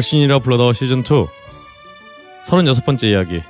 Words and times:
걸신이라 0.00 0.38
불러더 0.38 0.72
시즌 0.72 1.00
2 1.00 1.02
36번째 2.46 3.04
이야기 3.04 3.42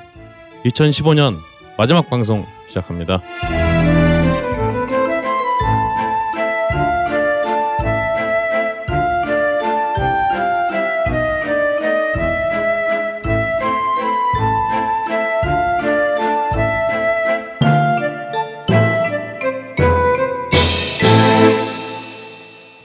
2015년 0.64 1.38
마지막 1.78 2.10
방송 2.10 2.44
시작합니다. 2.66 3.22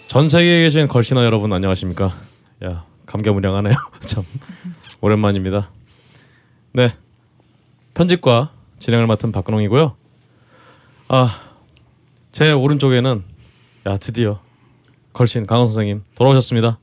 전 0.07 0.29
세계에 0.29 0.63
계신 0.63 0.87
걸신어 0.87 1.25
여러분 1.25 1.51
안녕하십니까? 1.51 2.13
야 2.63 2.94
감개무량하네요. 3.05 3.73
참 4.05 4.23
오랜만입니다. 5.01 5.69
네 6.73 6.95
편집과 7.93 8.51
진행을 8.79 9.07
맡은 9.07 9.31
박근홍이고요. 9.31 9.95
아 11.09 11.41
제 12.31 12.51
오른쪽에는 12.51 13.23
야 13.85 13.95
드디어 13.95 14.41
걸신 15.13 15.45
강원 15.45 15.67
선생님 15.67 16.03
돌아오셨습니다. 16.15 16.79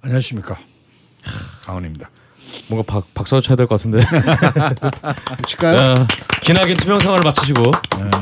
안녕하십니까 0.00 0.56
강원입니다. 1.64 2.08
뭔가 2.68 2.84
박 2.86 3.12
박수를 3.12 3.42
쳐야 3.42 3.56
될 3.56 3.66
것 3.66 3.74
같은데. 3.80 3.98
칠까요? 5.48 5.76
야, 5.76 5.94
기나긴 6.40 6.76
투명 6.76 7.00
생활을 7.00 7.24
마치시고 7.24 7.62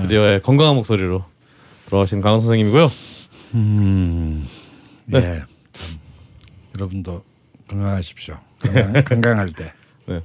드디어 0.03 0.39
건강한 0.41 0.75
목소리로 0.77 1.23
돌아오신 1.91 2.23
강원 2.23 2.41
선생님이고요. 2.41 2.91
음, 3.55 4.49
네. 5.05 5.19
예, 5.19 5.23
참 5.41 5.47
여러분도 6.75 7.25
건강하십시오. 7.69 8.39
건강, 8.59 8.93
건강 9.05 9.39
할 9.39 9.53
때. 9.53 9.73
네. 10.07 10.23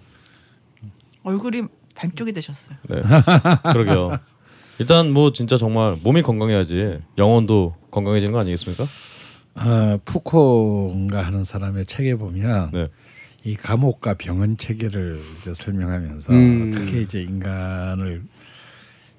얼굴이 1.23 1.63
반쪽이 1.95 2.31
되셨어요. 2.33 2.77
네. 2.89 3.01
그러게요. 3.71 4.17
일단 4.79 5.11
뭐 5.11 5.33
진짜 5.33 5.57
정말 5.57 5.97
몸이 6.01 6.21
건강해야지 6.21 6.99
영혼도 7.17 7.75
건강해지는 7.91 8.31
거 8.33 8.39
아니겠습니까? 8.39 8.85
어, 9.55 9.99
푸코인가 10.05 11.21
하는 11.21 11.43
사람의 11.43 11.85
책에 11.85 12.15
보면 12.15 12.71
네. 12.71 12.87
이 13.43 13.55
감옥과 13.55 14.15
병원 14.15 14.57
체계를 14.57 15.19
이제 15.37 15.53
설명하면서 15.53 16.33
음. 16.33 16.69
어떻게 16.71 17.01
이제 17.01 17.21
인간을 17.21 18.23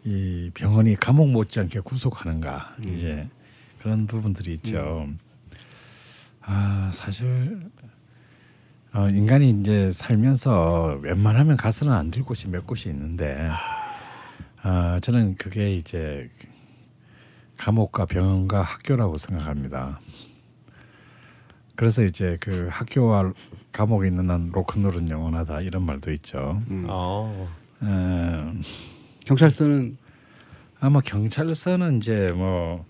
이 0.04 0.50
병원이 0.54 0.96
감옥 0.96 1.30
못지않게 1.30 1.80
구속하는가 1.80 2.76
이제 2.84 3.28
그런 3.82 4.06
부분들이 4.06 4.54
있죠. 4.54 5.06
아 6.42 6.90
사실 6.92 7.60
어, 8.92 9.08
인간이 9.08 9.50
이제 9.50 9.90
살면서 9.92 10.98
웬만하면 11.02 11.56
가서는 11.56 11.92
안될 11.92 12.24
곳이 12.24 12.48
몇 12.48 12.66
곳이 12.66 12.88
있는데 12.88 13.50
아 14.62 14.98
저는 15.00 15.36
그게 15.36 15.74
이제 15.74 16.28
감옥과 17.56 18.06
병원과 18.06 18.62
학교라고 18.62 19.18
생각합니다. 19.18 20.00
그래서 21.76 22.02
이제 22.02 22.36
그 22.40 22.68
학교와 22.70 23.32
감옥에 23.72 24.08
있는 24.08 24.28
한 24.28 24.50
로큰롤은 24.52 25.08
영원하다 25.08 25.60
이런 25.60 25.84
말도 25.84 26.10
있죠. 26.12 26.60
아, 26.88 27.48
어, 27.82 28.54
경찰서는 29.24 29.96
아마 30.80 31.00
경찰서는 31.00 31.98
이제 31.98 32.32
뭐 32.34 32.84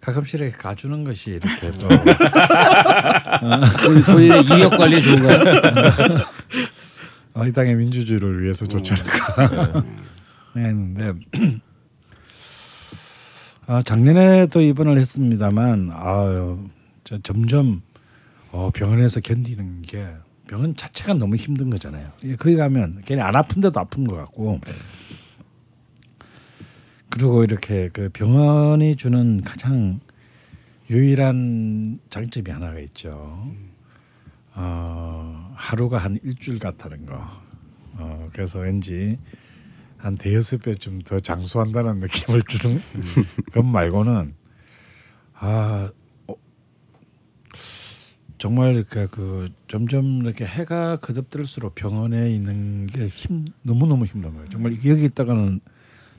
가끔씩 0.00 0.40
이렇게 0.40 0.56
가주는 0.56 1.04
것이 1.04 1.32
이렇게 1.32 1.70
또. 1.72 1.88
본- 1.88 2.00
본인의 4.02 4.44
이력 4.44 4.70
관리에 4.70 5.00
좋은가요? 5.00 5.38
어, 7.34 7.46
이 7.46 7.52
땅의 7.52 7.76
민주주의를 7.76 8.42
위해서 8.42 8.66
좋지 8.66 8.92
않을까 8.94 9.84
했는데. 10.56 11.12
아, 13.66 13.82
작년에도 13.82 14.60
입원을 14.60 14.98
했습니다만 14.98 15.90
아유 15.94 16.68
저 17.04 17.18
점점 17.22 17.82
어, 18.50 18.70
병원에서 18.74 19.20
견디는 19.20 19.82
게 19.82 20.08
병원 20.48 20.74
자체가 20.74 21.14
너무 21.14 21.36
힘든 21.36 21.70
거잖아요. 21.70 22.10
예, 22.24 22.34
거기 22.34 22.56
가면 22.56 23.02
괜히 23.04 23.22
안 23.22 23.36
아픈데도 23.36 23.78
아픈 23.78 24.02
것 24.04 24.16
같고 24.16 24.60
그리고 27.20 27.44
이렇게 27.44 27.90
그 27.92 28.08
병원이 28.08 28.96
주는 28.96 29.42
가장 29.42 30.00
유일한 30.88 32.00
장점이 32.08 32.50
하나가 32.50 32.78
있죠. 32.80 33.46
어, 34.54 35.52
하루가 35.54 35.98
한 35.98 36.18
일주일 36.24 36.58
같다는 36.58 37.04
거. 37.04 37.20
어, 37.98 38.30
그래서 38.32 38.60
왠지 38.60 39.18
한 39.98 40.16
대여섯 40.16 40.62
배좀더 40.62 41.20
장수한다는 41.20 42.00
느낌을 42.00 42.40
주는 42.48 42.80
것 43.52 43.62
말고는 43.66 44.34
아 45.34 45.90
어, 46.26 46.34
정말 48.38 48.82
그, 48.88 49.08
그 49.10 49.50
점점 49.68 50.22
이렇게 50.22 50.46
해가 50.46 50.96
거듭될수록 50.96 51.74
병원에 51.74 52.30
있는 52.30 52.86
게 52.86 53.10
힘 53.10 53.44
너무 53.62 53.86
너무 53.86 54.06
힘든 54.06 54.32
거예요. 54.32 54.48
정말 54.48 54.72
여기 54.86 55.04
있다가는 55.04 55.60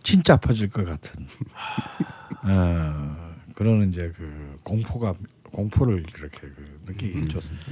진짜 0.03 0.33
아파질 0.33 0.69
것 0.69 0.85
같은 0.85 1.25
어, 2.43 3.33
그런 3.55 3.89
이제 3.89 4.11
그 4.17 4.59
공포가 4.63 5.13
공포를 5.51 6.03
이렇게 6.17 6.39
그 6.39 6.77
느끼게 6.87 7.21
해줬습니다. 7.21 7.65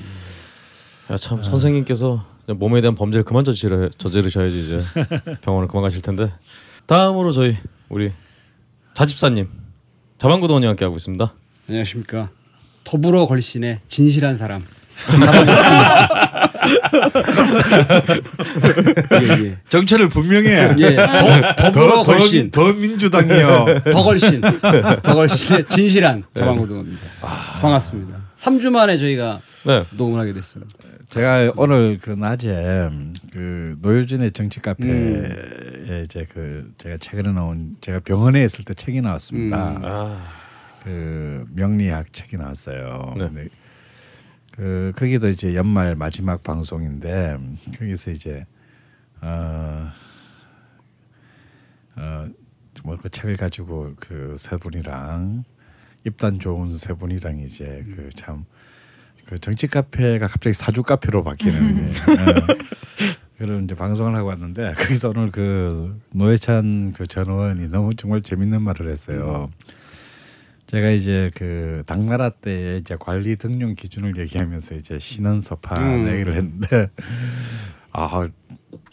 야, 1.11 1.17
참 1.17 1.41
선생님께서 1.41 2.25
몸에 2.55 2.81
대한 2.81 2.95
범죄를 2.95 3.23
그만 3.23 3.43
저지르, 3.43 3.89
저지르셔야지 3.89 4.59
이제 4.63 4.81
병원을 5.41 5.67
그만 5.67 5.83
가실 5.83 6.01
텐데. 6.01 6.31
다음으로 6.85 7.31
저희 7.31 7.57
우리 7.87 8.11
자집사님 8.93 9.49
자방구도원이 10.17 10.65
함께 10.65 10.85
하고 10.85 10.97
있습니다. 10.97 11.33
안녕하십니까. 11.67 12.29
더불어 12.83 13.25
걸신의 13.25 13.81
진실한 13.87 14.35
사람. 14.35 14.65
예, 19.21 19.27
예. 19.45 19.57
정체를 19.69 20.09
분명히 20.09 20.49
해. 20.49 20.75
예. 20.77 20.95
더, 20.95 21.71
더불어 21.71 22.03
걸신. 22.03 22.51
더 22.51 22.73
민주당이요. 22.73 23.65
더 23.91 24.03
걸신. 24.03 24.41
더 24.41 25.15
걸신의 25.15 25.65
진실한 25.69 26.23
자방고등입니다. 26.33 27.07
반갑습니다. 27.61 28.17
3주 28.35 28.69
만에 28.71 28.97
저희가 28.97 29.39
네. 29.65 29.83
녹음을 29.91 30.19
하게 30.19 30.33
됐어요. 30.33 30.63
제가 31.09 31.51
오늘 31.55 31.97
그 31.99 32.11
낮에 32.11 32.89
그 33.33 33.75
노유진의 33.81 34.31
정치 34.31 34.59
카페에 34.59 36.03
이제 36.05 36.25
그 36.31 36.71
제가 36.77 36.97
최근에 36.99 37.31
나온 37.31 37.75
제가 37.81 37.99
병원에 37.99 38.43
있을 38.45 38.63
때 38.63 38.73
책이 38.75 39.01
나왔습니다. 39.01 39.69
음. 39.71 39.81
아, 39.83 40.23
그 40.83 41.45
명리학 41.55 42.13
책이 42.13 42.37
나왔어요. 42.37 43.15
네. 43.19 43.47
그 44.59 44.91
거기도 44.93 45.29
이제 45.29 45.55
연말 45.55 45.95
마지막 45.95 46.43
방송인데 46.43 47.37
거기서 47.77 48.11
이제 48.11 48.45
어, 49.21 49.89
어뭐그 52.83 53.09
책을 53.09 53.37
가지고 53.37 53.93
그 53.97 54.35
세 54.37 54.57
분이랑 54.57 55.45
입단 56.05 56.39
좋은 56.39 56.73
세 56.73 56.93
분이랑 56.93 57.39
이제 57.39 57.85
그 57.95 58.09
참 58.15 58.45
그 59.25 59.37
정치 59.39 59.67
카페가 59.67 60.27
갑자기 60.27 60.53
사주 60.55 60.81
카페로 60.83 61.23
바뀌는 61.23 61.75
게, 61.75 61.83
예. 61.83 62.57
그런 63.37 63.63
이제 63.65 63.75
방송을 63.75 64.15
하고 64.15 64.27
왔는데 64.29 64.73
거기서 64.73 65.09
오늘 65.11 65.31
그 65.31 66.01
노회찬 66.15 66.91
그 66.93 67.05
전 67.07 67.27
의원이 67.29 67.69
너무 67.69 67.93
정말 67.93 68.23
재밌는 68.23 68.61
말을 68.63 68.91
했어요. 68.91 69.47
제가 70.69 70.89
이제 70.89 71.27
그 71.33 71.81
당나라 71.87 72.29
때 72.29 72.77
이제 72.77 72.95
관리 72.99 73.35
등용 73.37 73.73
기준을 73.73 74.17
얘기하면서 74.17 74.75
이제 74.75 74.99
신원서판 74.99 75.81
음. 75.81 76.11
얘기를 76.11 76.35
했는데 76.35 76.89
아 77.91 78.27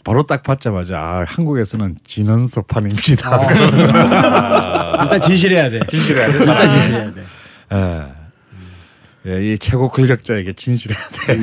바로 0.03 0.23
딱 0.23 0.41
받자마자 0.41 0.97
아, 0.97 1.25
한국에서는 1.27 1.97
진원서판입니다. 2.03 3.29
아. 3.29 5.03
일단 5.03 5.21
진실해야 5.21 5.69
돼. 5.69 5.79
진실해야 5.87 6.31
돼. 6.31 6.37
일단 6.39 6.69
진실해야 6.69 7.13
돼. 7.13 7.23
예. 7.73 8.17
예, 9.27 9.53
이 9.53 9.57
최고 9.57 9.89
권력자에게 9.89 10.53
진실해야 10.53 10.99
돼. 11.09 11.37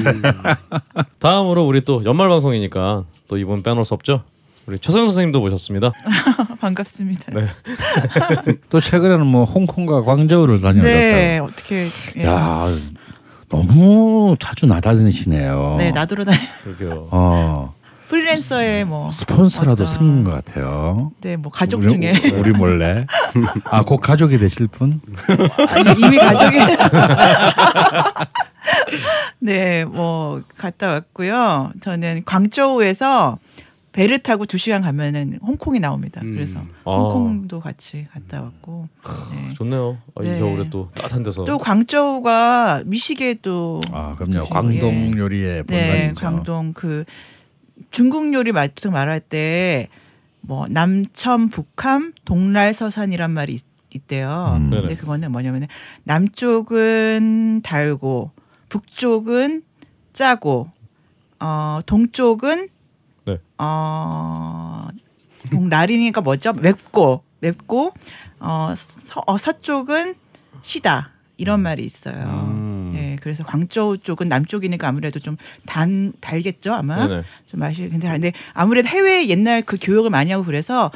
다음으로 1.20 1.64
우리 1.64 1.82
또 1.82 2.04
연말 2.04 2.28
방송이니까 2.28 3.04
또 3.28 3.36
이번 3.36 3.62
빼놓을 3.62 3.84
수 3.84 3.94
없죠. 3.94 4.24
우리 4.66 4.78
최선 4.78 5.04
선생님도 5.04 5.40
모셨습니다. 5.40 5.92
반갑습니다. 6.60 7.32
네. 7.32 7.48
또 8.70 8.80
최근에는 8.80 9.26
뭐 9.26 9.44
홍콩과 9.44 10.02
광저우를 10.02 10.60
다녀오셨다. 10.60 10.88
네, 10.88 11.38
어떻게 11.38 11.88
예. 12.18 12.24
야 12.24 12.66
너무 13.50 14.36
자주 14.40 14.64
나다니시네요. 14.66 15.76
네, 15.78 15.92
나도로 15.92 16.24
다니 16.24 16.38
그러게요. 16.64 17.08
어 17.10 17.74
프리랜서의 18.08 18.86
뭐 18.86 19.10
스폰서라도 19.10 19.84
생긴 19.84 20.24
것 20.24 20.30
같아요. 20.30 21.12
네, 21.20 21.36
뭐 21.36 21.52
가족 21.52 21.82
우리, 21.82 21.88
중에 21.88 22.14
우리 22.34 22.52
몰래 22.52 23.06
아 23.64 23.82
곧 23.82 23.98
가족이 23.98 24.38
되실 24.38 24.66
분? 24.68 25.00
아니, 25.68 25.90
이미 26.00 26.16
가족이 26.16 26.56
네, 29.40 29.84
뭐 29.84 30.40
갔다 30.56 30.86
왔고요. 30.88 31.72
저는 31.82 32.22
광저우에서 32.24 33.38
배를 33.94 34.18
타고 34.18 34.44
두 34.44 34.58
시간 34.58 34.82
가면은 34.82 35.38
홍콩이 35.42 35.80
나옵니다. 35.80 36.20
음. 36.22 36.34
그래서 36.34 36.58
아. 36.84 36.90
홍콩도 36.94 37.60
같이 37.60 38.06
갔다 38.12 38.42
왔고. 38.42 38.88
네. 39.32 39.54
좋네요. 39.54 39.96
아, 40.14 40.22
이 40.22 40.26
네. 40.26 40.38
겨울에 40.38 40.68
또 40.68 40.90
따뜻한 40.94 41.22
데서. 41.22 41.44
또 41.44 41.58
광저우가 41.58 42.82
미식에도 42.86 43.80
아 43.92 44.14
그럼요. 44.16 44.44
광동 44.50 45.16
요리의 45.16 45.64
네, 45.66 45.88
본관이죠. 46.12 46.14
광동 46.20 46.72
그 46.74 47.04
중국 47.90 48.34
요리 48.34 48.52
말투 48.52 48.90
말할 48.90 49.20
때 49.20 49.88
뭐 50.46 50.66
남첨 50.68 51.48
북함 51.48 52.12
동랄 52.24 52.74
서산이란 52.74 53.30
말이 53.30 53.54
있, 53.54 53.64
있대요. 53.94 54.54
음. 54.58 54.70
근데 54.70 54.80
네네. 54.82 54.96
그거는 54.96 55.32
뭐냐면 55.32 55.66
남쪽은 56.04 57.62
달고 57.62 58.30
북쪽은 58.68 59.62
짜고 60.12 60.68
어 61.40 61.80
동쪽은 61.86 62.68
네. 63.26 63.38
어 63.58 64.88
동날이니까 65.50 66.20
뭐죠? 66.20 66.52
맵고 66.52 67.22
맵고 67.40 67.92
어, 68.40 68.74
서, 68.76 69.22
어 69.26 69.38
서쪽은 69.38 70.14
시다 70.62 71.10
이런 71.36 71.60
말이 71.60 71.84
있어요. 71.84 72.14
음. 72.48 72.92
예, 72.96 73.16
그래서 73.20 73.42
광저우 73.44 73.98
쪽은 73.98 74.28
남쪽이니까 74.28 74.86
아무래도 74.88 75.18
좀 75.20 75.36
단 75.66 76.12
달겠죠 76.20 76.72
아마 76.72 77.06
네네. 77.08 77.22
좀 77.46 77.60
맛이 77.60 77.88
근데 77.88 78.08
근데 78.08 78.32
아무래도 78.52 78.88
해외 78.88 79.26
옛날 79.28 79.62
그 79.62 79.76
교육을 79.80 80.10
많이 80.10 80.30
하고 80.30 80.44
그래서 80.44 80.90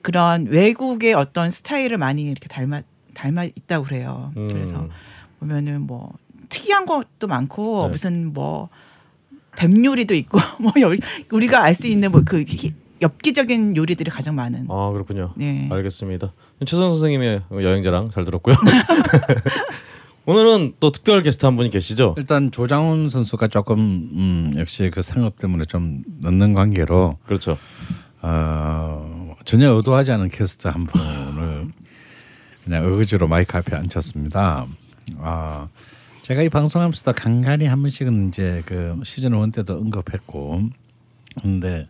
그런 0.00 0.46
외국의 0.46 1.12
어떤 1.14 1.50
스타일을 1.50 1.98
많이 1.98 2.22
이렇게 2.22 2.48
닮아 2.48 2.82
닮아 3.14 3.44
있다고 3.44 3.84
그래요. 3.84 4.32
음. 4.36 4.48
그래서 4.48 4.88
보면은 5.38 5.82
뭐 5.82 6.12
특이한 6.48 6.86
것도 6.86 7.26
많고 7.28 7.82
네. 7.82 7.88
무슨 7.88 8.32
뭐 8.32 8.68
뱀 9.56 9.84
요리도 9.84 10.14
있고 10.14 10.38
뭐 10.60 10.72
여- 10.80 10.96
우리가 11.30 11.62
알 11.62 11.74
수 11.74 11.86
있는 11.88 12.10
뭐 12.10 12.22
그 12.24 12.44
엽기적인 13.02 13.76
요리들이 13.76 14.10
가장 14.12 14.36
많은. 14.36 14.66
아 14.70 14.90
그렇군요. 14.92 15.32
네. 15.36 15.68
알겠습니다. 15.72 16.32
최선 16.64 16.90
선생님의 16.90 17.42
여행자랑 17.50 18.10
잘 18.10 18.24
들었고요. 18.24 18.54
오늘은 20.24 20.74
또 20.78 20.92
특별 20.92 21.20
게스트 21.22 21.44
한 21.46 21.56
분이 21.56 21.70
계시죠? 21.70 22.14
일단 22.16 22.52
조장훈 22.52 23.08
선수가 23.08 23.48
조금 23.48 23.80
음, 23.80 24.52
역시 24.56 24.88
그 24.94 25.02
생업 25.02 25.36
때문에 25.36 25.64
좀 25.64 26.04
늦는 26.20 26.54
관계로 26.54 27.18
그렇죠. 27.26 27.58
어, 28.20 29.34
전혀 29.44 29.70
의도하지 29.72 30.12
않은 30.12 30.28
게스트 30.28 30.68
한 30.68 30.86
분을 30.86 31.66
그냥 32.62 32.84
의지로 32.86 33.26
마이크 33.26 33.58
앞에 33.58 33.74
앉혔습니다. 33.74 34.66
아 35.18 35.66
제가 36.32 36.40
이 36.40 36.48
방송하면서도 36.48 37.12
간간히 37.12 37.66
한 37.66 37.82
번씩은 37.82 38.28
이제 38.28 38.62
그 38.64 38.98
시즌 39.04 39.38
1 39.38 39.52
때도 39.52 39.76
언급했고 39.76 40.62
근데 41.42 41.86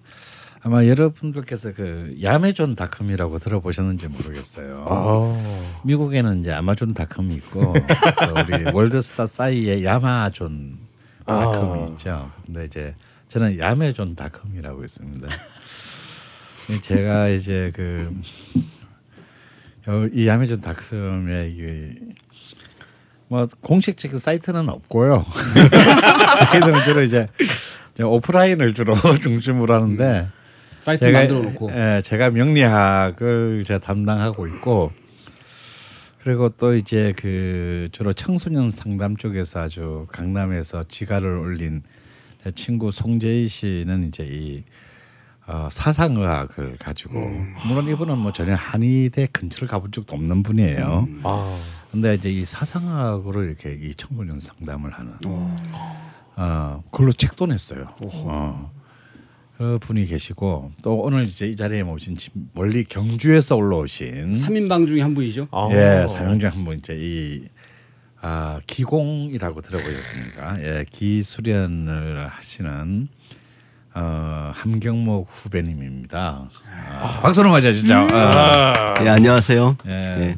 아마 0.62 0.84
여러분들께서 0.84 1.74
그 1.74 2.18
야매존닷컴이라고 2.20 3.38
들어보셨는지 3.38 4.08
모르겠어요. 4.08 4.86
아, 4.88 5.80
미국에는 5.84 6.40
이제 6.40 6.50
아마존닷컴이 6.50 7.36
있고 7.36 7.72
또 7.72 8.34
우리 8.40 8.64
월드스타 8.74 9.28
사이에 9.28 9.84
야마존닷컴이 9.84 10.78
아. 11.26 11.86
있죠. 11.90 12.32
근데 12.44 12.64
이제 12.64 12.96
저는 13.28 13.60
야매존닷컴이라고 13.60 14.82
있습니다. 14.82 15.28
제가 16.82 17.28
이제 17.28 17.70
그 17.76 18.12
이 20.12 20.26
야매존닷컴에 20.28 21.48
이게 21.48 21.94
뭐 23.32 23.48
공식적인 23.62 24.18
사이트는 24.18 24.68
없고요. 24.68 25.24
저희들은 26.52 26.84
주로 26.84 27.02
이제 27.02 27.28
오프라인을 27.98 28.74
주로 28.74 28.94
중심으로 29.22 29.72
하는데 29.72 30.28
사이트 30.80 31.06
만들어 31.06 31.40
놓고. 31.40 31.70
예, 31.72 32.02
제가 32.04 32.28
명리학을 32.28 33.64
제가 33.66 33.80
담당하고 33.80 34.46
있고 34.48 34.92
그리고 36.22 36.50
또 36.50 36.74
이제 36.74 37.14
그 37.16 37.88
주로 37.90 38.12
청소년 38.12 38.70
상담 38.70 39.16
쪽에서 39.16 39.60
아주 39.60 40.06
강남에서 40.12 40.84
지가를 40.86 41.38
올린 41.38 41.82
제 42.44 42.50
친구 42.50 42.92
송재희 42.92 43.48
씨는 43.48 44.08
이제 44.08 44.28
이 44.30 44.62
어, 45.46 45.68
사상의학을 45.70 46.76
가지고 46.78 47.18
물론 47.66 47.88
이분은 47.88 48.18
뭐 48.18 48.30
전혀 48.32 48.54
한의대 48.54 49.28
근처를 49.32 49.68
가본 49.68 49.90
적도 49.90 50.16
없는 50.16 50.42
분이에요. 50.42 51.08
아, 51.22 51.58
근데 51.92 52.14
이제 52.14 52.30
이 52.30 52.44
사상학으로 52.44 53.44
이렇게 53.44 53.74
이 53.74 53.94
청소년 53.94 54.40
상담을 54.40 54.92
하는 54.92 55.12
어 56.36 56.82
그걸로 56.90 57.12
책도 57.12 57.46
냈어요. 57.46 57.86
어. 58.02 58.72
그 59.58 59.78
분이 59.80 60.06
계시고 60.06 60.72
또 60.82 60.94
오늘 60.96 61.24
이제 61.26 61.46
이 61.46 61.54
자리에 61.54 61.82
모신 61.82 62.16
지- 62.16 62.30
멀리 62.54 62.82
경주에서 62.84 63.54
올라오신 63.56 64.32
3인방 64.32 64.86
중에 64.86 65.02
한 65.02 65.14
분이죠. 65.14 65.48
아. 65.52 65.68
예 65.70 66.06
사명중 66.08 66.50
한분 66.50 66.78
이제 66.78 66.96
이 66.98 67.48
아, 68.22 68.60
기공이라고 68.66 69.60
들어보셨습니까? 69.62 70.62
예, 70.62 70.84
기수련을 70.90 72.28
하시는 72.28 73.08
어, 73.94 74.52
함경목 74.54 75.28
후배님입니다. 75.30 76.48
아, 77.00 77.20
박수로 77.20 77.50
맞아 77.50 77.72
진짜. 77.72 78.06
아. 78.10 78.94
예, 79.02 79.08
안녕하세요. 79.08 79.76
예. 79.86 79.90
예. 79.92 80.36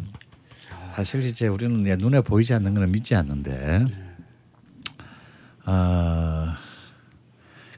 사실 0.95 1.25
이제 1.25 1.49
우리는 1.49 1.85
예, 1.87 1.97
눈에 1.97 2.21
보이지 2.21 2.55
않는 2.55 2.75
거는 2.75 2.93
믿지 2.93 3.15
않는데, 3.15 3.85
아, 5.65 6.57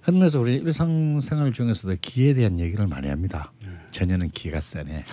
그러면서 0.02 0.40
우리 0.40 0.56
일상생활 0.56 1.52
중에서도 1.52 1.96
기에 2.00 2.34
대한 2.34 2.58
얘기를 2.58 2.86
많이 2.86 3.08
합니다. 3.08 3.52
전혀는 3.90 4.30
기가 4.30 4.60
세네. 4.60 5.04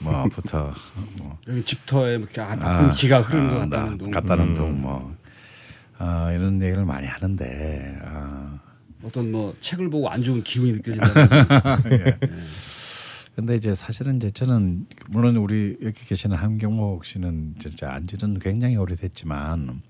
뭐부터 0.00 0.72
뭐 1.18 1.38
여기 1.48 1.64
집터에 1.64 2.16
이렇게 2.16 2.40
아, 2.40 2.54
나쁜 2.54 2.90
기가 2.92 3.20
흐르는 3.20 3.48
것 3.48 3.68
나- 3.68 3.76
같다는 3.78 3.98
둥. 3.98 4.10
같다는 4.12 4.44
음. 4.50 4.54
둥뭐 4.54 5.16
어, 5.98 6.28
이런 6.32 6.62
얘기를 6.62 6.84
많이 6.84 7.06
하는데 7.08 7.98
아, 8.04 8.58
어떤 9.02 9.32
뭐 9.32 9.56
책을 9.60 9.90
보고 9.90 10.08
안 10.08 10.22
좋은 10.22 10.44
기운이 10.44 10.72
느껴진다. 10.74 11.08
근데 13.38 13.54
이제 13.54 13.72
사실은 13.72 14.16
이제 14.16 14.32
저는 14.32 14.88
물론 15.10 15.36
우리 15.36 15.78
여기 15.80 16.04
계시는 16.04 16.36
함경목 16.36 17.04
씨는 17.04 17.54
진짜 17.60 17.92
안지는 17.92 18.40
굉장히 18.40 18.74
오래됐지만 18.74 19.80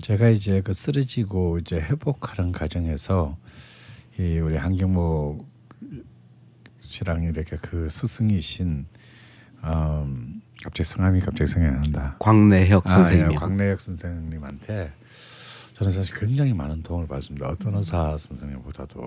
제가 0.00 0.30
이제 0.30 0.62
그 0.62 0.72
쓰러지고 0.72 1.58
이제 1.58 1.78
회복하는 1.78 2.52
과정에서 2.52 3.36
이 4.18 4.38
우리 4.38 4.56
함경목 4.56 5.46
씨랑 6.80 7.24
이렇게 7.24 7.58
그 7.58 7.90
스승이신 7.90 8.86
음, 9.64 10.40
갑자기 10.64 10.88
성함이 10.88 11.20
갑자기 11.20 11.50
생각이 11.50 11.74
안 11.74 11.82
난다. 11.82 12.16
광래혁 12.18 12.86
아, 12.86 12.90
선생님. 12.92 13.32
예, 13.32 13.34
광래혁 13.34 13.78
선생님한테 13.78 14.90
저는 15.74 15.92
사실 15.92 16.16
굉장히 16.16 16.54
많은 16.54 16.82
도움을 16.82 17.08
받습니다. 17.08 17.46
어떤 17.46 17.74
의사 17.74 18.16
선생님보다도. 18.16 19.00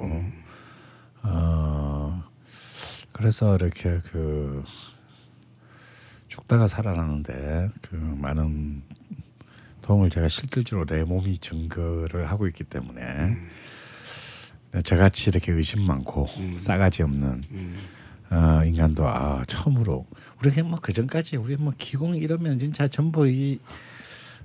어, 1.23 2.30
그래서 3.21 3.55
이렇게 3.55 3.99
그 4.11 4.63
죽다가 6.27 6.67
살아나는데 6.67 7.69
그 7.83 7.95
많은 7.95 8.81
도움을 9.83 10.09
제가 10.09 10.27
실질적으로 10.27 10.87
내 10.87 11.03
몸이 11.03 11.37
증거를 11.37 12.31
하고 12.31 12.47
있기 12.47 12.63
때문에 12.63 13.37
저같이 14.83 15.29
이렇게 15.29 15.51
의심 15.51 15.83
많고 15.83 16.29
싸가지 16.57 17.03
없는 17.03 17.43
어, 18.31 18.61
인간도 18.65 19.07
아 19.07 19.43
처음으로 19.45 20.07
우리가 20.39 20.63
뭐그 20.63 20.91
전까지 20.91 21.37
우리 21.37 21.57
뭐 21.57 21.73
기공 21.77 22.15
이러면 22.15 22.57
진짜 22.57 22.87
전부 22.87 23.27
이 23.27 23.59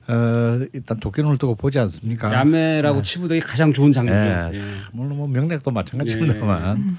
어, 0.08 0.60
일단 0.74 1.00
도끼눈을 1.00 1.38
두고 1.38 1.54
보지 1.54 1.78
않습니까? 1.78 2.30
야매라고 2.32 3.00
치부되기 3.00 3.40
가장 3.40 3.72
좋은 3.72 3.92
장르죠. 3.92 4.16
예, 4.16 4.50
예. 4.54 4.62
물론 4.92 5.16
뭐 5.16 5.26
명략도 5.26 5.70
마찬가지입니다만 5.70 6.98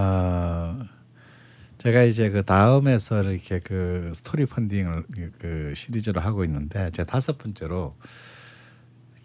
어, 0.00 0.78
제가 1.78 2.04
이제 2.04 2.30
그 2.30 2.44
다음에서 2.44 3.24
이렇게 3.24 3.58
그 3.58 4.12
스토리 4.14 4.46
펀딩을 4.46 5.02
그- 5.12 5.32
그 5.40 5.72
시리즈로 5.74 6.20
하고 6.20 6.44
있는데 6.44 6.90
제가 6.92 7.10
다섯 7.10 7.36
번째로 7.36 7.96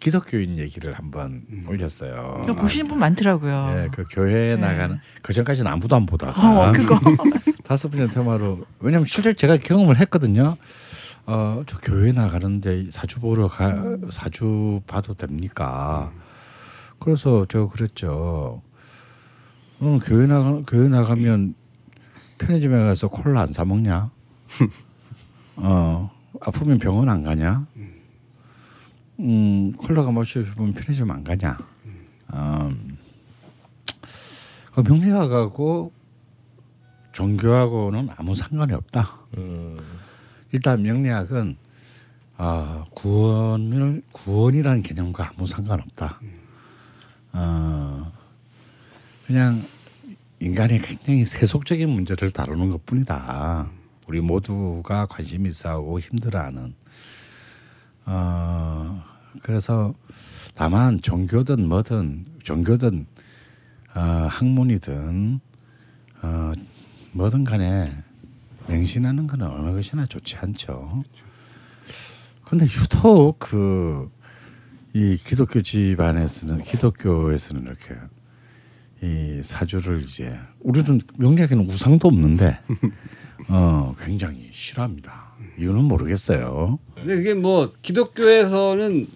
기독교인 0.00 0.58
얘기를 0.58 0.92
한번 0.94 1.44
올렸어요. 1.68 2.40
이거 2.44 2.54
보시는 2.54 2.88
분 2.88 2.98
많더라고요. 2.98 3.84
예, 3.84 3.88
그 3.92 4.04
교회에 4.10 4.56
네. 4.56 4.60
나가는 4.60 4.98
그 5.22 5.32
전까지는 5.32 5.70
아무도 5.70 5.94
안 5.94 6.06
보다가 6.06 6.68
어, 6.68 6.72
그거 6.72 6.98
다섯 7.64 7.88
번째 7.88 8.12
테마로 8.12 8.66
왜냐면 8.80 9.06
실제 9.06 9.32
제가 9.32 9.56
경험을 9.58 9.98
했거든요. 10.00 10.56
어, 11.26 11.62
저 11.66 11.78
교회 11.78 12.10
나가는데 12.12 12.90
사주 12.90 13.20
보러 13.20 13.46
가 13.48 13.96
사주 14.10 14.82
봐도 14.88 15.14
됩니까? 15.14 16.12
그래서 16.98 17.46
제가 17.48 17.68
그랬죠. 17.68 18.60
응, 19.84 19.98
교회 19.98 20.26
나가 20.26 20.62
교회 20.66 20.88
나가면 20.88 21.54
편의점에 22.38 22.84
가서 22.84 23.08
콜라 23.08 23.42
안 23.42 23.52
사 23.52 23.64
먹냐? 23.64 24.10
어, 25.56 26.10
아프면 26.40 26.78
병원 26.78 27.08
안 27.08 27.22
가냐? 27.22 27.66
음, 29.20 29.72
콜라가 29.76 30.10
마시면 30.10 30.72
편의점 30.72 31.10
안 31.10 31.22
가냐? 31.22 31.58
음, 32.32 32.96
그 34.74 34.80
명리학하고 34.80 35.92
종교하고는 37.12 38.08
아무 38.16 38.34
상관이 38.34 38.72
없다. 38.72 39.18
음. 39.36 39.78
일단 40.50 40.82
명리학은 40.82 41.56
아, 42.36 42.84
구원을 42.94 44.02
구원이라는 44.10 44.82
개념과 44.82 45.30
아무 45.30 45.46
상관없다. 45.46 46.20
어, 47.34 48.12
그냥 49.26 49.62
인간이 50.40 50.80
굉장히 50.80 51.24
세속적인 51.24 51.88
문제를 51.88 52.30
다루는 52.30 52.70
것뿐이다. 52.70 53.70
우리 54.06 54.20
모두가 54.20 55.06
관심 55.06 55.46
있어하고 55.46 56.00
힘들어하는. 56.00 56.74
어, 58.06 59.04
그래서 59.42 59.94
다만 60.54 61.00
종교든 61.00 61.66
뭐든 61.68 62.26
종교든 62.42 63.06
어, 63.94 64.00
학문이든 64.00 65.40
어, 66.22 66.52
뭐든 67.12 67.44
간에 67.44 67.92
맹신하는 68.68 69.26
거는 69.26 69.46
어느 69.46 69.72
것이나 69.72 70.06
좋지 70.06 70.36
않죠. 70.36 71.02
근데 72.44 72.66
유독 72.66 73.38
그 73.38 74.14
이 74.96 75.16
기독교 75.16 75.60
집안에서는 75.60 76.62
기독교에서는 76.62 77.62
이렇게 77.62 77.96
이 79.02 79.40
사주를 79.42 80.02
이제 80.02 80.38
우리는 80.60 81.00
명리학에는 81.18 81.66
우상도 81.66 82.08
없는데 82.08 82.58
어 83.48 83.94
굉장히 84.00 84.48
싫어합니다. 84.50 85.34
이유는 85.58 85.84
모르겠어요. 85.84 86.78
근데 86.94 87.16
그게 87.16 87.34
뭐 87.34 87.70
기독교에서는 87.82 89.06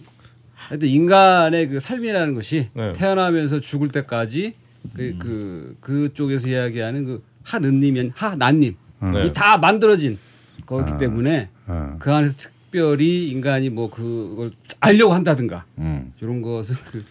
하여튼 0.54 0.88
인간의 0.88 1.68
그 1.68 1.80
삶이라는 1.80 2.34
것이 2.34 2.68
네. 2.74 2.92
태어나면서 2.92 3.60
죽을 3.60 3.88
때까지 3.88 4.54
그, 4.94 5.16
그 5.18 5.76
그쪽에서 5.80 6.48
이야기하는 6.48 7.04
그 7.04 7.24
하느님이 7.42 8.10
하나님 8.14 8.76
네. 9.00 9.26
이다 9.26 9.58
만들어진 9.58 10.18
거기 10.66 10.92
아. 10.92 10.98
때문에 10.98 11.48
어, 11.66 11.96
그 11.98 12.12
안에서 12.12 12.36
특별히 12.36 13.30
인간이 13.30 13.70
뭐 13.70 13.88
그걸 13.88 14.50
알려고 14.80 15.14
한다든가 15.14 15.64
음, 15.78 16.12
이런 16.20 16.42
것은 16.42 16.76
그 16.90 17.04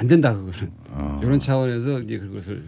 안 0.00 0.08
된다 0.08 0.32
그거는 0.32 0.72
어. 0.92 1.20
이런 1.22 1.38
차원에서 1.38 2.00
이제 2.00 2.18
그것을 2.18 2.64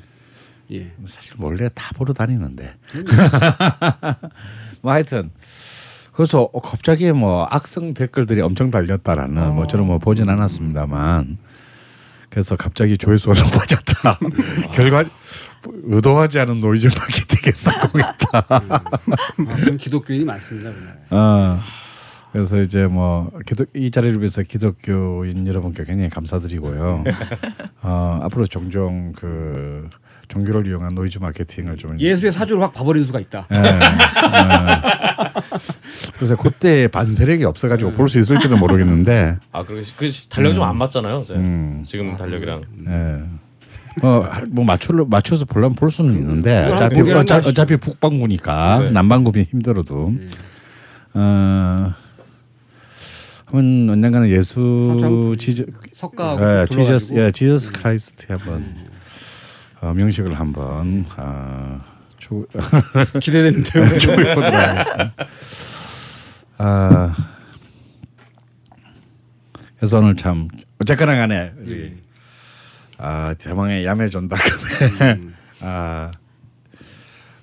예 0.70 0.92
사실 1.06 1.34
원래 1.38 1.70
다 1.74 1.90
보러 1.94 2.12
다니는데. 2.12 2.74
뭐 4.82 4.92
하여튼 4.92 5.30
그래서 6.12 6.42
어, 6.52 6.60
갑자기 6.60 7.10
뭐 7.10 7.46
악성 7.50 7.94
댓글들이 7.94 8.42
엄청 8.42 8.70
달렸다라는 8.70 9.54
뭐 9.54 9.66
저는 9.66 9.86
뭐 9.86 9.98
보진 9.98 10.28
않았습니다만 10.28 11.38
그래서 12.28 12.56
갑자기 12.56 12.98
조회수가 12.98 13.34
높아졌다. 13.42 14.18
결과 14.72 15.04
의도하지 15.84 16.38
않은 16.40 16.60
노이즈 16.60 16.88
마케팅에 16.88 17.52
성공했다. 17.54 18.46
아, 18.48 18.80
그럼 19.56 19.78
기독교인이 19.78 20.24
많습니다 20.24 20.68
우리나라에. 20.68 20.96
어, 21.10 21.60
그래서 22.32 22.60
이제 22.62 22.86
뭐 22.86 23.30
기독 23.46 23.68
이 23.74 23.90
자리를 23.90 24.18
위해서 24.18 24.42
기독교인 24.42 25.46
여러분께 25.46 25.84
굉장히 25.84 26.08
감사드리고요. 26.10 27.04
어, 27.82 28.20
앞으로 28.22 28.46
종종 28.46 29.12
그 29.14 29.88
종교를 30.28 30.66
이용한 30.66 30.94
노이즈 30.94 31.18
마케팅을 31.18 31.76
좀 31.76 32.00
예수의 32.00 32.32
사주를 32.32 32.62
확 32.62 32.72
봐버린 32.72 33.04
수가 33.04 33.20
있다. 33.20 33.46
예, 33.52 33.58
예. 33.58 33.62
그래서 36.16 36.36
그때 36.36 36.88
만세력이 36.88 37.44
없어가지고 37.44 37.92
볼 37.92 38.08
수 38.08 38.18
있을지는 38.18 38.58
모르겠는데, 38.58 39.36
아 39.52 39.62
그리고 39.64 39.86
그 39.96 40.10
달력 40.28 40.52
이 40.52 40.54
좀 40.54 40.62
안 40.64 40.76
맞잖아요. 40.76 41.20
이제. 41.24 41.34
음, 41.34 41.84
지금 41.86 42.16
달력이랑. 42.16 42.62
예. 42.88 43.22
어, 44.06 44.24
뭐 44.48 44.64
맞춰 44.64 44.94
맞춰서 45.06 45.44
보려면 45.44 45.74
볼 45.76 45.90
수는 45.90 46.14
있는데 46.14 46.62
이걸 46.66 46.74
어차피 46.74 47.12
어차. 47.12 47.36
어차피 47.46 47.76
북반구니까 47.76 48.78
네. 48.84 48.90
남반구면 48.90 49.44
힘들어도 49.50 50.14
어, 51.12 51.88
한번 53.52 53.90
언젠가는 53.90 54.28
예수 54.30 55.36
지저 55.38 55.64
석가하고 55.92 56.42
예, 56.42 56.66
좀 56.66 56.82
지저스. 56.82 57.14
예, 57.14 57.30
지저스 57.30 57.72
크라이스트 57.72 58.32
한번 58.32 58.74
어, 59.82 59.92
명식을 59.92 60.38
한번 60.40 61.04
어, 61.18 61.78
추, 62.16 62.46
기대되는데요. 63.20 63.84
보도록 63.90 64.28
하겠습니다. 64.40 65.14
아, 66.56 67.14
그래서 69.76 69.98
오늘 69.98 70.16
참 70.16 70.48
어쨌거나 70.80 71.16
간에 71.16 71.52
우리 71.58 71.94
아, 72.96 73.34
대망의 73.38 73.84
야매 73.84 74.08
존다금에 74.08 75.20
아, 75.60 76.10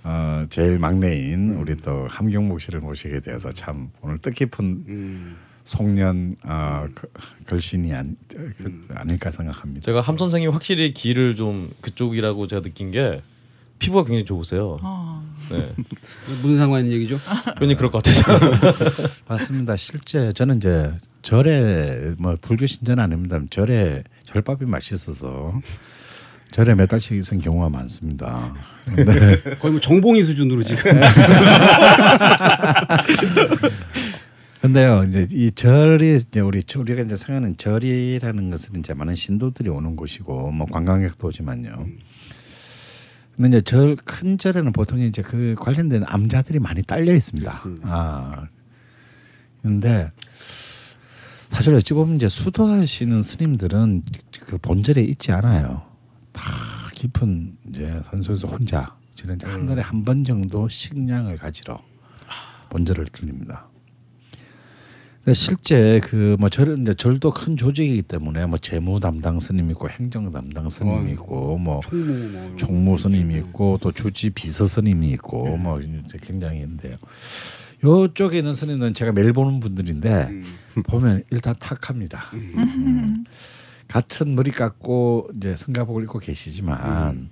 어, 0.03 0.43
제일 0.49 0.79
막내인 0.79 1.53
우리 1.53 1.75
또 1.77 2.07
함경목 2.09 2.61
씨를 2.61 2.79
모시게 2.79 3.19
되어서 3.19 3.51
참 3.51 3.91
오늘 4.01 4.17
뜻깊은 4.17 4.65
음. 4.87 5.37
송년 5.63 6.35
어, 6.43 6.85
그- 6.95 7.07
걸신이 7.47 7.93
아니, 7.93 8.11
그, 8.29 8.87
아닐까 8.95 9.31
생각합니다. 9.31 9.85
제가 9.85 10.01
함 10.01 10.17
선생님 10.17 10.51
확실히 10.51 10.93
길을 10.93 11.35
좀 11.35 11.69
그쪽이라고 11.81 12.47
제가 12.47 12.61
느낀 12.61 12.91
게 12.91 13.21
피부가 13.79 14.03
굉장히 14.03 14.25
좋으세요. 14.25 14.77
어. 14.81 15.23
네. 15.51 15.71
무슨 16.41 16.57
상관 16.57 16.81
있는 16.81 16.93
얘기죠? 16.97 17.17
괜히 17.59 17.75
그럴 17.75 17.91
것 17.91 18.03
같아서. 18.03 18.23
맞습니다. 19.27 19.75
실제 19.77 20.33
저는 20.33 20.57
이제 20.57 20.91
절에 21.21 22.13
뭐 22.17 22.35
불교 22.41 22.65
신자는 22.65 23.03
아닙니다. 23.03 23.39
절에 23.49 24.03
절밥이 24.25 24.65
맛있어서 24.65 25.53
절에 26.51 26.73
몇 26.75 26.87
달씩 26.87 27.15
있은 27.17 27.39
경우가 27.39 27.69
많습니다. 27.69 28.53
네. 28.95 29.05
거의 29.59 29.71
뭐 29.71 29.79
정봉이 29.79 30.23
수준으로 30.25 30.63
지금. 30.63 30.91
근데요, 34.61 35.03
이제 35.07 35.27
이 35.31 35.51
절이 35.51 36.17
이제 36.17 36.41
우리 36.41 36.61
우리가 36.77 37.03
이제 37.03 37.15
생각하는 37.15 37.55
절이라는 37.55 38.49
것은 38.49 38.79
이제 38.79 38.93
많은 38.93 39.15
신도들이 39.15 39.69
오는 39.69 39.95
곳이고 39.95 40.51
뭐 40.51 40.67
관광객도 40.67 41.27
오지만요. 41.29 41.85
근데 43.37 43.47
이제 43.57 43.61
절 43.61 43.95
큰 43.95 44.37
절에는 44.37 44.73
보통 44.73 44.99
이제 44.99 45.21
그 45.21 45.55
관련된 45.57 46.03
암자들이 46.05 46.59
많이 46.59 46.83
딸려 46.83 47.13
있습니다. 47.15 47.49
그렇습니다. 47.51 47.87
아. 47.89 48.47
근데 49.61 50.11
사실 51.49 51.73
어찌 51.73 51.93
보면 51.93 52.17
이제 52.17 52.27
수도하시는 52.27 53.23
스님들은 53.23 54.03
그 54.41 54.57
본절에 54.57 55.01
있지 55.01 55.31
않아요. 55.31 55.83
다 56.33 56.43
깊은 56.95 57.57
이제 57.69 58.01
산속에서 58.03 58.47
혼자 58.47 58.93
이제 59.13 59.25
한 59.43 59.65
달에 59.65 59.81
한 59.81 60.03
번 60.03 60.25
정도 60.25 60.67
식량을 60.67 61.37
가지러 61.37 61.81
본절을 62.69 63.05
들립니다. 63.05 63.67
근데 65.29 65.33
실제 65.35 65.99
그 66.03 66.37
뭐 66.39 66.49
절은 66.49 66.81
이제 66.81 66.95
절도 66.95 67.31
큰 67.31 67.55
조직이기 67.55 68.01
때문에 68.03 68.47
뭐 68.47 68.57
재무 68.57 68.99
담당 68.99 69.39
스님 69.39 69.69
있고 69.71 69.87
행정 69.87 70.31
담당 70.31 70.69
스님 70.69 70.91
어. 70.91 71.09
있고 71.11 71.57
뭐 71.59 71.81
총무 71.81 72.29
뭐 72.29 72.55
총무 72.55 72.91
거. 72.91 72.97
스님이 72.97 73.35
있고 73.35 73.77
또 73.79 73.91
주지 73.91 74.31
비서 74.31 74.65
스님이 74.65 75.09
있고 75.11 75.57
뭐 75.57 75.79
이제 75.81 76.17
굉장히 76.21 76.61
있는데요. 76.61 76.97
요쪽에 77.83 78.39
있는 78.39 78.55
스님은 78.55 78.95
제가 78.95 79.11
매일 79.11 79.33
보는 79.33 79.59
분들인데 79.59 80.29
음. 80.29 80.43
보면 80.83 81.23
일단 81.29 81.55
탁합니다. 81.59 82.31
음. 82.33 83.13
같은 83.87 84.33
머리 84.33 84.49
깎고 84.49 85.29
이제 85.37 85.55
승가복을 85.55 86.03
입고 86.03 86.17
계시지만 86.19 87.29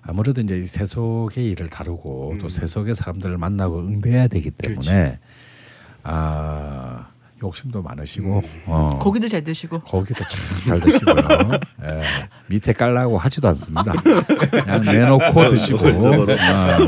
아무래도 0.00 0.40
이제 0.40 0.56
이 0.56 0.64
세속의 0.64 1.50
일을 1.50 1.68
다루고 1.68 2.32
음. 2.32 2.38
또 2.38 2.48
세속의 2.48 2.94
사람들을 2.94 3.36
만나고 3.36 3.80
응대해야 3.80 4.28
되기 4.28 4.50
때문에 4.50 5.18
아 6.04 7.08
욕심도 7.42 7.82
많으시고 7.82 8.42
어, 8.66 8.98
고기도 9.00 9.28
잘 9.28 9.42
드시고 9.44 9.80
고기도 9.80 10.22
참 10.24 10.68
잘 10.68 10.80
드시고요. 10.80 11.14
예, 11.84 12.00
밑에 12.48 12.72
깔라고 12.72 13.18
하지도 13.18 13.48
않습니다. 13.48 13.92
그냥 13.92 14.82
내놓고 14.86 15.48
드시고. 15.48 15.78
아, 15.86 16.78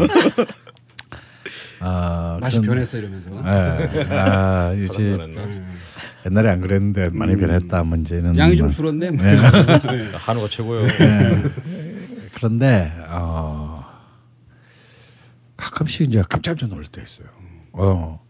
아, 1.80 2.38
맛이 2.40 2.58
그런- 2.60 2.74
변했어 2.74 2.98
이러면서. 2.98 3.30
예, 3.34 4.06
아, 4.10 4.72
이제? 4.78 5.02
음. 5.14 5.78
옛날에 6.24 6.50
안 6.50 6.60
그랬는데 6.60 7.10
많이 7.10 7.34
음. 7.34 7.40
변했다 7.40 7.82
문제는 7.84 8.36
양이 8.38 8.56
좀 8.56 8.66
뭐- 8.66 8.74
줄었네. 8.74 9.10
뭐. 9.10 9.24
네. 9.24 9.36
네. 9.36 10.10
한우가 10.16 10.48
최고예요. 10.48 10.86
예. 10.86 11.42
그런데 12.34 12.92
어, 13.08 13.84
가끔씩 15.56 16.08
이제 16.08 16.22
깜짝 16.28 16.56
놀랄 16.66 16.84
때 16.86 17.02
있어요. 17.02 17.26
어. 17.72 18.25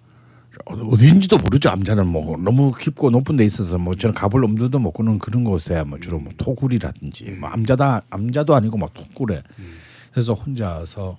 어디인지도 0.65 1.39
모르죠. 1.39 1.69
암자는 1.71 2.07
뭐 2.07 2.37
너무 2.39 2.73
깊고 2.73 3.11
높은 3.11 3.37
데 3.37 3.45
있어서 3.45 3.79
뭐 3.79 3.95
저는 3.95 4.15
가볼 4.15 4.45
엄두도 4.45 4.79
못 4.79 4.93
꾸는 4.93 5.19
그런 5.19 5.45
곳에 5.45 5.83
뭐 5.85 5.99
주로 5.99 6.19
뭐 6.19 6.33
토굴이라든지 6.37 7.31
뭐 7.33 7.49
암자다 7.51 8.03
암자도 8.11 8.55
아니고 8.55 8.79
막 8.79 8.93
토굴에 8.95 9.43
그래서 10.13 10.35
혼자서 10.35 11.19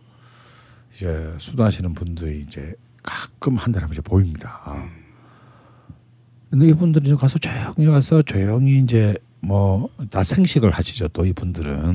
이제 0.94 1.34
수도하시는 1.38 1.94
분들이 1.94 2.42
이제 2.48 2.74
가끔 3.04 3.56
한한 3.58 3.84
번씩 3.86 4.04
보입니다. 4.04 4.76
근데 6.50 6.68
이분들이 6.68 7.14
가서 7.16 7.38
조용히 7.40 7.86
와서 7.88 8.22
조용히 8.24 8.80
이제 8.80 9.16
뭐 9.40 9.90
다 10.10 10.24
생식을 10.24 10.72
하시죠. 10.72 11.10
또 11.10 11.26
이분들은 11.26 11.94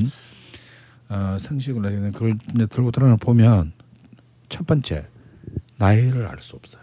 어, 1.09 1.37
생식을 1.39 1.85
하시는 1.85 2.11
그걸 2.13 2.33
이제 2.55 2.65
들고 2.67 2.91
들어나 2.91 3.15
보면 3.17 3.73
첫 4.49 4.65
번째 4.65 5.07
나이를 5.77 6.25
알 6.27 6.39
수 6.39 6.55
없어요. 6.55 6.82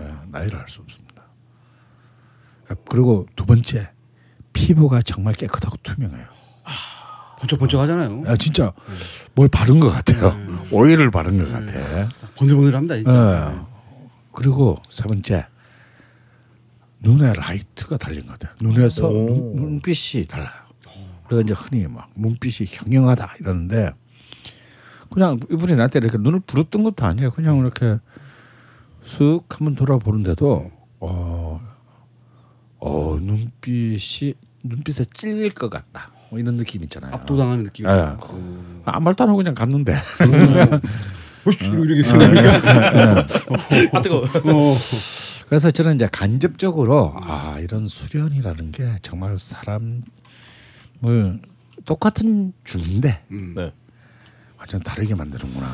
예, 0.00 0.14
나이를 0.30 0.58
알 0.58 0.68
수 0.68 0.80
없습니다. 0.82 1.22
그리고 2.88 3.26
두 3.36 3.46
번째 3.46 3.90
피부가 4.52 5.00
정말 5.02 5.34
깨끗하고 5.34 5.76
투명해요. 5.82 6.26
번쩍번쩍 7.38 7.80
하잖아요. 7.82 8.22
아, 8.26 8.34
진짜 8.36 8.72
뭘 9.34 9.48
바른 9.48 9.78
것 9.78 9.88
같아요. 9.90 10.36
오일을 10.72 11.10
바른 11.10 11.38
것 11.38 11.52
같아. 11.52 12.08
번들번들합니다 12.36 12.96
진짜. 12.96 13.54
예. 13.54 13.60
그리고 14.32 14.80
세 14.88 15.02
번째 15.04 15.46
눈에 17.00 17.34
라이트가 17.34 17.98
달린 17.98 18.26
것 18.26 18.38
같아요. 18.38 18.54
눈에서 18.60 19.08
오. 19.08 19.26
눈, 19.26 19.56
눈빛이 19.56 20.26
달라요. 20.26 20.50
우리가 21.26 21.42
이제 21.42 21.52
흔히 21.52 21.86
막 21.86 22.08
눈빛이 22.16 22.68
형형하다 22.70 23.34
이러는데 23.40 23.92
그냥 25.12 25.38
이분이 25.50 25.76
나한테 25.76 25.98
이렇게 25.98 26.16
눈을 26.18 26.40
부릅뜬 26.40 26.82
것도 26.84 27.04
아니에요. 27.04 27.30
그냥 27.32 27.58
이렇게 27.58 27.98
쓱 29.06 29.44
한번 29.48 29.74
돌아보는데도 29.74 30.70
어, 31.00 31.60
어 32.78 33.18
눈빛이 33.20 34.34
눈빛에 34.62 35.04
찔릴 35.04 35.50
것 35.54 35.70
같다. 35.70 36.10
뭐 36.30 36.38
이런 36.40 36.56
느낌 36.56 36.82
있잖아요. 36.84 37.14
압도당하는 37.14 37.64
느낌이. 37.64 37.88
예. 37.88 38.16
아무 38.84 39.04
말도 39.04 39.24
안 39.24 39.30
하고 39.30 39.36
그냥 39.36 39.54
갔는데 39.54 39.94
이렇게 41.44 42.02
생각하니까. 42.02 43.26
아 43.92 44.02
뜨거. 44.02 44.18
어. 44.18 44.76
그래서 45.48 45.70
저는 45.70 45.94
이제 45.94 46.08
간접적으로 46.10 47.14
아 47.16 47.58
이런 47.60 47.86
수련이라는 47.86 48.72
게 48.72 48.98
정말 49.02 49.38
사람을 49.38 50.02
똑같은 51.84 52.52
줄인데 52.64 53.22
음. 53.30 53.54
네. 53.56 53.72
완전 54.58 54.82
다르게 54.82 55.14
만드는구나. 55.14 55.66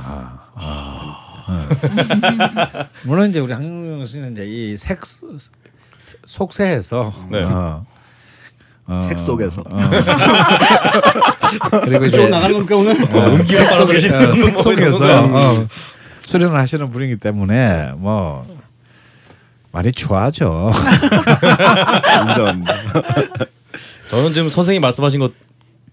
아. 0.54 1.31
네. 1.48 2.86
물론 3.04 3.30
이제 3.30 3.40
우리 3.40 3.52
한국영 3.52 4.04
씨는 4.04 4.32
이제 4.32 4.44
이 4.46 4.76
색 4.76 5.00
속세에서 6.26 7.12
네. 7.30 7.42
어, 7.44 7.86
어, 8.86 9.06
색 9.08 9.18
속에서. 9.18 9.62
어. 9.62 9.80
그리고 11.84 12.04
이제 12.06 12.28
나가는 12.28 12.66
겁니까 12.66 12.76
오늘? 12.76 13.02
어, 13.40 13.44
색 13.46 13.70
빨아 13.70 13.84
속에- 13.84 13.92
계시는 13.92 14.30
어, 14.30 14.34
색뭐 14.34 14.62
속에서 14.62 15.04
이런 15.04 15.32
거. 15.32 15.38
어, 15.62 15.68
수련을 16.26 16.58
하시는 16.58 16.90
분이기 16.90 17.16
때문에 17.16 17.92
뭐 17.96 18.46
많이 19.72 19.90
좋아하죠. 19.92 20.70
완전 22.18 22.64
저는 24.10 24.32
지금 24.32 24.48
선생님 24.50 24.82
말씀하신 24.82 25.20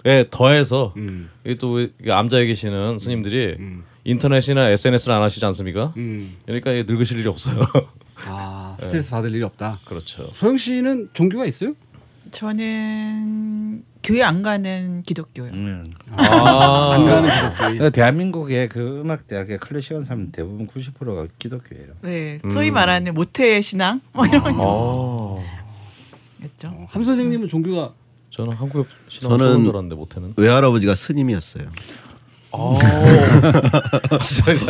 것에 0.04 0.26
더해서 0.32 0.94
음. 0.98 1.30
이게 1.46 2.12
암자에 2.12 2.46
계시는 2.46 3.00
스님들이 3.00 3.56
음. 3.60 3.84
인터넷이나 4.04 4.70
SNS를 4.70 5.16
안 5.16 5.22
하시지 5.22 5.46
않습니까? 5.46 5.94
음. 5.98 6.36
그러니까 6.46 6.72
늙으실 6.72 7.20
일이 7.20 7.28
없어요. 7.28 7.60
아 8.26 8.76
스트레스 8.80 9.12
받을 9.12 9.32
일이 9.34 9.44
없다. 9.44 9.80
그렇죠. 9.86 10.30
소영 10.34 10.58
씨는 10.58 11.10
종교가 11.14 11.46
있어요? 11.46 11.74
저는 12.32 13.84
교회 14.04 14.22
안 14.24 14.42
가는 14.44 15.04
기독교요. 15.04 15.52
음. 15.52 15.92
아, 16.12 16.94
안 16.94 17.06
가는. 17.06 17.30
그러니까 17.56 17.90
대한민국의 17.90 18.70
그 18.70 19.02
음악 19.02 19.28
대학의 19.28 19.58
클래식한 19.60 20.04
사람 20.06 20.32
대부분 20.32 20.68
90%가 20.68 21.28
기독교예요. 21.40 21.88
네, 22.02 22.40
음. 22.46 22.50
소위 22.52 22.72
말하는 22.72 23.14
모태 23.14 23.62
신앙 23.62 24.02
뭐 24.14 24.26
이런 24.26 24.44
어. 24.60 25.44
거였죠. 26.40 26.68
어, 26.68 26.86
함 26.90 27.04
선생님은 27.04 27.48
종교가 27.50 27.94
저는 28.30 28.54
한국에 28.54 28.88
신앙 29.08 29.38
저는- 29.38 29.72
처음. 30.12 30.34
외할아버지가 30.38 30.96
스님이었어요. 30.96 31.70
아. 32.58 32.78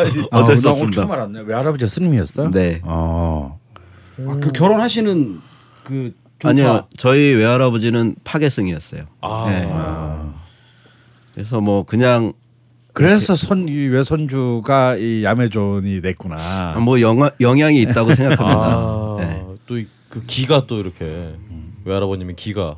이- 0.07 0.27
어쩔 0.31 0.57
수 0.57 0.65
나 0.65 0.71
오늘 0.71 0.71
없습니다. 0.71 1.01
처음 1.01 1.11
알았네. 1.11 1.39
외할아버지 1.41 1.87
스님이었어? 1.87 2.51
네. 2.51 2.81
어. 2.83 3.59
아, 4.27 4.37
그 4.41 4.51
결혼하시는 4.51 5.39
그 5.83 6.13
종파. 6.39 6.49
아니요, 6.49 6.87
저희 6.97 7.33
외할아버지는 7.35 8.15
파계승이었어요. 8.23 9.03
아. 9.21 9.45
네. 9.49 9.69
아. 9.71 10.33
그래서 11.33 11.61
뭐 11.61 11.83
그냥 11.83 12.33
그래서 12.93 13.35
손 13.35 13.67
이 13.69 13.87
외손주가 13.87 14.95
이 14.97 15.23
야매존이 15.23 16.01
됐구나. 16.01 16.75
뭐 16.79 16.99
영화, 17.01 17.31
영향이 17.39 17.79
있다고 17.81 18.13
생각합니다. 18.15 18.59
아, 18.67 19.15
네. 19.19 19.45
또 19.67 19.75
그 20.09 20.23
기가 20.25 20.65
또 20.65 20.79
이렇게 20.79 21.35
외할아버님의 21.85 22.35
기가 22.35 22.77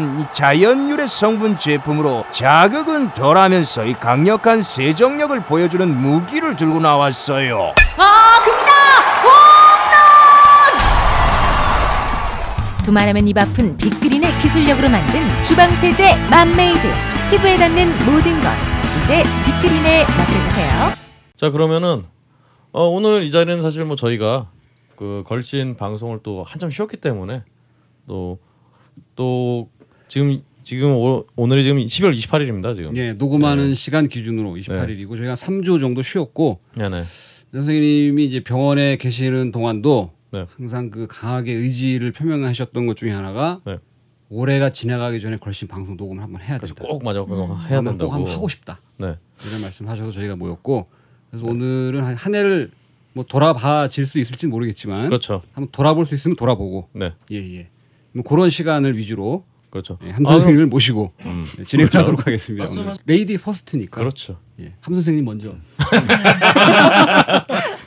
이 0.19 0.25
자연 0.33 0.89
유래 0.89 1.07
성분 1.07 1.57
제품으로 1.57 2.25
자극은 2.31 3.13
덜하면서 3.13 3.85
이 3.85 3.93
강력한 3.93 4.61
세정력을 4.61 5.39
보여주는 5.41 5.87
무기를 6.01 6.55
들고 6.55 6.79
나왔어요. 6.79 7.73
아 7.97 8.39
큽니다. 8.43 8.71
홈런. 12.73 12.83
두말하면 12.83 13.27
입 13.27 13.37
아픈 13.37 13.77
빅그린의 13.77 14.31
기술력으로 14.39 14.89
만든 14.89 15.21
주방 15.43 15.69
세제 15.77 16.15
맘메이드 16.29 16.81
피부에 17.29 17.57
닿는 17.57 17.89
모든 18.05 18.41
것 18.41 18.49
이제 19.03 19.23
빅그린에 19.45 20.05
맡겨주세요. 20.05 20.93
자 21.35 21.49
그러면은 21.49 22.05
어, 22.71 22.85
오늘 22.85 23.23
이 23.23 23.31
자리는 23.31 23.61
사실 23.61 23.85
뭐 23.85 23.95
저희가 23.95 24.47
그 24.95 25.23
걸신 25.27 25.77
방송을 25.77 26.19
또 26.23 26.43
한참 26.43 26.69
쉬었기 26.69 26.97
때문에 26.97 27.43
또 28.07 28.37
또 29.15 29.69
지금 30.11 30.41
지금 30.65 30.91
오, 30.91 31.25
오늘이 31.37 31.63
지금 31.63 31.77
12월 31.77 32.13
28일입니다 32.13 32.75
지금. 32.75 32.93
예, 32.97 33.13
녹음하는 33.13 33.73
시간 33.75 34.09
기준으로 34.09 34.55
28일이고 34.55 35.15
저희가 35.15 35.35
3주 35.35 35.79
정도 35.79 36.01
쉬었고 36.01 36.59
네 36.75 36.89
네. 36.89 37.01
선생님이 37.53 38.25
이제 38.25 38.41
병원에 38.41 38.97
계시는 38.97 39.53
동안도 39.53 40.11
네. 40.31 40.45
항상 40.57 40.89
그 40.89 41.07
강하게 41.09 41.53
의지를 41.53 42.11
표명하셨던 42.11 42.87
것 42.87 42.97
중에 42.97 43.11
하나가 43.11 43.61
네. 43.65 43.77
올해가 44.29 44.69
지나가기 44.69 45.21
전에 45.21 45.37
걸신 45.37 45.69
방송 45.69 45.95
녹음을 45.95 46.21
한번 46.21 46.41
해야 46.41 46.57
된다. 46.57 46.75
꼭 46.85 47.03
맞아 47.05 47.21
그거 47.23 47.45
음, 47.45 47.51
해야 47.69 47.81
된다고. 47.81 48.09
꼭 48.09 48.13
한번 48.13 48.33
하고 48.33 48.49
싶다. 48.49 48.81
네. 48.97 49.15
이런 49.47 49.61
말씀하셔서 49.61 50.11
저희가 50.11 50.35
모였고 50.35 50.87
그래서 51.29 51.47
오늘은 51.47 52.03
한, 52.03 52.15
한 52.15 52.35
해를 52.35 52.71
뭐 53.13 53.23
돌아봐 53.23 53.87
질 53.87 54.05
수 54.05 54.19
있을지 54.19 54.45
는 54.47 54.51
모르겠지만 54.51 55.05
그렇죠. 55.07 55.41
한번 55.53 55.69
돌아볼 55.71 56.05
수 56.05 56.15
있으면 56.15 56.35
돌아보고 56.35 56.89
네. 56.91 57.13
예 57.31 57.37
예 57.39 57.67
뭐 58.13 58.25
그런 58.25 58.49
시간을 58.49 58.97
위주로 58.97 59.45
그렇죠. 59.71 59.97
예, 60.05 60.11
함 60.11 60.25
선생님을 60.25 60.67
모시고 60.67 61.13
음. 61.25 61.43
네, 61.57 61.63
진행을 61.63 61.89
그렇죠. 61.89 61.99
하도록 61.99 62.27
하겠습니다. 62.27 62.65
레이디 63.05 63.37
퍼스트니까 63.37 63.99
그렇죠. 63.99 64.37
예, 64.59 64.73
함 64.81 64.93
선생님 64.93 65.25
먼저 65.25 65.53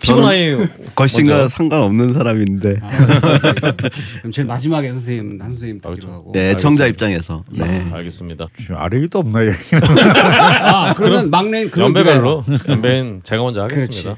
걸신과 0.95 1.35
먼저. 1.39 1.49
상관없는 1.49 2.13
사람인데 2.13 2.77
아, 2.83 2.91
네. 2.91 3.73
그럼 4.19 4.33
제일 4.33 4.47
마지막에 4.47 4.91
선생님 4.91 5.41
한 5.41 5.53
선생님 5.53 5.81
그렇죠. 5.81 6.01
듣기로 6.01 6.13
하고 6.15 6.33
네, 6.33 6.57
청자 6.57 6.87
입장에서 6.87 7.45
네. 7.51 7.89
알겠습니다. 7.93 8.49
지금 8.59 8.77
아래기도 8.77 9.21
없나 9.21 9.45
얘기. 9.45 9.55
아 10.63 10.95
그러면 10.95 11.31
막내인 11.31 11.71
그런 11.71 11.89
연배별로 11.89 12.45
연배인 12.69 13.21
제가 13.23 13.43
먼저 13.43 13.63
하겠습니다. 13.63 14.17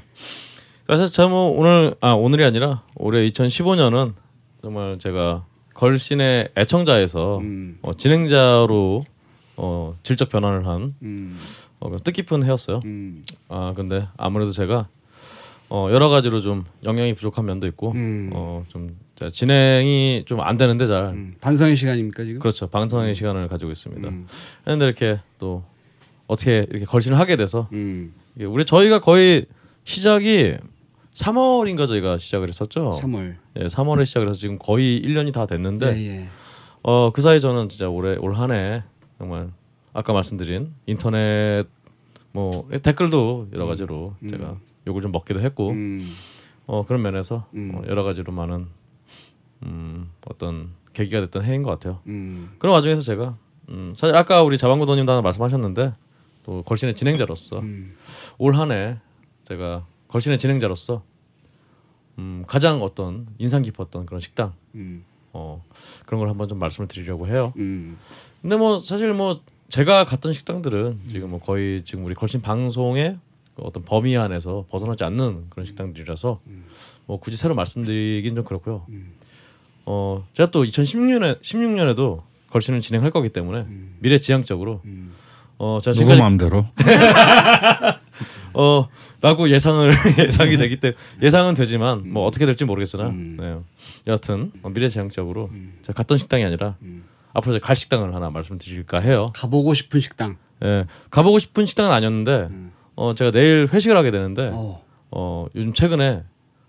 사실 0.87 1.11
제가 1.11 1.29
뭐 1.29 1.51
오늘 1.59 1.95
아 2.01 2.13
오늘이 2.13 2.45
아니라 2.45 2.83
올해 2.95 3.29
2015년은 3.31 4.15
정말 4.63 4.99
제가 4.99 5.45
걸신의 5.77 6.51
애청자에서 6.57 7.39
음, 7.39 7.79
어, 7.83 7.93
진행자로 7.93 9.05
어, 9.59 9.97
질적 10.03 10.31
변환을 10.31 10.67
한 10.67 10.95
음, 11.03 11.37
어, 11.81 11.95
뜻깊은 12.03 12.45
해였어요. 12.45 12.81
음, 12.85 13.25
아 13.49 13.75
근데 13.77 14.07
아무래도 14.17 14.53
제가 14.53 14.89
어, 15.69 15.89
여러 15.91 16.09
가지로 16.09 16.41
좀 16.41 16.65
영향이 16.85 17.15
부족한 17.15 17.45
면도 17.45 17.67
있고 17.67 17.93
음. 17.93 18.31
어, 18.33 18.65
좀 18.69 18.97
진행이 19.33 20.25
좀 20.27 20.41
안 20.41 20.57
되는데 20.57 20.87
잘 20.87 21.05
음. 21.15 21.35
반성의 21.41 21.77
시간입니까 21.77 22.25
지금? 22.25 22.39
그렇죠 22.39 22.69
방송의 22.69 23.15
시간을 23.15 23.49
가지고 23.49 23.71
있습니다. 23.71 24.09
음, 24.09 24.27
그런데 24.65 24.85
이렇게 24.87 25.21
또 25.39 25.63
어떻게 26.27 26.67
이렇게 26.71 26.85
걸신을 26.87 27.19
하게 27.19 27.37
돼서 27.37 27.69
음, 27.73 28.15
우리 28.39 28.65
저희가 28.65 29.01
거의 29.01 29.45
시작이 29.85 30.55
3월인가 31.17 31.87
저희가 31.89 32.19
시작을 32.19 32.49
했었죠. 32.49 32.93
3월. 33.03 33.37
예, 33.59 33.65
3월에 33.67 34.05
시작을 34.05 34.29
해서 34.29 34.39
지금 34.39 34.59
거의 34.59 35.01
1년이 35.03 35.33
다 35.33 35.47
됐는데 35.47 35.97
예, 35.97 36.09
예. 36.23 36.29
어, 36.83 37.11
그 37.13 37.23
사이 37.23 37.41
저는 37.41 37.69
진짜 37.69 37.89
올해 37.89 38.17
올 38.17 38.35
한 38.35 38.51
해 38.53 38.83
정말 39.19 39.51
아까 39.95 40.13
말씀드린 40.13 40.75
인터넷 40.87 41.65
뭐 42.33 42.51
댓글도 42.83 43.49
여러 43.55 43.65
가지로 43.67 44.15
음. 44.23 44.29
제가 44.29 44.57
욕을 44.87 45.01
좀 45.01 45.11
먹기도 45.11 45.41
했고 45.41 45.71
음. 45.71 46.07
어, 46.67 46.85
그런 46.85 47.01
면에서 47.01 47.47
음. 47.55 47.73
어, 47.75 47.83
여러 47.89 48.03
가지로 48.03 48.33
많은 48.33 48.67
음, 49.63 50.11
어떤 50.27 50.71
계기가 50.93 51.21
됐던 51.23 51.45
해인 51.45 51.63
것 51.63 51.71
같아요. 51.71 52.01
음. 52.09 52.51
그런 52.59 52.75
와중에서 52.75 53.01
제가 53.01 53.37
음, 53.71 53.95
사실 53.97 54.15
아까 54.15 54.43
우리 54.43 54.59
자방구도님도 54.59 55.11
하나 55.11 55.23
말씀하셨는데 55.23 55.95
또 56.45 56.63
걸신의 56.65 56.95
진행자로서 56.95 57.61
음. 57.61 57.95
올한 58.37 58.71
해 58.71 58.99
제가 59.45 59.87
걸신의 60.09 60.39
진행자로서 60.39 61.03
음, 62.19 62.45
가장 62.47 62.83
어떤 62.83 63.27
인상 63.39 63.63
깊었던 63.63 64.07
그런 64.07 64.21
식당 64.21 64.53
음. 64.75 65.05
어, 65.33 65.63
그런 66.07 66.21
걸 66.21 66.29
한번 66.29 66.49
좀 66.49 66.59
말씀을 66.59 66.89
드리려고 66.89 67.27
해요. 67.29 67.53
음. 67.57 67.99
근데 68.41 68.57
뭐 68.57 68.79
사실 68.79 69.13
뭐 69.13 69.43
제가 69.69 70.05
갔던 70.05 70.33
식당들은 70.33 71.01
지금 71.11 71.31
뭐 71.31 71.41
거의 71.41 71.83
지금 71.85 72.05
우리 72.05 72.15
걸신 72.15 72.41
방송의 72.41 73.19
그 73.55 73.63
어떤 73.63 73.85
범위 73.85 74.17
안에서 74.17 74.65
벗어나지 74.71 75.05
않는 75.05 75.47
그런 75.51 75.67
식당들이라서 75.67 76.41
뭐 77.07 77.19
굳이 77.19 77.37
새로 77.37 77.55
말씀드리긴 77.55 78.37
좀 78.37 78.45
그렇고요. 78.45 78.87
어 79.87 80.27
제가 80.35 80.51
또 80.51 80.65
2016년에 80.65 81.41
16년에도 81.41 82.23
걸신을 82.51 82.81
진행할 82.81 83.11
거기 83.11 83.29
때문에 83.31 83.67
미래 83.99 84.19
지향적으로 84.19 84.81
음. 84.85 85.13
어 85.59 85.79
제가 85.83 85.99
누구 85.99 86.15
마음대로 86.17 86.67
어 88.59 88.89
라고 89.21 89.51
예상을 89.51 89.93
예상이 90.19 90.57
되기 90.57 90.81
때문에 90.81 90.97
예상은 91.23 91.55
되지만 91.55 92.11
뭐 92.11 92.25
어떻게 92.25 92.47
될지 92.47 92.65
모르겠으나 92.65 93.09
음. 93.09 93.37
네. 93.39 93.59
여하튼 94.07 94.51
어, 94.63 94.71
미래지향적으로 94.71 95.51
제가 95.83 95.93
갔던 95.95 96.17
식당이 96.17 96.45
아니라 96.45 96.77
음. 96.83 97.05
앞으로 97.35 97.55
제가 97.55 97.67
갈 97.67 97.77
식당을 97.77 98.15
하나 98.15 98.31
말씀드릴까 98.31 99.01
해요. 99.01 99.31
가보고 99.35 99.75
싶은 99.75 100.01
식당. 100.01 100.39
예, 100.65 100.87
가보고 101.11 101.39
싶은 101.39 101.67
식당은 101.67 101.93
아니었는데 101.93 102.49
어 102.95 103.15
제가 103.15 103.31
내일 103.31 103.69
회식을 103.71 103.95
하게 103.95 104.11
되는데 104.11 104.51
어, 104.55 104.83
어. 105.11 105.47
요즘 105.55 105.75
최근에 105.75 106.23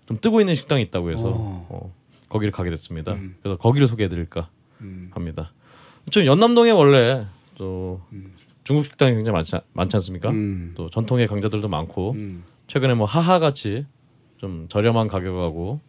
좀 0.06 0.18
뜨고 0.20 0.40
있는 0.40 0.54
식당이 0.54 0.82
있다고 0.82 1.10
해서 1.10 1.24
어. 1.24 1.66
어, 1.70 1.94
거기를 2.28 2.52
가게 2.52 2.68
됐습니다. 2.68 3.12
음. 3.12 3.36
그래서 3.42 3.56
거기를 3.56 3.88
소개해드릴까 3.88 4.50
음. 4.82 5.10
합니다. 5.14 5.52
좀 6.10 6.26
연남동에 6.26 6.70
원래 6.70 7.24
또 7.56 8.02
중국 8.68 8.84
식당이 8.84 9.14
굉장히 9.14 9.32
많지, 9.34 9.56
않- 9.56 9.62
많지 9.72 9.96
않습니까? 9.96 10.28
음. 10.28 10.72
또 10.76 10.90
전통의 10.90 11.26
강자들도 11.26 11.68
많고 11.68 12.10
음. 12.12 12.44
최근에 12.66 12.92
뭐 12.92 13.06
하하 13.06 13.38
같이 13.38 13.86
좀 14.36 14.66
저렴한 14.68 15.08
가격하고 15.08 15.80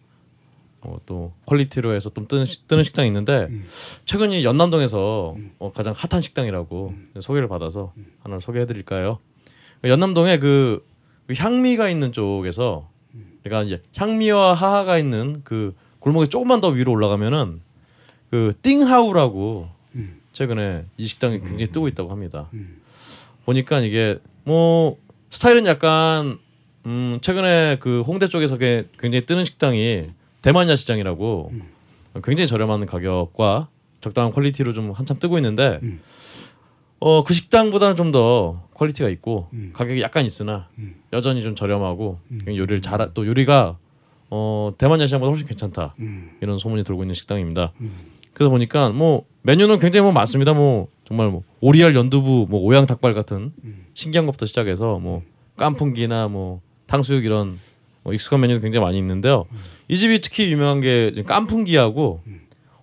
어, 0.79 0.97
또 1.05 1.33
퀄리티로 1.45 1.93
해서 1.93 2.09
좀 2.09 2.25
뜨는, 2.29 2.45
식- 2.45 2.69
뜨는 2.69 2.85
식당이 2.85 3.07
있는데 3.09 3.47
음. 3.49 3.65
최근 4.05 4.31
이 4.31 4.45
연남동에서 4.45 5.35
어, 5.59 5.71
가장 5.73 5.93
핫한 5.93 6.21
식당이라고 6.21 6.93
소개를 7.19 7.49
받아서 7.49 7.91
하나를 8.23 8.39
소개해드릴까요? 8.39 9.19
연남동에 9.83 10.37
그, 10.39 10.85
그 11.27 11.33
향미가 11.37 11.89
있는 11.89 12.13
쪽에서 12.13 12.87
그러니까 13.43 13.63
이제 13.63 13.83
향미와 13.97 14.53
하하가 14.53 14.97
있는 14.97 15.41
그 15.43 15.75
골목에 15.99 16.27
조금만 16.27 16.61
더 16.61 16.69
위로 16.69 16.93
올라가면은 16.93 17.59
그 18.29 18.53
띵하우라고 18.61 19.67
최근에 20.43 20.85
이 20.97 21.05
식당이 21.05 21.39
굉장히 21.41 21.67
뜨고 21.69 21.89
있다고 21.89 22.11
합니다. 22.11 22.47
보니까 23.43 23.81
이게 23.81 24.19
뭐 24.45 24.95
스타일은 25.31 25.65
약간 25.65 26.39
음 26.85 27.19
최근에 27.21 27.77
그 27.81 28.01
홍대 28.07 28.29
쪽에서 28.29 28.57
게- 28.57 28.85
굉장히 28.97 29.25
뜨는 29.25 29.43
식당이 29.43 30.05
대만 30.41 30.69
야시장이라고 30.69 31.51
굉장히 32.23 32.47
저렴한 32.47 32.85
가격과 32.85 33.67
적당한 33.99 34.31
quality로 34.31 34.71
좀 34.73 34.91
한참 34.91 35.19
뜨고 35.19 35.35
있는데 35.39 35.79
어 37.01 37.23
그 37.23 37.33
식당보다는 37.33 37.97
좀 37.97 38.13
더 38.13 38.63
quality가 38.75 39.09
있고 39.09 39.49
가격이 39.73 39.99
약간 40.01 40.25
있으나 40.25 40.69
여전히 41.11 41.43
좀 41.43 41.53
저렴하고 41.53 42.17
요리를 42.47 42.81
잘 42.81 43.11
또 43.13 43.27
요리가 43.27 43.77
어 44.29 44.73
대만 44.77 45.01
야시장보다 45.01 45.29
훨씬 45.31 45.45
괜찮다 45.47 45.95
음. 45.99 46.31
이런 46.39 46.57
소문이 46.59 46.85
돌고 46.85 47.03
있는 47.03 47.13
식당입니다. 47.13 47.73
그래서 48.33 48.49
보니까 48.49 48.89
뭐 48.89 49.25
메뉴는 49.49 49.79
굉장히 49.79 50.03
뭐 50.03 50.11
많습니다. 50.11 50.53
뭐 50.53 50.89
정말 51.07 51.29
뭐 51.29 51.41
오리알 51.59 51.95
연두부, 51.95 52.45
뭐 52.47 52.61
오양 52.61 52.85
닭발 52.85 53.15
같은 53.15 53.51
신기한 53.95 54.27
것부터 54.27 54.45
시작해서 54.45 54.99
뭐 54.99 55.23
깐풍기나 55.57 56.27
뭐 56.27 56.61
탕수육 56.85 57.25
이런 57.25 57.57
뭐 58.03 58.13
익숙한 58.13 58.41
메뉴도 58.41 58.61
굉장히 58.61 58.85
많이 58.85 58.99
있는데요. 58.99 59.45
이 59.87 59.97
집이 59.97 60.21
특히 60.21 60.51
유명한 60.51 60.81
게 60.81 61.23
깐풍기하고 61.25 62.21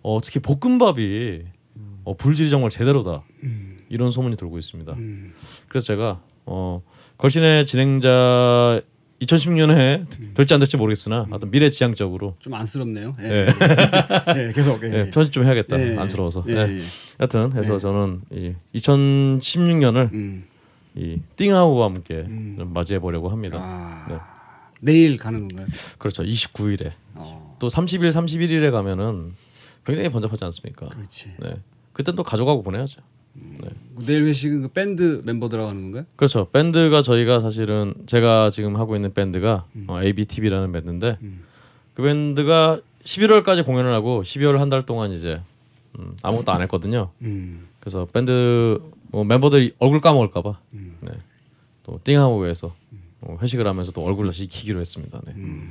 어, 0.02 0.18
특히 0.20 0.40
볶음밥이 0.40 1.42
어, 2.02 2.16
불질이 2.16 2.50
정말 2.50 2.70
제대로다 2.70 3.22
이런 3.88 4.10
소문이 4.10 4.36
돌고 4.36 4.58
있습니다. 4.58 4.92
음. 4.94 5.34
그래서 5.68 5.86
제가 5.86 6.20
어, 6.46 6.82
걸신의 7.18 7.66
진행자 7.66 8.80
2016년에 9.22 10.34
될지 10.34 10.54
안 10.54 10.60
될지 10.60 10.76
모르겠으나 10.76 11.26
하여튼 11.28 11.50
미래지향적으로 11.50 12.36
좀 12.38 12.54
안쓰럽네요. 12.54 13.16
예. 13.20 13.24
예. 13.24 13.46
예, 14.36 14.52
계속. 14.54 14.82
예. 14.84 14.92
예, 14.92 15.10
편집 15.10 15.32
좀 15.32 15.44
해야겠다. 15.44 15.80
예. 15.80 15.96
안쓰러워서. 15.96 16.44
예, 16.48 16.52
예. 16.52 16.78
예. 16.78 16.82
하여튼 17.18 17.52
해서 17.56 17.74
네. 17.74 17.78
저는 17.78 18.20
이 18.30 18.54
2016년을 18.74 20.12
음. 20.12 20.44
이 20.94 21.20
띵하우와 21.36 21.86
함께 21.86 22.24
음. 22.28 22.56
좀 22.58 22.72
맞이해 22.72 22.98
보려고 23.00 23.28
합니다. 23.28 23.58
아. 23.60 24.06
네. 24.08 24.18
내일 24.80 25.16
가는 25.16 25.48
건가요? 25.48 25.66
그렇죠. 25.98 26.22
29일에 26.22 26.92
어. 27.14 27.56
또 27.58 27.68
30일, 27.68 28.10
31일에 28.10 28.70
가면은 28.70 29.32
굉장히 29.84 30.08
번잡하지 30.10 30.44
않습니까? 30.44 30.88
그렇지. 30.88 31.32
네. 31.38 31.56
그땐 31.92 32.14
또 32.14 32.22
가져가고 32.22 32.62
보내야죠. 32.62 33.00
내일 34.06 34.24
회식은 34.26 34.62
그 34.62 34.68
밴드 34.68 35.22
멤버들하고 35.24 35.68
하는 35.70 35.82
건가요? 35.82 36.04
그렇죠. 36.16 36.48
밴드가 36.52 37.02
저희가 37.02 37.40
사실은 37.40 37.94
제가 38.06 38.50
지금 38.50 38.76
하고 38.76 38.94
있는 38.96 39.12
밴드가 39.14 39.64
음. 39.76 39.84
어, 39.88 40.02
ABTV라는 40.02 40.70
밴드인데 40.72 41.18
그 41.94 42.02
밴드가 42.02 42.80
11월까지 43.04 43.64
공연을 43.64 43.92
하고 43.94 44.22
12월 44.22 44.58
한 44.58 44.68
달 44.68 44.84
동안 44.84 45.12
이제 45.12 45.40
음, 45.98 46.14
아무것도 46.22 46.52
안 46.52 46.60
했거든요. 46.62 47.10
음. 47.22 47.68
그래서 47.80 48.06
밴드 48.12 48.78
뭐 49.08 49.24
멤버들이 49.24 49.72
얼굴 49.78 50.00
까먹을까봐 50.00 50.58
음. 50.74 50.96
네. 51.00 51.12
또 51.84 51.98
띵하우에서 52.04 52.74
어, 53.22 53.38
회식을 53.40 53.66
하면서 53.66 53.92
또 53.92 54.04
얼굴 54.04 54.26
다시 54.26 54.44
익히기로 54.44 54.78
했습니다. 54.80 55.20
네. 55.26 55.32
음. 55.36 55.70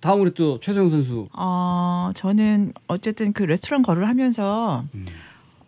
다음 0.00 0.20
우리 0.20 0.32
또 0.34 0.58
최정 0.60 0.90
선수. 0.90 1.28
어, 1.32 2.10
저는 2.14 2.72
어쨌든 2.88 3.32
그 3.32 3.44
레스토랑 3.44 3.82
거를 3.82 4.08
하면서 4.08 4.84
음. 4.94 5.06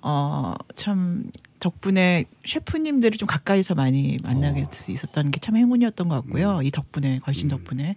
어, 0.07 0.55
참 0.77 1.31
덕분에 1.61 2.27
셰프님들을 2.45 3.17
좀 3.17 3.27
가까이서 3.27 3.75
많이 3.75 4.19
만나게 4.23 4.67
수 4.71 4.91
있었다는 4.93 5.31
게 5.31 5.41
참 5.41 5.57
행운이었던 5.57 6.09
것 6.09 6.15
같고요. 6.17 6.61
이 6.63 6.71
덕분에 6.71 7.21
걸신 7.21 7.49
덕분에 7.49 7.97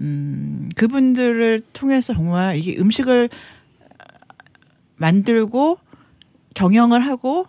음, 0.00 0.68
그분들을 0.74 1.60
통해서 1.72 2.12
정말 2.12 2.56
이게 2.56 2.76
음식을 2.76 3.28
만들고 4.96 5.78
경영을 6.54 7.06
하고 7.06 7.46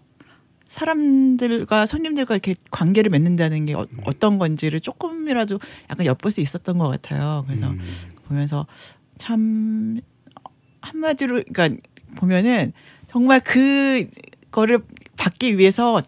사람들과 0.67 1.87
손님들과 1.87 2.35
이렇게 2.35 2.53
관계를 2.69 3.09
맺는다는 3.09 3.65
게 3.65 3.73
어, 3.73 3.87
어떤 4.05 4.37
건지를 4.37 4.79
조금이라도 4.79 5.59
약간 5.89 6.05
엿볼 6.05 6.31
수 6.31 6.41
있었던 6.41 6.77
것 6.77 6.87
같아요. 6.89 7.43
그래서 7.47 7.69
음. 7.69 7.81
보면서 8.27 8.67
참 9.17 9.99
한마디로 10.81 11.43
그러니까 11.51 11.81
보면은 12.17 12.71
정말 13.11 13.39
그 13.39 14.07
거를 14.51 14.79
받기 15.17 15.57
위해서 15.57 16.01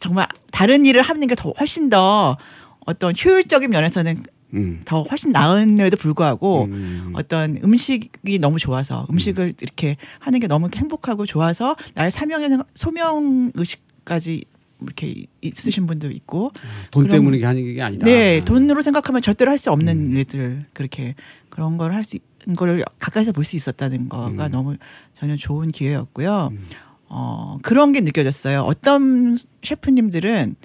정말 0.00 0.26
다른 0.50 0.86
일을 0.86 1.02
하는 1.02 1.26
게 1.26 1.34
더 1.34 1.52
훨씬 1.58 1.88
더 1.88 2.36
어떤 2.80 3.12
효율적인 3.22 3.70
면에서는 3.70 4.22
음. 4.54 4.80
더 4.84 5.02
훨씬 5.02 5.32
나은에도 5.32 5.96
불구하고 5.96 6.64
음. 6.64 7.12
어떤 7.14 7.58
음식이 7.62 8.38
너무 8.38 8.58
좋아서 8.58 9.06
음식을 9.10 9.54
이렇게 9.60 9.96
하는 10.20 10.38
게 10.38 10.46
너무 10.46 10.68
행복하고 10.74 11.26
좋아서 11.26 11.74
나의 11.94 12.10
사명의 12.10 12.50
소명 12.74 13.50
의식까지 13.54 14.44
이렇게 14.82 15.24
있으신 15.40 15.86
분도 15.86 16.10
있고 16.10 16.52
돈 16.90 17.04
그럼- 17.08 17.18
때문에 17.18 17.42
하는 17.44 17.74
게 17.74 17.82
아니다. 17.82 18.04
네, 18.06 18.40
돈으로 18.40 18.82
생각하면 18.82 19.20
절대로 19.22 19.50
할 19.50 19.58
수 19.58 19.70
없는 19.72 20.12
일들 20.16 20.66
그렇게 20.74 21.14
그런 21.48 21.76
걸 21.78 21.92
할 21.92 22.04
수 22.04 22.18
있는 22.44 22.54
걸 22.56 22.84
가까이서 22.98 23.32
볼 23.32 23.42
수 23.42 23.56
있었다는 23.56 24.08
거가 24.08 24.46
음. 24.46 24.50
너무 24.52 24.76
저는 25.18 25.36
좋은 25.36 25.70
기회였고요. 25.72 26.50
음. 26.52 26.66
어, 27.08 27.58
그런 27.62 27.92
게 27.92 28.00
느껴졌어요. 28.00 28.60
어떤 28.62 29.36
셰프님들은 29.62 30.56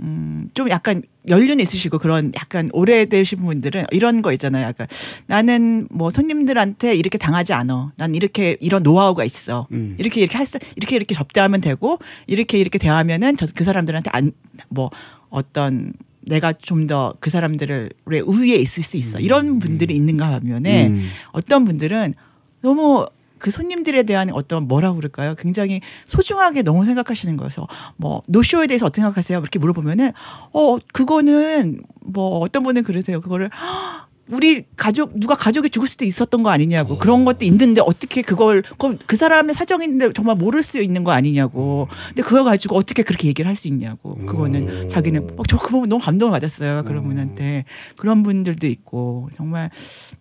음, 0.00 0.50
좀 0.54 0.68
약간 0.70 1.02
연륜이 1.28 1.62
있으시고 1.62 1.98
그런 1.98 2.32
약간 2.34 2.70
오래되신 2.72 3.38
분들은 3.38 3.86
이런 3.92 4.22
거 4.22 4.32
있잖아요. 4.32 4.66
약간 4.66 4.88
나는 5.26 5.86
뭐 5.90 6.10
손님들한테 6.10 6.94
이렇게 6.96 7.18
당하지 7.18 7.52
않아. 7.52 7.92
난 7.96 8.14
이렇게 8.14 8.56
이런 8.60 8.82
노하우가 8.82 9.22
있어. 9.24 9.68
음. 9.70 9.94
이렇게 9.98 10.20
이렇게 10.22 10.36
할 10.36 10.46
수, 10.46 10.58
이렇게 10.76 10.96
이렇게 10.96 11.14
접대하면 11.14 11.60
되고 11.60 11.98
이렇게 12.26 12.58
이렇게 12.58 12.78
대하면은 12.78 13.36
저, 13.36 13.46
그 13.54 13.62
사람들한테 13.64 14.10
안 14.12 14.32
뭐 14.68 14.90
어떤 15.30 15.92
내가 16.22 16.52
좀 16.52 16.86
더 16.86 17.14
그 17.20 17.30
사람들을 17.30 17.90
우위에 18.24 18.56
있을 18.56 18.82
수 18.82 18.96
있어 18.96 19.20
이런 19.20 19.58
분들이 19.60 19.94
있는가 19.94 20.30
반면에 20.30 20.88
음. 20.88 21.08
어떤 21.32 21.64
분들은 21.64 22.14
너무 22.62 23.06
그 23.42 23.50
손님들에 23.50 24.04
대한 24.04 24.30
어떤 24.32 24.68
뭐라 24.68 24.92
그럴까요? 24.94 25.34
굉장히 25.34 25.80
소중하게 26.06 26.62
너무 26.62 26.84
생각하시는 26.84 27.36
거여서 27.36 27.66
뭐 27.96 28.22
노쇼에 28.28 28.68
대해서 28.68 28.86
어떻게 28.86 29.02
생각하세요? 29.02 29.36
이렇게 29.40 29.58
물어보면은 29.58 30.12
어 30.52 30.76
그거는 30.92 31.82
뭐 32.00 32.38
어떤 32.38 32.62
분은 32.62 32.84
그러세요. 32.84 33.20
그거를 33.20 33.50
"헉, 33.52 34.06
우리 34.32 34.64
가족 34.76 35.18
누가 35.18 35.34
가족이 35.34 35.70
죽을 35.70 35.88
수도 35.88 36.04
있었던 36.04 36.42
거 36.42 36.50
아니냐고 36.50 36.98
그런 36.98 37.24
것도 37.24 37.44
있는데 37.44 37.80
어떻게 37.80 38.22
그걸 38.22 38.62
그 39.06 39.16
사람의 39.16 39.54
사정인데 39.54 40.12
정말 40.14 40.36
모를 40.36 40.62
수 40.62 40.82
있는 40.82 41.04
거 41.04 41.12
아니냐고 41.12 41.88
근데 42.08 42.22
그거 42.22 42.44
가지고 42.44 42.76
어떻게 42.76 43.02
그렇게 43.02 43.28
얘기를 43.28 43.48
할 43.48 43.52
수 43.52 43.68
있냐고 43.68 44.16
그거는 44.16 44.88
자기는 44.88 45.38
어, 45.38 45.42
저그 45.46 45.70
부분 45.70 45.88
너무 45.88 46.02
감동을 46.02 46.32
받았어요 46.32 46.84
그런 46.84 47.04
분한테 47.04 47.64
그런 47.96 48.22
분들도 48.22 48.66
있고 48.66 49.28
정말 49.34 49.70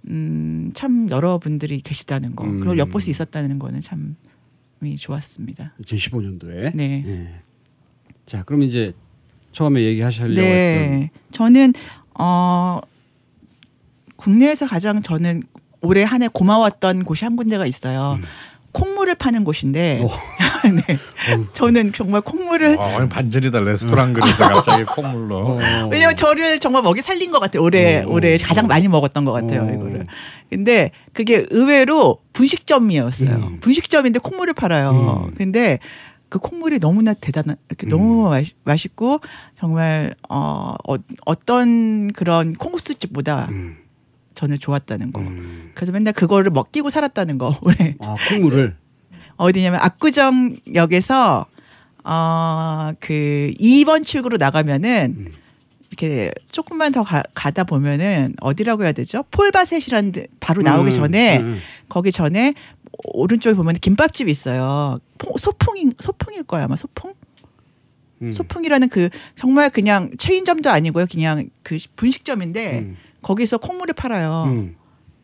음, 0.08 0.72
참 0.74 1.10
여러 1.10 1.38
분들이 1.38 1.80
계시다는 1.82 2.36
거 2.36 2.44
그걸 2.44 2.76
음. 2.76 2.78
엿볼 2.78 3.02
수 3.02 3.10
있었다는 3.10 3.58
거는 3.60 3.80
참이 3.80 4.96
좋았습니다. 4.98 5.74
2015년도에. 5.82 6.76
네. 6.76 7.04
예. 7.08 7.28
자, 8.26 8.44
그럼 8.44 8.64
이제 8.64 8.94
처음에 9.52 9.82
얘기하시려고 9.84 10.32
했던 10.40 11.00
네, 11.00 11.12
저는 11.32 11.74
어 12.20 12.80
국내에서 14.26 14.68
가장 14.68 15.02
저는 15.02 15.44
올해 15.82 16.04
한 16.04 16.22
해 16.22 16.28
고마웠던 16.32 17.04
곳이 17.06 17.26
한 17.26 17.36
군데가 17.36 17.66
있어요. 17.66 18.20
콩물을 18.74 19.16
파는 19.16 19.44
곳인데, 19.44 20.02
네, 20.88 20.98
저는 21.54 21.92
정말 21.94 22.22
콩물을 22.22 22.78
아, 22.80 23.06
반전이다 23.10 23.60
레스토랑 23.60 24.14
그래서 24.14 24.48
갑자기 24.48 24.86
콧물로. 24.86 25.38
어. 25.40 25.60
왜냐면 25.92 26.16
저를 26.16 26.60
정말 26.60 26.82
먹이 26.84 27.02
살린 27.02 27.32
것 27.32 27.40
같아요. 27.40 27.64
올해 27.64 28.04
어. 28.04 28.08
올해 28.08 28.38
가장 28.38 28.68
많이 28.68 28.88
먹었던 28.88 29.26
것 29.26 29.34
같아요. 29.34 29.64
어. 29.64 29.74
이거를. 29.74 30.06
근데 30.50 30.92
그게 31.12 31.46
의외로 31.50 32.20
분식점이었어요. 32.32 33.30
음. 33.36 33.58
분식점인데 33.60 34.20
콩물을 34.20 34.54
팔아요. 34.54 35.26
음. 35.28 35.34
근데 35.36 35.80
그 36.30 36.40
콩물이 36.40 36.80
너무나 36.80 37.14
대단한 37.14 37.58
이렇게 37.68 37.88
너무 37.88 38.30
맛- 38.30 38.46
맛있고 38.64 39.20
정말 39.60 40.16
어, 40.30 40.76
어 40.88 40.96
어떤 41.26 42.14
그런 42.14 42.54
콩국수집보다 42.54 43.48
음. 43.52 43.76
저는 44.36 44.60
좋았다는 44.60 45.12
거. 45.14 45.22
음. 45.22 45.72
그래서 45.76 45.92
맨날 45.92 46.14
그거를 46.14 46.52
먹기고 46.52 46.90
살았다는 46.90 47.38
거. 47.38 47.58
올해 47.64 47.96
아, 48.00 48.16
콩물을 48.30 48.76
어디냐면 49.38 49.80
압구정역에서 49.82 51.46
어그 52.04 53.52
2번 53.60 54.06
출구로 54.06 54.38
나가면은 54.38 55.16
음. 55.18 55.32
이렇게 55.90 56.32
조금만 56.52 56.92
더 56.94 57.04
가, 57.04 57.22
다 57.52 57.64
보면은 57.64 58.34
어디라고 58.40 58.84
해야 58.84 58.92
되죠? 58.94 59.24
폴바셋이라는 59.32 60.12
데 60.14 60.28
바로 60.40 60.62
나오기 60.62 60.90
음, 60.90 60.92
전에 60.92 61.40
음. 61.40 61.60
거기 61.90 62.12
전에 62.12 62.54
오른쪽에 63.04 63.56
보면 63.56 63.76
김밥집이 63.76 64.32
있어요. 64.32 65.00
포- 65.18 65.38
소풍인 65.38 65.92
소풍일 66.00 66.44
거야 66.44 66.64
아마 66.64 66.76
소풍? 66.78 67.14
음. 68.22 68.32
소풍이라는 68.32 68.88
그 68.90 69.10
정말 69.38 69.70
그냥 69.70 70.12
체인점도 70.18 70.70
아니고요. 70.70 71.08
그냥 71.12 71.50
그 71.64 71.78
분식점인데 71.98 72.80
음. 72.80 72.98
거기서 73.22 73.58
콩물을 73.60 73.94
팔아요. 73.94 74.44
음. 74.48 74.76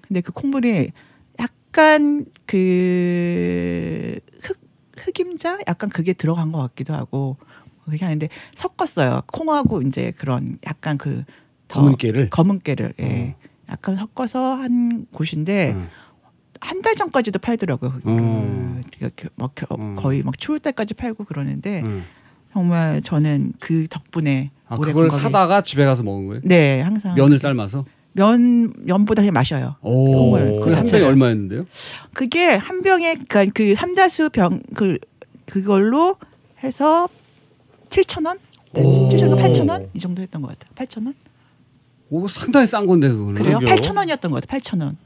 근데 0.02 0.22
그 0.22 0.32
콩물이 0.32 0.92
약간 1.40 2.26
그 2.46 4.20
흑, 4.42 4.58
흑임자 4.98 5.60
약간 5.68 5.90
그게 5.90 6.14
들어간 6.14 6.52
것 6.52 6.60
같기도 6.60 6.94
하고 6.94 7.38
그렇게 7.86 8.06
하는데 8.06 8.28
섞었어요. 8.56 9.22
콩하고 9.28 9.82
이제 9.82 10.12
그런 10.18 10.58
약간 10.66 10.98
그더 10.98 11.26
검은 11.70 11.98
깨를 11.98 12.30
검은 12.30 12.60
깨를 12.60 12.94
예. 13.00 13.36
약간 13.70 13.96
섞어서 13.96 14.56
한 14.56 15.06
곳인데 15.14 15.72
음. 15.74 15.88
한달 16.60 16.96
전까지도 16.96 17.40
팔더라고요. 17.40 18.00
음. 18.08 18.82
그, 18.98 19.10
그, 19.16 19.30
막 19.36 19.54
겨- 19.56 19.68
음. 19.78 19.96
거의 19.96 20.24
막 20.24 20.38
추울 20.40 20.60
때까지 20.60 20.94
팔고 20.96 21.26
그러는데 21.26 21.82
음. 21.84 22.04
정말 22.54 23.02
저는 23.02 23.54
그 23.60 23.88
덕분에 23.90 24.52
아, 24.70 24.76
그걸 24.76 25.08
건강에- 25.08 25.22
사다가 25.22 25.62
집에 25.62 25.86
가서 25.86 26.04
먹은 26.04 26.28
거예요? 26.28 26.42
네 26.44 26.82
항상 26.82 27.16
면을 27.16 27.40
삶아서? 27.40 27.86
면 28.14 28.74
면보다 28.80 29.22
그냥 29.22 29.34
마셔요. 29.34 29.76
오. 29.82 30.32
콩을 30.32 30.60
그 30.62 30.72
자체를. 30.72 31.06
얼마였는데요? 31.06 31.66
그게 32.14 32.48
한 32.56 32.82
병에 32.82 33.14
그러니까 33.28 33.46
그 33.54 33.76
삼다수 33.76 34.30
병 34.32 34.62
그 34.76 34.98
그걸로 35.46 36.16
해서 36.64 37.08
7천 37.90 38.26
원, 38.26 38.38
오. 38.74 39.08
7천 39.10 39.30
원, 39.30 39.40
8천 39.40 39.70
원이 39.70 40.00
정도 40.00 40.22
했던 40.22 40.42
것 40.42 40.50
같아요. 40.50 40.74
8천 40.88 41.06
원? 41.06 41.14
오, 42.10 42.28
상당히 42.28 42.68
싼 42.68 42.86
건데 42.86 43.08
그거는. 43.10 43.36
그래요? 43.36 43.60
그러게요. 43.60 43.76
8천 43.76 43.96
원이었던 43.96 44.32
것 44.32 44.42
같아요. 44.46 44.60
8천 44.60 44.82
원. 44.82 44.98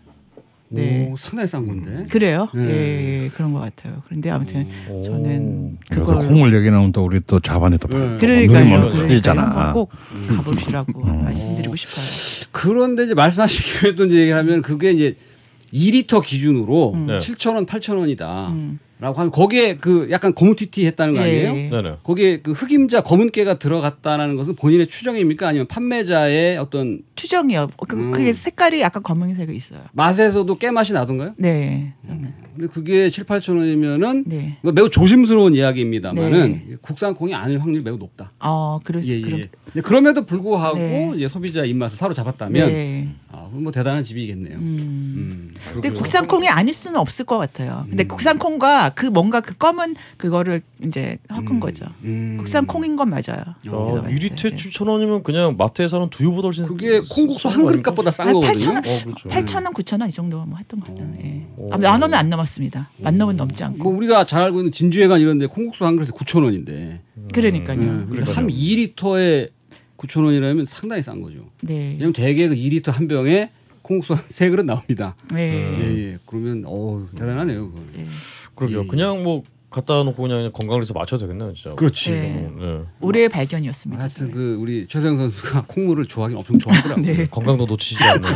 네. 0.73 1.09
오, 1.11 1.17
상당히 1.17 1.47
싼 1.47 1.65
건데. 1.65 2.05
그래요? 2.09 2.47
네. 2.53 2.61
예, 2.63 3.23
예, 3.23 3.29
그런 3.29 3.51
것 3.51 3.59
같아요. 3.59 4.01
그런데 4.05 4.29
아무튼 4.29 4.67
오. 4.89 5.03
저는 5.03 5.77
그걸 5.89 6.19
콩물 6.19 6.55
얘기 6.55 6.71
나오면 6.71 6.93
또 6.93 7.03
우리 7.03 7.19
또 7.27 7.39
자반에 7.39 7.77
또 7.77 7.87
네. 7.89 8.17
그러니까요. 8.17 8.89
그러니까요. 8.89 9.39
한번 9.39 9.73
꼭 9.73 9.91
가보시라고 10.29 11.03
음. 11.03 11.23
말씀드리고 11.23 11.75
싶어요. 11.75 12.49
그런데 12.51 13.03
이제 13.03 13.13
말씀하신 13.13 13.95
또 13.95 14.05
이제 14.05 14.17
얘기를 14.17 14.37
하면 14.37 14.61
그게 14.61 14.91
이제 14.91 15.15
2리터 15.73 16.23
기준으로 16.23 16.93
음. 16.93 17.07
네. 17.07 17.17
7,000원, 17.17 17.65
8,000원이다. 17.65 18.49
음. 18.51 18.79
라고 19.01 19.17
하면 19.17 19.31
거기에 19.31 19.77
그 19.77 20.09
약간 20.11 20.35
거무튀튀했다는 20.35 21.15
거 21.15 21.21
아니에요? 21.21 21.49
예. 21.57 21.69
네네. 21.71 21.95
거기에 22.03 22.41
그 22.41 22.51
흑임자 22.51 23.01
검은 23.01 23.31
깨가 23.31 23.57
들어갔다는 23.57 24.35
것은 24.35 24.55
본인의 24.55 24.85
추정입니까? 24.85 25.47
아니면 25.47 25.65
판매자의 25.65 26.59
어떤 26.59 27.01
추정이요. 27.15 27.69
그, 27.87 27.95
음. 27.95 28.11
그게 28.11 28.31
색깔이 28.31 28.79
약간 28.81 29.01
검은색이 29.01 29.55
있어요. 29.55 29.81
맛에서도 29.93 30.55
깨 30.59 30.69
맛이 30.69 30.93
나던가요? 30.93 31.33
네. 31.37 31.93
저는. 32.05 32.31
근데 32.53 32.67
그게 32.67 33.09
7, 33.09 33.23
8천 33.23 33.57
원이면은 33.57 34.23
네. 34.27 34.57
매우 34.61 34.87
조심스러운 34.87 35.55
이야기입니다만은 35.55 36.61
네. 36.69 36.75
국산 36.81 37.15
콩이 37.15 37.33
아닐 37.33 37.59
확률이 37.59 37.83
매우 37.83 37.97
높다. 37.97 38.31
어, 38.39 38.79
그럴 38.83 39.01
수 39.01 39.11
예, 39.11 39.17
예. 39.17 39.21
그럼 39.21 39.41
예. 39.77 39.81
그럼에도 39.81 40.27
불구하고 40.27 40.77
네. 40.77 41.11
이제 41.15 41.27
소비자 41.27 41.65
입맛을 41.65 41.97
사로잡았다면 41.97 42.67
네. 42.67 43.07
아, 43.33 43.47
뭐 43.51 43.71
대단한 43.71 44.03
집이겠네요. 44.03 44.57
음. 44.57 44.67
음. 44.79 45.53
근데 45.73 45.89
국산 45.89 46.27
콩이 46.27 46.49
아닐 46.49 46.73
수는 46.73 46.99
없을 46.99 47.23
것 47.25 47.37
같아요. 47.37 47.85
근데 47.89 48.03
국산 48.03 48.37
콩과 48.37 48.89
그 48.95 49.05
뭔가 49.05 49.39
그 49.41 49.55
검은 49.55 49.95
그거를 50.17 50.61
이제 50.83 51.17
섞은 51.29 51.47
음. 51.47 51.59
거죠. 51.59 51.85
음. 52.03 52.35
국산 52.37 52.65
콩인 52.65 52.95
건 52.95 53.09
맞아요. 53.09 53.43
아, 53.67 54.03
1리터에 54.09 54.51
때. 54.51 54.55
7천 54.57 54.87
원이면 54.87 55.23
그냥 55.23 55.55
마트에서 55.57 55.99
는 55.99 56.09
두유보다 56.09 56.47
훨씬 56.47 56.65
그게 56.65 56.99
콩국수 57.09 57.49
싼한거 57.49 57.71
그릇? 57.71 57.83
값보다 57.83 58.11
싼한 58.11 58.33
거거든요. 58.33 58.53
8천 58.53 58.67
원, 58.67 58.77
어, 58.77 58.81
그렇죠. 58.81 59.29
8천 59.29 59.63
원, 59.65 59.73
9천 59.73 59.99
원 60.01 60.09
이 60.09 60.13
정도 60.13 60.43
뭐 60.45 60.57
했던 60.57 60.79
것 60.79 60.87
같아요. 60.89 61.13
예. 61.23 61.47
오. 61.57 61.73
아, 61.73 61.77
만 61.77 62.01
원은 62.01 62.13
안 62.17 62.29
넘었습니다. 62.29 62.89
만 62.97 63.19
원은 63.19 63.37
넘지 63.37 63.63
않고. 63.63 63.83
뭐 63.83 63.95
우리가 63.95 64.25
잘 64.25 64.43
알고 64.43 64.57
있는 64.59 64.71
진주회관 64.71 65.21
이런데 65.21 65.45
콩국수 65.45 65.85
한 65.85 65.95
그릇에 65.95 66.09
9천 66.09 66.43
원인데 66.43 67.01
그러니까요. 67.33 67.79
음, 67.79 68.07
그러니까요. 68.09 68.35
한 68.35 68.47
2리터에 68.47 69.49
9천 70.01 70.25
원이라면 70.25 70.65
상당히 70.65 71.03
싼 71.03 71.21
거죠. 71.21 71.47
네. 71.61 71.91
왜냐면 71.93 72.13
대개 72.13 72.47
그 72.47 72.55
2리터 72.55 72.91
한 72.91 73.07
병에 73.07 73.51
콩국수 73.81 74.13
한 74.13 74.23
세 74.29 74.49
그릇 74.49 74.63
나옵니다. 74.65 75.15
네. 75.31 75.53
음. 75.55 75.79
예, 75.81 76.03
예. 76.13 76.17
그러면 76.25 76.63
어 76.65 77.07
대단하네요. 77.15 77.69
그거. 77.71 77.79
네. 77.95 78.05
그러게요. 78.55 78.81
예. 78.83 78.87
그냥 78.87 79.23
뭐 79.23 79.43
갖다 79.69 80.03
놓고 80.03 80.21
그냥 80.21 80.51
건강을 80.51 80.81
해서 80.81 80.93
맞춰도 80.93 81.25
되겠네요, 81.25 81.53
진짜. 81.53 81.75
그렇지. 81.75 82.11
네. 82.11 82.51
네. 82.59 82.81
올해의 82.99 83.29
발견이었습니다. 83.29 84.01
하여튼 84.01 84.27
저는. 84.27 84.33
그 84.33 84.55
우리 84.59 84.85
최세영 84.87 85.17
선수가 85.17 85.65
콩물을 85.69 86.05
좋아하긴 86.05 86.37
엄청 86.37 86.57
좋아하더라고요. 86.59 87.05
네. 87.05 87.27
건강도 87.27 87.65
놓치지 87.65 88.03
않는. 88.03 88.29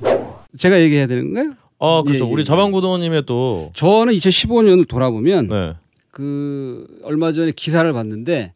제가 0.58 0.80
얘기해야 0.80 1.06
되는 1.06 1.32
거예요? 1.32 1.52
아 1.78 2.02
그렇죠. 2.04 2.24
예, 2.24 2.28
예, 2.28 2.32
우리 2.32 2.40
예. 2.40 2.44
자방구도님의 2.44 3.24
또 3.24 3.70
저는 3.74 4.12
2015년을 4.14 4.86
돌아보면 4.86 5.48
네. 5.48 5.74
그 6.10 6.86
얼마 7.04 7.32
전에 7.32 7.52
기사를 7.52 7.90
봤는데 7.92 8.52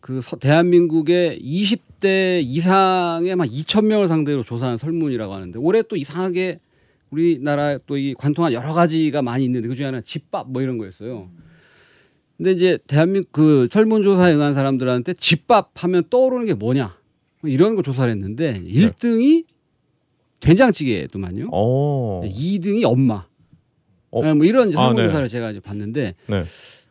그 0.00 0.20
서- 0.20 0.36
대한민국의 0.36 1.40
20대 1.42 2.42
이상의 2.44 3.36
막 3.36 3.46
2천 3.46 3.84
명을 3.86 4.08
상대로 4.08 4.42
조사한 4.42 4.76
설문이라고 4.76 5.32
하는데 5.34 5.58
올해 5.58 5.82
또 5.82 5.96
이상하게 5.96 6.58
우리나라 7.10 7.76
또 7.78 7.96
이 7.96 8.14
관통한 8.16 8.52
여러 8.52 8.72
가지가 8.72 9.20
많이 9.22 9.44
있는데 9.44 9.68
그 9.68 9.74
중에 9.74 9.86
하나 9.86 9.98
는 9.98 10.04
집밥 10.04 10.50
뭐 10.50 10.62
이런 10.62 10.78
거였어요. 10.78 11.28
근데 12.36 12.52
이제 12.52 12.78
대한민국 12.86 13.32
그 13.32 13.68
설문조사에 13.70 14.32
응한 14.34 14.54
사람들한테 14.54 15.12
집밥 15.14 15.72
하면 15.74 16.04
떠오르는 16.08 16.46
게 16.46 16.54
뭐냐 16.54 16.96
뭐 17.42 17.50
이런 17.50 17.74
거 17.74 17.82
조사를 17.82 18.10
했는데 18.10 18.62
1등이 18.66 19.44
된장찌개더만요. 20.40 21.50
어. 21.52 22.22
2등이 22.24 22.84
엄마. 22.84 23.26
어? 24.10 24.22
네, 24.24 24.34
뭐 24.34 24.44
이런 24.46 24.68
이제 24.70 24.78
아, 24.78 24.86
설문조사를 24.86 25.28
제가 25.28 25.50
이제 25.50 25.60
봤는데 25.60 26.14
네. 26.26 26.44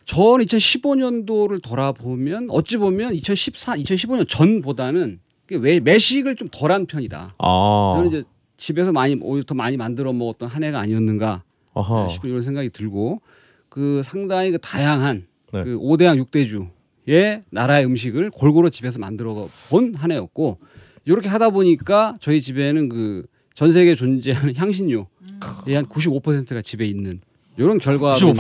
전 0.10 0.17
2015년도를 0.39 1.62
돌아보면 1.62 2.48
어찌 2.50 2.78
보면 2.78 3.13
2014, 3.13 3.76
2015년 3.76 4.28
전보다는 4.28 5.19
왜 5.52 5.80
매식을 5.80 6.36
좀 6.36 6.48
덜한 6.52 6.88
편이다. 6.88 7.36
아. 7.38 7.91
저는 7.93 8.08
이제 8.08 8.24
집에서 8.58 8.91
많이 8.91 9.15
오히려 9.22 9.43
더 9.45 9.54
많이 9.54 9.78
만들어 9.78 10.12
먹었던 10.12 10.50
한 10.50 10.63
해가 10.63 10.80
아니었는가 10.80 11.43
아하. 11.76 12.08
싶은 12.08 12.28
이런 12.28 12.41
생각이 12.41 12.72
들고 12.72 13.22
그 13.69 14.02
상당히 14.04 14.50
그 14.50 14.58
다양한 14.58 15.28
네. 15.54 15.63
그 15.63 15.78
5대양 15.78 16.19
6대주의 16.26 16.69
의 17.06 17.43
나라의 17.52 17.86
음식을 17.86 18.32
골고루 18.32 18.72
집에서 18.72 18.98
만들어 18.98 19.48
본 19.69 19.93
한 19.95 20.12
해였고 20.12 20.58
이렇게 21.06 21.30
하다 21.30 21.52
보니까 21.52 22.17
저희 22.19 22.41
집에는 22.41 22.89
그 22.89 23.28
전 23.60 23.74
세계에 23.74 23.93
존재하는 23.93 24.56
향신료 24.56 25.06
의한 25.65 25.86
95%가 25.86 26.62
집에 26.62 26.86
있는 26.86 27.19
이런 27.60 27.78
결과가 27.78 28.15
이제 28.15 28.34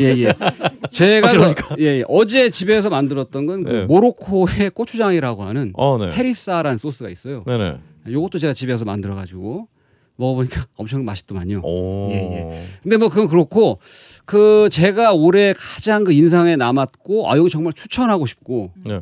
예예 0.00 0.34
제가 0.90 1.26
확실하니까. 1.26 1.76
예, 1.78 1.84
예. 1.98 2.04
어제 2.08 2.48
집에서 2.50 2.88
만들었던 2.90 3.46
건 3.46 3.62
그 3.64 3.68
네. 3.70 3.84
모로코의 3.84 4.70
고추장이라고 4.74 5.44
하는 5.44 5.72
어, 5.74 5.98
네. 5.98 6.10
페리사라는 6.10 6.78
소스가 6.78 7.10
있어요. 7.10 7.44
네네. 7.46 7.76
요것도 8.10 8.38
제가 8.38 8.54
집에서 8.54 8.84
만들어 8.84 9.14
가지고 9.14 9.68
먹어보니까 10.16 10.66
엄청 10.76 11.04
맛있더만요. 11.04 11.60
오. 11.64 12.08
예, 12.10 12.64
근데 12.82 12.96
뭐 12.96 13.08
그건 13.08 13.28
그렇고 13.28 13.78
그 14.24 14.68
제가 14.70 15.12
올해 15.12 15.52
가장 15.52 16.02
그 16.04 16.12
인상에 16.12 16.56
남았고 16.56 17.30
아 17.30 17.36
이거 17.36 17.48
정말 17.48 17.72
추천하고 17.74 18.26
싶고 18.26 18.72
네. 18.84 19.00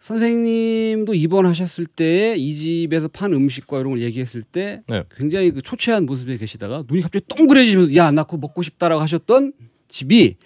선생님도 0.00 1.14
입원하셨을 1.14 1.86
때 1.86 2.34
이 2.36 2.54
집에서 2.54 3.08
판 3.08 3.32
음식과 3.32 3.78
이런 3.80 3.92
걸 3.92 4.02
얘기했을 4.02 4.42
때 4.42 4.82
네. 4.88 5.04
굉장히 5.16 5.50
그 5.52 5.60
초췌한 5.62 6.06
모습에 6.06 6.36
계시다가 6.36 6.84
눈이 6.88 7.02
갑자기 7.02 7.24
동그래지면서 7.28 7.94
야나 7.94 8.24
그거 8.24 8.38
먹고 8.38 8.62
싶다라고 8.62 9.00
하셨던 9.02 9.52
집이 9.88 10.36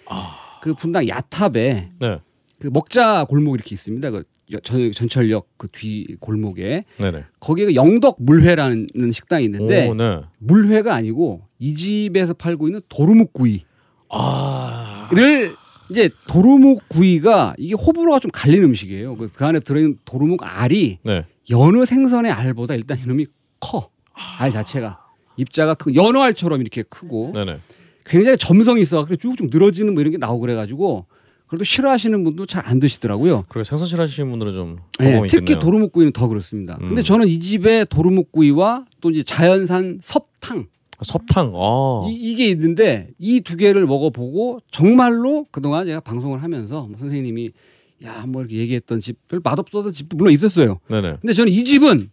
그 0.61 0.73
분당 0.73 1.07
야탑에 1.07 1.89
네. 1.99 2.17
그 2.59 2.67
먹자 2.71 3.25
골목 3.29 3.55
이렇게 3.55 3.73
있습니다. 3.75 4.09
그 4.11 4.23
여- 4.53 4.59
전, 4.59 4.91
전철역 4.91 5.57
그 5.57 5.67
뒤 5.71 6.15
골목에 6.19 6.83
네네. 6.97 7.23
거기에 7.39 7.65
그 7.65 7.75
영덕 7.75 8.17
물회라는 8.19 8.87
식당이 9.11 9.45
있는데 9.45 9.87
오, 9.89 9.93
네. 9.95 10.19
물회가 10.39 10.93
아니고 10.95 11.43
이 11.59 11.73
집에서 11.75 12.33
팔고 12.33 12.67
있는 12.67 12.81
도루묵구이를 12.89 13.61
아. 14.09 15.09
이제 15.89 16.09
도루묵 16.27 16.89
구이가 16.89 17.55
이게 17.57 17.75
호불호가 17.75 18.19
좀 18.19 18.31
갈리는 18.31 18.63
음식이에요. 18.67 19.15
그, 19.17 19.27
그 19.27 19.45
안에 19.45 19.59
들어있는 19.59 19.99
도루묵 20.05 20.41
알이 20.43 20.99
네. 21.03 21.25
여느 21.49 21.85
생선의 21.85 22.31
알보다 22.31 22.75
일단 22.75 22.97
이놈이 22.99 23.25
커. 23.59 23.89
알 24.39 24.49
자체가 24.51 24.99
입자가 25.37 25.73
크 25.75 25.93
연어 25.93 26.21
알처럼 26.21 26.61
이렇게 26.61 26.83
크고 26.83 27.33
네네. 27.35 27.59
굉장히 28.05 28.37
점성이 28.37 28.81
있어. 28.81 29.05
그래 29.05 29.17
쭉쭉 29.17 29.49
늘어지는 29.51 29.93
뭐 29.93 30.01
이런 30.01 30.11
게 30.11 30.17
나오고 30.17 30.39
그래가지고 30.39 31.05
그래도 31.47 31.63
싫어하시는 31.63 32.23
분도 32.23 32.45
잘 32.45 32.63
안 32.65 32.79
드시더라고요. 32.79 33.43
그리고 33.49 33.63
생선 33.65 33.85
싫어하시는 33.87 34.29
분들은 34.29 34.53
좀 34.53 34.77
예, 35.01 35.05
경험이 35.11 35.27
특히 35.29 35.41
있겠네요. 35.43 35.59
도루묵구이는 35.59 36.13
더 36.13 36.27
그렇습니다. 36.27 36.77
음. 36.81 36.87
근데 36.87 37.03
저는 37.03 37.27
이 37.27 37.39
집에 37.39 37.83
도루묵구이와 37.85 38.85
또 39.01 39.11
이제 39.11 39.21
자연산 39.23 39.99
섭탕 40.01 40.67
섭탕. 41.01 41.53
아. 41.55 42.07
이, 42.09 42.13
이게 42.13 42.47
있는데 42.49 43.09
이 43.19 43.41
두 43.41 43.57
개를 43.57 43.85
먹어보고 43.85 44.59
정말로 44.71 45.45
그동안 45.51 45.85
제가 45.85 45.99
방송을 45.99 46.41
하면서 46.43 46.87
뭐 46.87 46.97
선생님이 46.97 47.51
야 48.03 48.25
뭐 48.27 48.41
이렇게 48.41 48.57
얘기했던 48.57 48.99
집 48.99 49.17
별 49.27 49.39
맛없었던 49.43 49.93
집도 49.93 50.17
물론 50.17 50.33
있었어요. 50.33 50.79
네네. 50.89 51.17
근데 51.21 51.33
저는 51.33 51.51
이 51.51 51.63
집은 51.63 52.09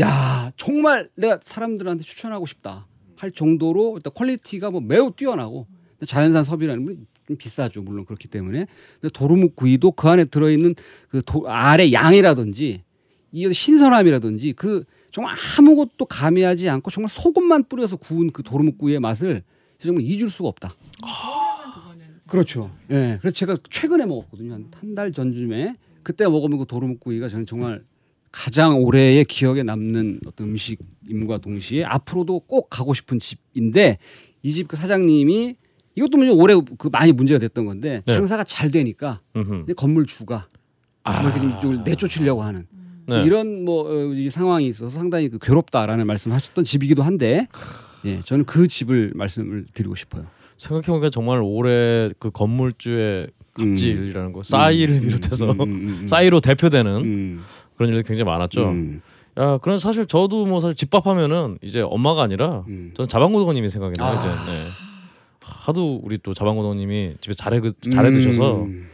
야 0.00 0.52
정말 0.56 1.08
내가 1.16 1.38
사람들한테 1.42 2.04
추천하고 2.04 2.46
싶다 2.46 2.86
할 3.16 3.30
정도로 3.32 3.94
일단 3.96 4.12
quality가 4.14 4.70
뭐 4.70 4.80
매우 4.80 5.12
뛰어나고 5.12 5.66
자연산 6.06 6.42
섭이라는 6.44 6.84
건좀 6.84 7.36
비싸죠 7.38 7.82
물론 7.82 8.04
그렇기 8.04 8.28
때문에 8.28 8.66
도루묵 9.12 9.54
구이도 9.56 9.92
그 9.92 10.08
안에 10.08 10.24
들어있는 10.24 10.74
그 11.08 11.22
도, 11.24 11.48
알의 11.48 11.92
양이라든지 11.92 12.82
이 13.32 13.52
신선함이라든지 13.52 14.52
그 14.54 14.84
정말 15.14 15.36
아무것도 15.58 16.06
가미하지 16.06 16.68
않고 16.68 16.90
정말 16.90 17.08
소금만 17.08 17.64
뿌려서 17.68 17.94
구운 17.96 18.32
그 18.32 18.42
도루묵 18.42 18.78
구이의 18.78 18.98
맛을 18.98 19.44
정말 19.78 20.02
잊을 20.02 20.28
수가 20.28 20.48
없다. 20.48 20.70
그렇죠. 22.26 22.72
예. 22.90 23.18
그래서 23.20 23.32
제가 23.32 23.58
최근에 23.70 24.06
먹었거든요. 24.06 24.54
한한달 24.54 25.12
전쯤에 25.12 25.76
그때 26.02 26.26
먹으면 26.26 26.58
그 26.58 26.66
도루묵구이가 26.66 27.28
저는 27.28 27.46
정말 27.46 27.84
가장 28.32 28.82
올해의 28.82 29.24
기억에 29.26 29.62
남는 29.62 30.20
어떤 30.26 30.48
음식임과 30.48 31.38
동시에 31.38 31.84
앞으로도 31.84 32.40
꼭 32.40 32.68
가고 32.68 32.92
싶은 32.92 33.20
집인데 33.20 33.98
이 34.42 34.50
집 34.50 34.66
그 34.66 34.76
사장님이 34.76 35.54
이것도 35.94 36.18
뭐 36.18 36.34
올해 36.34 36.60
그 36.76 36.88
많이 36.88 37.12
문제가 37.12 37.38
됐던 37.38 37.66
건데 37.66 38.02
네. 38.04 38.14
장사가 38.14 38.42
잘 38.42 38.72
되니까 38.72 39.20
건물주가 39.76 40.48
아. 41.04 41.22
뭐 41.22 41.30
이렇게 41.30 41.60
좀 41.60 41.84
내쫓으려고 41.84 42.42
하는 42.42 42.66
네. 43.06 43.22
이런 43.24 43.64
뭐 43.64 43.84
어, 43.88 44.12
이 44.14 44.30
상황이 44.30 44.66
있어서 44.66 44.96
상당히 44.96 45.28
그 45.28 45.38
괴롭다라는 45.38 46.06
말씀하셨던 46.06 46.64
집이기도 46.64 47.02
한데 47.02 47.48
예, 48.04 48.20
저는 48.22 48.44
그 48.44 48.66
집을 48.68 49.12
말씀을 49.14 49.66
드리고 49.72 49.94
싶어요. 49.94 50.26
생각해보니까 50.56 51.10
정말 51.10 51.40
올해 51.42 52.10
그 52.18 52.30
건물주의 52.30 53.28
갑질이라는 53.54 54.32
거, 54.32 54.42
싸이를 54.42 55.00
비롯해서 55.00 55.52
음, 55.52 55.60
음, 55.60 55.62
음, 55.62 55.98
음. 56.02 56.06
싸이로 56.08 56.40
대표되는 56.40 56.96
음, 56.96 57.42
그런 57.76 57.92
일이 57.92 58.02
굉장히 58.02 58.28
많았죠. 58.30 58.68
음, 58.68 59.00
야, 59.38 59.58
그런 59.58 59.78
사실 59.78 60.06
저도 60.06 60.46
뭐 60.46 60.60
사실 60.60 60.74
집밥하면은 60.76 61.58
이제 61.62 61.80
엄마가 61.80 62.22
아니라 62.22 62.64
음. 62.68 62.92
저는 62.94 63.08
자방고등어님이 63.08 63.68
생각이 63.68 63.94
나요. 63.98 64.16
아. 64.16 64.20
이제 64.20 64.28
네. 64.52 64.64
하도 65.40 66.00
우리 66.02 66.18
또 66.18 66.34
자방고등어님이 66.34 67.16
집에 67.20 67.34
잘해 67.34 67.60
그- 67.60 67.72
잘해 67.90 68.12
드셔서 68.12 68.62
음. 68.62 68.88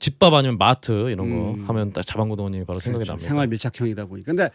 집밥 0.00 0.32
아니면 0.34 0.58
마트 0.58 1.10
이런 1.10 1.30
거 1.30 1.52
음. 1.52 1.64
하면 1.68 1.92
딱 1.92 2.04
자방고등어님이 2.04 2.64
바로 2.64 2.80
생각이 2.80 3.04
그렇죠. 3.04 3.12
납니다. 3.12 3.28
생활 3.28 3.46
밀착형이다 3.46 4.06
보니까. 4.06 4.26
근데 4.32 4.50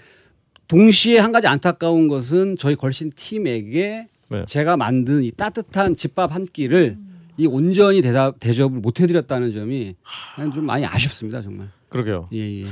동시에 0.67 1.19
한 1.19 1.31
가지 1.31 1.47
안타까운 1.47 2.07
것은 2.07 2.57
저희 2.57 2.75
걸신 2.75 3.11
팀에게 3.15 4.07
네. 4.29 4.45
제가 4.47 4.75
만든 4.75 5.23
이 5.23 5.31
따뜻한 5.31 5.95
집밥 5.95 6.33
한 6.33 6.45
끼를 6.45 6.97
이 7.37 7.45
온전히 7.45 8.01
대답 8.01 8.39
대접을 8.39 8.79
못 8.79 8.99
해드렸다는 8.99 9.53
점이 9.53 9.95
좀 10.53 10.65
많이 10.65 10.85
아쉽습니다 10.85 11.41
정말. 11.41 11.69
그러게요. 11.89 12.27
예 12.33 12.61
예. 12.61 12.63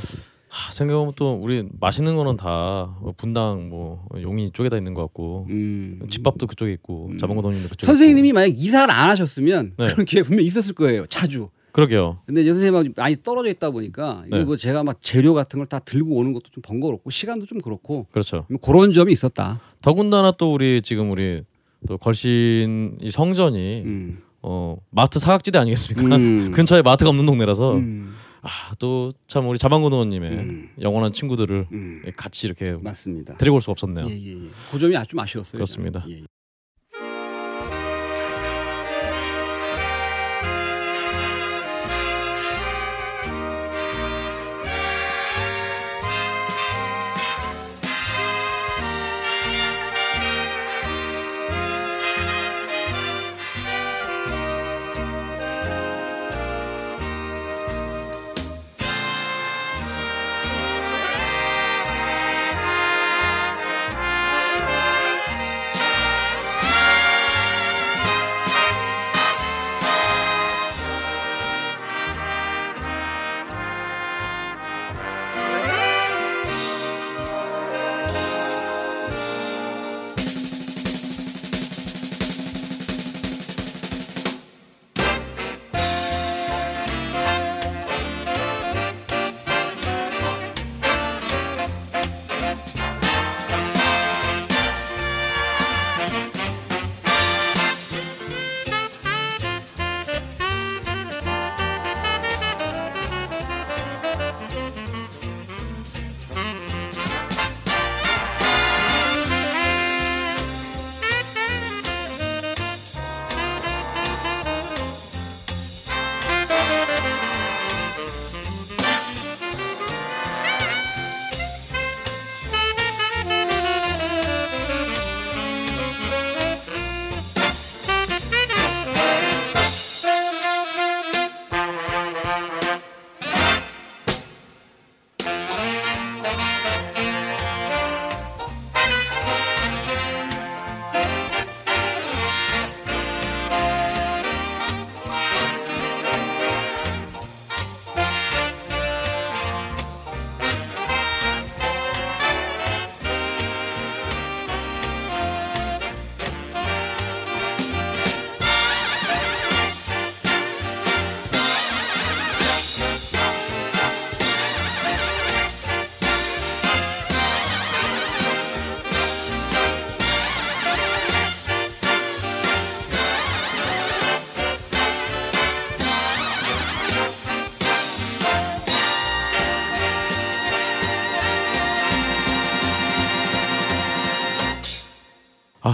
하, 0.49 0.71
생각해보면 0.71 1.13
또 1.15 1.33
우리 1.33 1.67
맛있는 1.79 2.15
거는 2.15 2.37
다뭐 2.37 3.13
분당 3.17 3.69
뭐 3.69 4.07
용인 4.19 4.51
쪽에다 4.53 4.77
있는 4.77 4.93
것 4.95 5.01
같고 5.01 5.47
음. 5.49 5.99
집밥도 6.09 6.47
그쪽에 6.47 6.73
있고 6.73 7.09
음. 7.11 7.17
자방고등어님도 7.19 7.69
그쪽에 7.69 7.85
선생님이 7.85 8.29
있고. 8.29 8.35
만약 8.35 8.47
이사를 8.55 8.91
안 8.91 9.09
하셨으면 9.09 9.73
네. 9.77 9.87
그런 9.87 10.05
기회 10.05 10.23
분명 10.23 10.41
히 10.41 10.47
있었을 10.47 10.73
거예요 10.73 11.05
자주. 11.07 11.49
그러게요. 11.73 12.19
근데 12.25 12.41
이제 12.41 12.53
선생님하고 12.53 12.89
많이 12.95 13.17
떨어져 13.21 13.49
있다 13.49 13.71
보니까 13.71 14.23
이게 14.27 14.37
네. 14.37 14.43
뭐 14.45 14.55
제가 14.55 14.83
막 14.83 15.01
재료 15.01 15.33
같은 15.33 15.59
걸 15.59 15.67
다 15.67 15.79
들고 15.79 16.15
오는 16.15 16.31
것도 16.33 16.45
좀 16.51 16.61
번거롭고 16.61 17.09
시간도 17.09 17.45
좀 17.47 17.59
그렇고 17.59 18.05
그렇죠. 18.11 18.45
뭐 18.49 18.59
그런 18.61 18.93
점이 18.93 19.11
있었다. 19.11 19.59
더군다나 19.81 20.31
또 20.31 20.53
우리 20.53 20.81
지금 20.83 21.09
우리 21.11 21.41
또 21.87 21.97
걸신 21.97 22.97
이 23.01 23.09
성전이 23.11 23.81
음. 23.85 24.21
어 24.41 24.77
마트 24.91 25.19
사각지대 25.19 25.57
아니겠습니까? 25.57 26.15
음. 26.15 26.51
근처에 26.55 26.81
마트가 26.83 27.09
없는 27.09 27.25
동네라서 27.25 27.75
음. 27.75 28.13
아또 28.41 29.11
참 29.27 29.47
우리 29.47 29.57
자방고등어님의 29.57 30.31
음. 30.31 30.69
영원한 30.81 31.11
친구들을 31.13 31.67
음. 31.71 32.03
같이 32.17 32.45
이렇게 32.45 32.73
맞습니다. 32.79 33.37
데리고 33.37 33.55
올수 33.55 33.71
없었네요. 33.71 34.05
예, 34.09 34.11
예, 34.11 34.31
예. 34.33 34.49
그 34.71 34.77
점이 34.77 34.95
아주 34.97 35.09
좀 35.09 35.19
아쉬웠어요. 35.21 35.53
그렇습니다. 35.53 36.03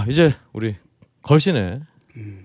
이제 0.10 0.34
우리 0.54 0.76
걸신의 1.22 1.82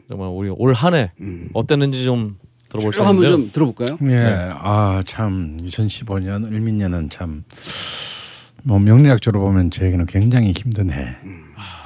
정말 0.08 0.28
우리 0.28 0.48
올 0.50 0.72
한해 0.74 1.12
음. 1.20 1.48
어땠는지 1.54 2.04
좀 2.04 2.36
들어볼 2.68 2.92
쭉 2.92 3.02
한번. 3.02 3.30
좀 3.30 3.50
들어볼까요? 3.52 3.98
예, 4.02 4.50
아참 4.58 5.56
2015년 5.62 6.44
을민년은 6.46 7.08
참 7.10 7.44
뭐 8.66 8.78
명리학적으로 8.78 9.44
보면 9.44 9.70
저에게는 9.70 10.06
굉장히 10.06 10.52
힘든 10.56 10.90
해, 10.90 11.16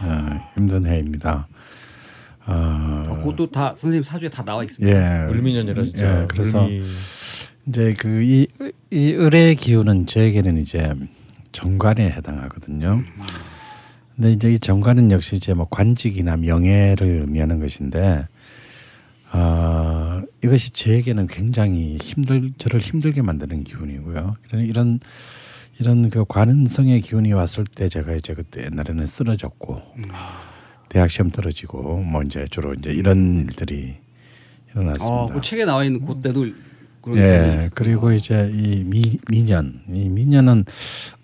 어, 0.05 0.41
힘든 0.55 0.87
해입니다. 0.87 1.49
어, 2.47 3.03
어, 3.09 3.17
그것도 3.19 3.51
다 3.51 3.75
선생님 3.77 4.05
사주에 4.05 4.29
다 4.29 4.45
나와 4.45 4.63
있습니다. 4.63 4.89
예, 4.97 5.29
을미년이라 5.29 5.83
진짜. 5.83 6.23
예, 6.23 6.27
그래서 6.29 6.65
을미- 6.69 6.85
이제 7.67 7.95
그이 7.95 8.47
이 8.93 9.13
을의 9.13 9.57
기운은 9.57 10.07
저에게는 10.07 10.57
이제 10.59 10.95
정관에 11.51 12.11
해당하거든요. 12.13 13.03
근데 14.19 14.33
이제 14.33 14.53
이 14.53 14.59
정관은 14.59 15.13
역시 15.13 15.37
이제 15.37 15.55
뭐 15.55 15.69
관직이나 15.71 16.37
명예를 16.37 17.07
의미하는 17.21 17.61
것인데 17.61 18.27
어, 19.33 20.23
이것이 20.43 20.71
저에게는 20.71 21.29
굉장히 21.29 21.99
힘들 21.99 22.51
저를 22.59 22.81
힘들게 22.81 23.23
만드는 23.23 23.63
기운이고요. 23.63 24.35
그런 24.49 24.65
이런 24.65 24.99
이런 25.79 26.11
그 26.11 26.25
관성의 26.25 27.01
기운이 27.03 27.33
왔을 27.33 27.63
때 27.63 27.89
제가 27.89 28.15
이제 28.15 28.35
그때 28.35 28.65
옛날에는 28.65 29.07
쓰러졌고 29.07 29.83
대학 30.89 31.09
시험 31.11 31.31
떨어지고 31.31 31.99
뭐 31.99 32.25
이제 32.25 32.45
주로 32.51 32.75
이제 32.75 32.91
이런 32.91 33.39
일들이 33.39 33.99
일어났습니다. 34.73 35.07
어, 35.07 35.29
그 35.33 35.41
책에 35.41 35.65
나와 35.65 35.85
있는 35.85 36.05
그때도 36.05 36.45
예. 37.15 37.71
그리고 37.73 38.13
이제 38.13 38.51
이 38.53 38.83
미, 38.85 39.19
미년, 39.31 39.81
이 39.89 40.09
미년은 40.09 40.65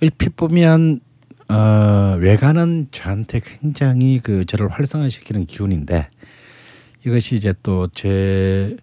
얼핏 0.01 0.36
보면 0.36 1.01
어, 1.49 2.16
외관은 2.18 2.88
저한테 2.90 3.40
굉장히 3.40 4.20
그 4.20 4.45
저를 4.45 4.68
활성화시키는 4.68 5.47
기운인데 5.47 6.09
이것이 7.07 7.36
이제 7.36 7.53
또제 7.62 8.76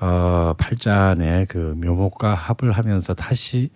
어, 0.00 0.54
팔자의 0.58 1.46
그 1.46 1.74
묘목과 1.78 2.34
합을 2.34 2.72
하면서 2.72 3.14
다시 3.14 3.70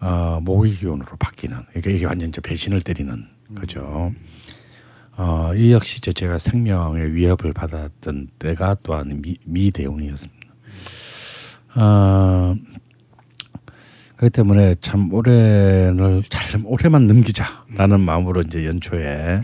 어, 0.00 0.40
모의 0.42 0.72
기운으로 0.72 1.16
바뀌는 1.18 1.56
그러니까 1.70 1.90
이게 1.90 2.04
완전 2.04 2.32
저 2.32 2.40
배신을 2.40 2.80
때리는 2.80 3.26
거죠. 3.54 4.12
어, 5.16 5.52
이 5.54 5.72
역시 5.72 5.98
이제 5.98 6.12
제가 6.12 6.38
생명의 6.38 7.14
위협을 7.14 7.52
받았던 7.52 8.28
때가 8.38 8.76
또한 8.82 9.22
미, 9.22 9.36
미대운이었습니다. 9.44 10.46
어, 11.76 12.56
그렇기 14.16 14.32
때문에 14.32 14.76
참 14.80 15.12
올해를 15.12 16.22
잘 16.28 16.60
올해만 16.64 17.06
넘기자라는 17.06 18.00
마음으로 18.00 18.42
이제 18.42 18.64
연초에 18.66 19.42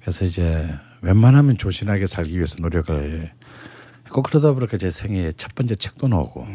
그래서 0.00 0.24
이제 0.24 0.68
웬만하면 1.02 1.58
조신하게 1.58 2.06
살기 2.06 2.34
위해서 2.34 2.56
노력을 2.60 3.30
했고 4.06 4.22
그러다 4.22 4.52
보니까 4.52 4.76
제 4.78 4.90
생애 4.90 5.32
첫 5.32 5.54
번째 5.54 5.74
책도 5.74 6.08
나오고 6.08 6.46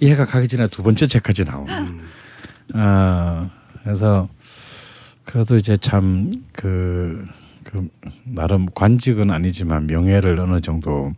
이 0.00 0.10
해가 0.10 0.26
가기 0.26 0.48
전에 0.48 0.66
두 0.68 0.82
번째 0.82 1.06
책까지 1.06 1.44
나오고. 1.44 1.70
어, 2.74 3.50
그래서 3.82 4.28
그래도 5.24 5.56
이제 5.56 5.76
참그 5.76 7.26
그 7.64 7.88
나름 8.24 8.66
관직은 8.74 9.30
아니지만 9.30 9.86
명예를 9.86 10.38
어느 10.40 10.60
정도 10.60 11.12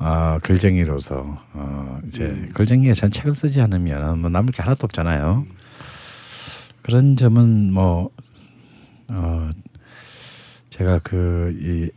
어, 0.00 0.38
글쟁이로서 0.42 1.38
어, 1.52 2.00
이제 2.08 2.48
글쟁이가 2.54 2.94
전 2.94 3.10
책을 3.10 3.34
쓰지 3.34 3.60
않으면 3.60 4.18
뭐 4.18 4.30
남을 4.30 4.52
게 4.52 4.62
하나도 4.62 4.84
없잖아요. 4.84 5.46
그런 6.80 7.16
점은 7.16 7.70
뭐 7.72 8.10
어, 9.08 9.50
제가 10.70 11.00
그이 11.00 11.90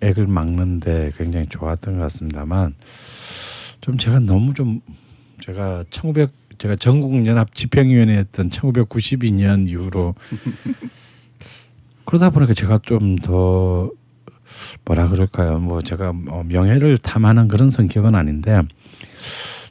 액을 0.00 0.26
막는데 0.26 1.12
굉장히 1.16 1.46
좋았던 1.46 1.96
것 1.96 2.02
같습니다만 2.02 2.74
좀 3.80 3.96
제가 3.96 4.20
너무 4.20 4.52
좀 4.52 4.82
제가 5.40 5.84
1900 5.88 6.30
제가 6.58 6.76
전국연합 6.76 7.54
집행위원회 7.54 8.18
했던 8.18 8.50
1992년 8.50 9.66
이후로 9.66 10.14
그러다 12.04 12.28
보니까 12.28 12.52
제가 12.52 12.80
좀 12.82 13.16
더 13.16 13.90
뭐라 14.84 15.08
그럴까요? 15.08 15.58
뭐 15.58 15.80
제가 15.82 16.12
뭐 16.12 16.42
명예를 16.44 16.98
탐하는 16.98 17.48
그런 17.48 17.70
성격은 17.70 18.14
아닌데 18.14 18.60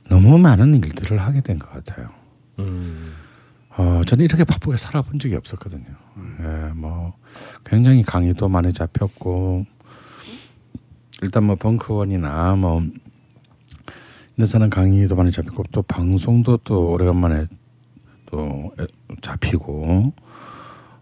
너무 0.10 0.38
많은 0.38 0.76
일들을 0.76 1.20
하게 1.20 1.42
된 1.42 1.60
것 1.60 1.70
같아요. 1.72 2.10
음. 2.60 3.14
어, 3.78 4.02
저는 4.06 4.26
이렇게 4.26 4.44
바쁘게 4.44 4.76
살아본 4.78 5.20
적이 5.20 5.36
없었거든요. 5.36 5.86
예, 6.42 6.74
뭐 6.74 7.14
굉장히 7.66 8.02
강의도 8.04 8.50
많이 8.50 8.74
잡혔고 8.74 9.66
일단 11.22 11.44
뭐 11.46 11.56
벙커원이나 11.56 12.56
뭐 12.56 12.84
인사는 14.38 14.70
강의도 14.70 15.16
많이 15.16 15.32
잡히고 15.32 15.64
또 15.72 15.82
방송도 15.84 16.58
또 16.64 16.92
오래간만에 16.92 17.48
또 18.26 18.74
에- 18.80 18.88
잡히고 19.22 20.14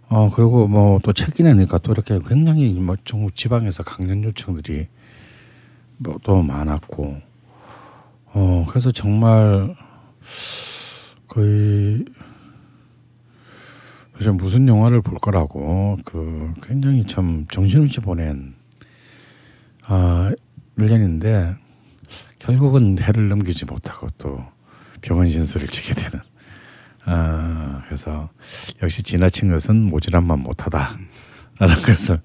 어 0.10 0.30
그리고 0.34 0.68
뭐 0.68 1.00
또 1.04 1.12
책이 1.14 1.44
내니까 1.44 1.78
또 1.80 1.92
이렇게 1.92 2.20
굉장히 2.26 2.72
뭐 2.74 2.96
전국 3.04 3.36
지방에서 3.36 3.84
강연 3.84 4.24
요청들이 4.24 4.88
뭐 5.98 6.18
또 6.24 6.42
많았고 6.42 7.18
어 8.34 8.66
그래서 8.70 8.92
정말 8.92 9.76
거의 11.28 12.06
그래서 14.14 14.34
무슨 14.34 14.68
영화를 14.68 15.02
볼 15.02 15.20
거라고 15.20 15.98
그 16.06 16.54
굉장히 16.64 17.06
참 17.06 17.46
정신없이 17.52 18.00
보낸 18.00 18.56
아 19.86 20.32
1년인데 20.78 21.58
결국은 22.40 22.98
해를 23.00 23.28
넘기지 23.30 23.66
못하고 23.66 24.08
또 24.18 24.44
병원 25.02 25.30
신세를 25.30 25.68
지게 25.68 25.94
되는 25.94 26.20
아 27.10 27.84
그래서 27.86 28.30
역시 28.84 29.02
지나친 29.02 29.50
것은 29.50 29.82
모질함만 29.82 30.40
못하다라는 30.40 30.98
것을 31.86 32.20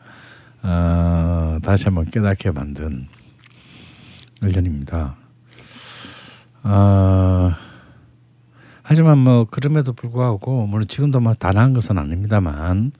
아, 0.63 1.61
다시 1.63 1.85
한번 1.85 2.05
깨닫게 2.05 2.51
만든 2.51 3.07
1년입니다. 4.41 5.15
아 6.65 7.57
하지만 8.83 9.19
뭐 9.19 9.45
그럼에도 9.49 9.93
불구하고 9.93 10.67
물론 10.67 10.89
지금도 10.89 11.21
뭐 11.21 11.33
단아한 11.35 11.75
것은 11.75 11.97
아닙니다만 11.97 12.91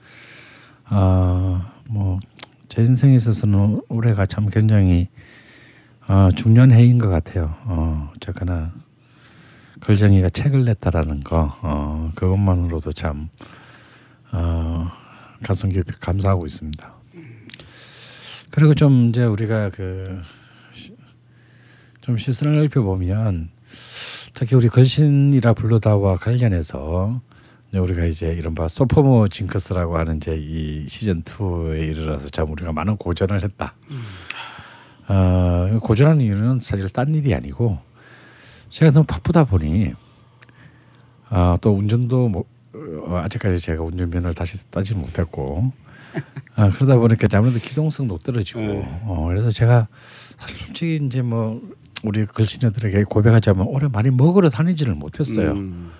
아뭐제 0.85 2.81
인생에 2.81 3.13
있어서는 3.15 3.81
올해가 3.89 4.25
참 4.25 4.47
굉장히 4.47 5.09
어, 6.07 6.29
중요한 6.33 6.71
해인 6.71 6.97
것 6.97 7.09
같아요. 7.09 7.55
어, 7.65 8.09
어쨌거나 8.15 8.71
걸정이가 9.85 10.29
책을 10.29 10.65
냈다라는 10.65 11.21
거 11.21 11.55
어, 11.61 12.11
그것만으로도 12.15 12.93
참 12.93 13.29
어, 14.31 14.91
가슴 15.43 15.69
깊이 15.69 15.91
감사하고 15.99 16.45
있습니다. 16.45 16.93
그리고 18.49 18.73
좀 18.73 19.09
이제 19.09 19.23
우리가 19.23 19.69
그 19.69 20.21
좀 22.03 22.17
시선을 22.17 22.57
넓혀 22.57 22.81
보면 22.81 23.49
특히 24.33 24.57
우리 24.57 24.67
걸신이라 24.67 25.53
불러다와 25.53 26.17
관련해서 26.17 27.21
이제 27.69 27.77
우리가 27.77 28.03
이제 28.03 28.27
이른바 28.33 28.67
소포모 28.67 29.29
징크스라고 29.29 29.97
하는 29.97 30.17
이제 30.17 30.35
이 30.37 30.85
시즌 30.85 31.23
2에 31.23 31.81
이르러서 31.91 32.27
참 32.27 32.51
우리가 32.51 32.73
많은 32.73 32.97
고전을 32.97 33.41
했다. 33.41 33.75
어, 35.07 35.79
고전하는 35.81 36.25
이유는 36.25 36.59
사실 36.59 36.89
딴 36.89 37.13
일이 37.13 37.33
아니고 37.33 37.79
제가 38.73 38.91
너무 38.91 39.05
바쁘다 39.05 39.43
보니 39.43 39.93
아, 41.29 41.57
또 41.61 41.71
운전도 41.75 42.29
뭐, 42.29 42.45
어, 42.73 43.17
아직까지 43.17 43.59
제가 43.59 43.83
운전면허를 43.83 44.33
다시 44.33 44.57
따지 44.71 44.95
못했고 44.95 45.71
아, 46.55 46.69
그러다 46.69 46.97
보니까 46.97 47.27
아무래도 47.37 47.59
기동성도 47.59 48.17
떨어지고 48.17 48.59
어, 49.03 49.25
그래서 49.29 49.51
제가 49.51 49.87
사실 50.37 50.57
솔직히 50.57 50.99
이제 51.05 51.21
뭐 51.21 51.61
우리 52.03 52.25
글씨녀들에게 52.25 53.03
고백하자면 53.03 53.67
올해 53.67 53.87
많이 53.87 54.09
먹으러 54.09 54.49
다니지를 54.49 54.95
못했어요. 54.95 55.51
음. 55.51 55.91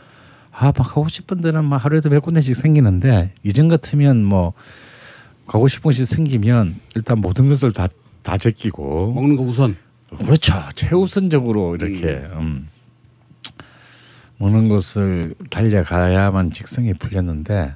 아, 0.51 0.65
막 0.65 0.73
가고 0.73 1.07
싶은 1.07 1.41
데는 1.41 1.63
막 1.65 1.77
하루에도 1.77 2.09
몇 2.09 2.21
군데씩 2.21 2.55
생기는데 2.55 3.33
이전 3.43 3.67
같으면 3.67 4.23
뭐 4.23 4.53
가고 5.47 5.67
싶은 5.67 5.83
곳이 5.83 6.05
생기면 6.05 6.75
일단 6.95 7.19
모든 7.19 7.49
것을 7.49 7.71
다 7.71 7.87
다 8.23 8.37
제끼고 8.37 9.13
먹는 9.13 9.35
거 9.35 9.43
우선. 9.43 9.75
그렇죠 10.17 10.53
최우선적으로 10.75 11.75
이렇게 11.75 12.07
음. 12.33 12.67
먹는 14.37 14.67
것을 14.69 15.35
달려가야만 15.49 16.51
직성이 16.51 16.93
풀렸는데 16.93 17.75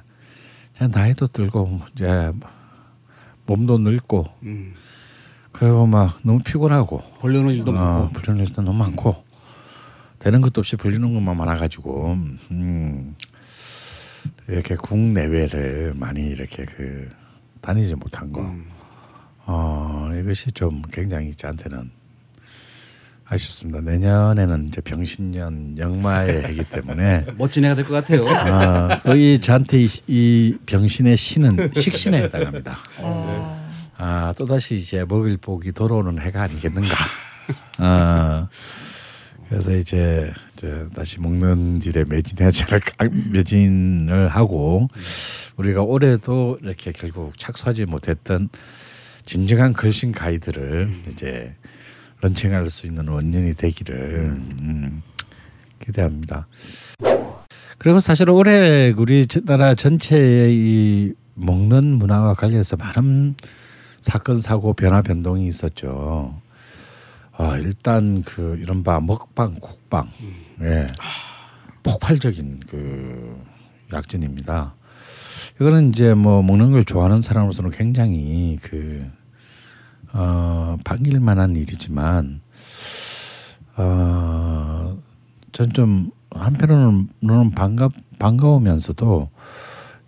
나이도 0.90 1.28
들고 1.28 1.80
이제 1.94 2.32
몸도 3.46 3.78
늙고 3.78 4.26
음. 4.42 4.74
그리고 5.52 5.86
막 5.86 6.20
너무 6.22 6.40
피곤하고 6.40 7.02
벌려놓은 7.18 7.54
일도 7.54 7.72
어, 7.72 7.74
많고. 7.74 8.12
불리는 8.12 8.46
일도 8.46 8.62
너무 8.62 8.78
많고 8.78 9.24
되는 10.18 10.40
것도 10.40 10.60
없이 10.60 10.76
불리는 10.76 11.12
것만 11.14 11.36
많아가지고 11.36 12.18
음, 12.50 13.16
이렇게 14.46 14.76
국내외를 14.76 15.94
많이 15.96 16.26
이렇게 16.26 16.64
그 16.64 17.08
다니지 17.60 17.94
못한 17.94 18.32
거. 18.32 18.42
음. 18.42 18.66
어, 19.46 20.10
이것이 20.20 20.52
좀 20.52 20.82
굉장히 20.92 21.34
저한테는 21.34 21.90
아쉽습니다. 23.30 23.80
내년에는 23.82 24.68
이제 24.68 24.80
병신년 24.80 25.76
영마의 25.78 26.44
해기 26.44 26.64
때문에 26.64 27.26
멋진 27.36 27.64
애가 27.64 27.74
될 27.74 27.84
것 27.84 27.92
같아요. 27.94 28.26
아, 28.28 29.00
거의 29.00 29.38
저한테 29.38 29.82
이, 29.82 29.88
이 30.06 30.56
병신의 30.64 31.16
신은 31.16 31.72
식신에 31.74 32.22
해당합니다. 32.22 32.78
어. 32.98 33.68
아, 33.98 34.32
또다시 34.38 34.76
이제 34.76 35.04
먹을 35.06 35.36
복이 35.36 35.72
돌아오는 35.72 36.18
해가 36.18 36.42
아니겠는가. 36.42 36.94
아, 37.78 38.48
그래서 39.48 39.74
이제, 39.76 40.32
이제 40.56 40.86
다시 40.94 41.20
먹는 41.20 41.80
일에 41.84 42.04
매진하지 42.04 42.64
않을까, 42.64 43.08
매진을 43.30 44.28
하고 44.28 44.88
우리가 45.56 45.82
올해도 45.82 46.58
이렇게 46.62 46.92
결국 46.92 47.38
착수하지 47.38 47.84
못했던 47.86 48.48
진정한 49.26 49.72
글씨 49.74 50.10
가이드를 50.12 50.92
이제 51.10 51.54
런칭할 52.20 52.68
수 52.70 52.86
있는 52.86 53.08
원년이 53.08 53.54
되기를 53.54 53.96
음, 54.60 55.02
기대합니다. 55.80 56.46
그리고 57.78 58.00
사실 58.00 58.28
올해 58.28 58.92
우리 58.96 59.26
나라 59.44 59.74
전체의 59.74 60.54
이 60.54 61.14
먹는 61.34 61.86
문화와 61.94 62.34
관련해서 62.34 62.76
많은 62.76 63.36
사건 64.00 64.40
사고 64.40 64.72
변화 64.72 65.02
변동이 65.02 65.46
있었죠. 65.46 66.40
아 67.36 67.56
일단 67.58 68.22
그 68.22 68.58
이른바 68.60 69.00
먹방 69.00 69.54
국방 69.60 70.10
예 70.60 70.88
폭발적인 71.84 72.60
그 72.68 73.40
약진입니다. 73.92 74.74
이거는 75.60 75.90
이제 75.90 76.14
뭐 76.14 76.42
먹는 76.42 76.72
걸 76.72 76.84
좋아하는 76.84 77.22
사람으로서는 77.22 77.70
굉장히 77.70 78.58
그 78.60 79.08
어, 80.12 80.76
반길 80.84 81.20
만한 81.20 81.56
일이지만 81.56 82.40
어, 83.76 84.98
전좀 85.52 86.10
한편으로는 86.30 87.50
반갑 87.54 87.92
반가우면서도 88.18 89.30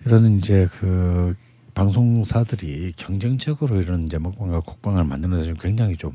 이런 0.05 0.39
이제 0.39 0.67
그 0.73 1.35
방송사들이 1.75 2.95
경쟁적으로 2.97 3.81
이런 3.81 4.05
이제 4.05 4.19
먹방과 4.19 4.61
국방을 4.61 5.05
만드는 5.05 5.43
데 5.43 5.55
굉장히 5.61 5.97
좀 5.97 6.13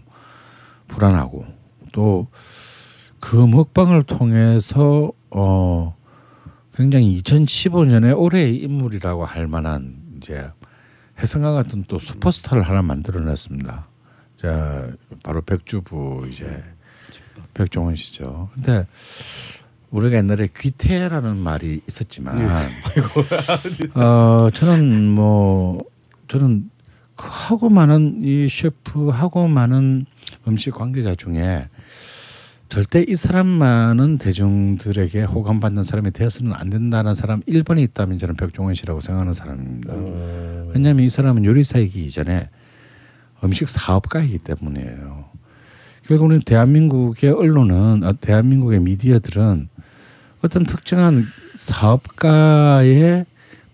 불안하고 0.87 1.45
또 1.91 2.27
그 3.25 3.35
먹방을 3.35 4.03
통해서 4.03 5.11
어 5.31 5.95
굉장히 6.75 7.19
2015년에 7.23 8.15
올해의 8.15 8.57
인물이라고 8.57 9.25
할 9.25 9.47
만한 9.47 9.95
이제 10.17 10.47
해성과 11.19 11.53
같은 11.53 11.85
또 11.87 11.99
슈퍼스타를 11.99 12.63
하나 12.63 12.81
만들어냈습니다. 12.81 13.87
자 14.37 14.89
바로 15.23 15.41
백주부 15.41 16.27
이제 16.29 16.63
백종원 17.53 17.95
씨죠. 17.95 18.49
근데 18.53 18.85
우리가 19.91 20.17
옛날에 20.17 20.47
귀태라는 20.55 21.37
말이 21.37 21.81
있었지만 21.87 22.37
어 23.95 24.49
저는 24.53 25.11
뭐 25.11 25.79
저는 26.27 26.69
그 27.15 27.27
하고 27.29 27.69
많은 27.69 28.21
이 28.23 28.49
셰프 28.49 29.09
하고 29.09 29.47
많은 29.47 30.05
음식 30.47 30.71
관계자 30.71 31.15
중에 31.15 31.69
절대 32.67 33.05
이 33.07 33.15
사람만은 33.15 34.17
대중들에게 34.17 35.23
호감받는 35.23 35.83
사람이 35.83 36.11
되어서는 36.11 36.51
안 36.53 36.69
된다는 36.69 37.13
사람 37.13 37.41
1번이 37.41 37.81
있다면 37.83 38.19
저는 38.19 38.35
백종원 38.35 38.73
씨라고 38.73 38.99
생각하는 39.01 39.33
사람입니다. 39.33 39.93
왜냐하면 40.75 41.05
이 41.05 41.09
사람은 41.09 41.45
요리사이기 41.45 42.03
이전에 42.03 42.49
음식 43.43 43.69
사업가이기 43.69 44.39
때문이에요. 44.39 45.25
결국은 46.03 46.39
대한민국의 46.41 47.31
언론은 47.31 48.03
어, 48.03 48.13
대한민국의 48.19 48.81
미디어들은 48.81 49.69
어떤 50.43 50.65
특정한 50.65 51.25
사업가의 51.55 53.25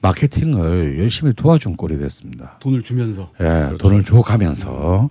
마케팅을 0.01 0.99
열심히 0.99 1.33
도와준 1.33 1.75
꼴이 1.75 1.97
됐습니다. 1.97 2.57
돈을 2.59 2.83
주면서. 2.83 3.31
예, 3.41 3.75
돈을 3.77 4.03
줘 4.03 4.21
가면서 4.21 5.09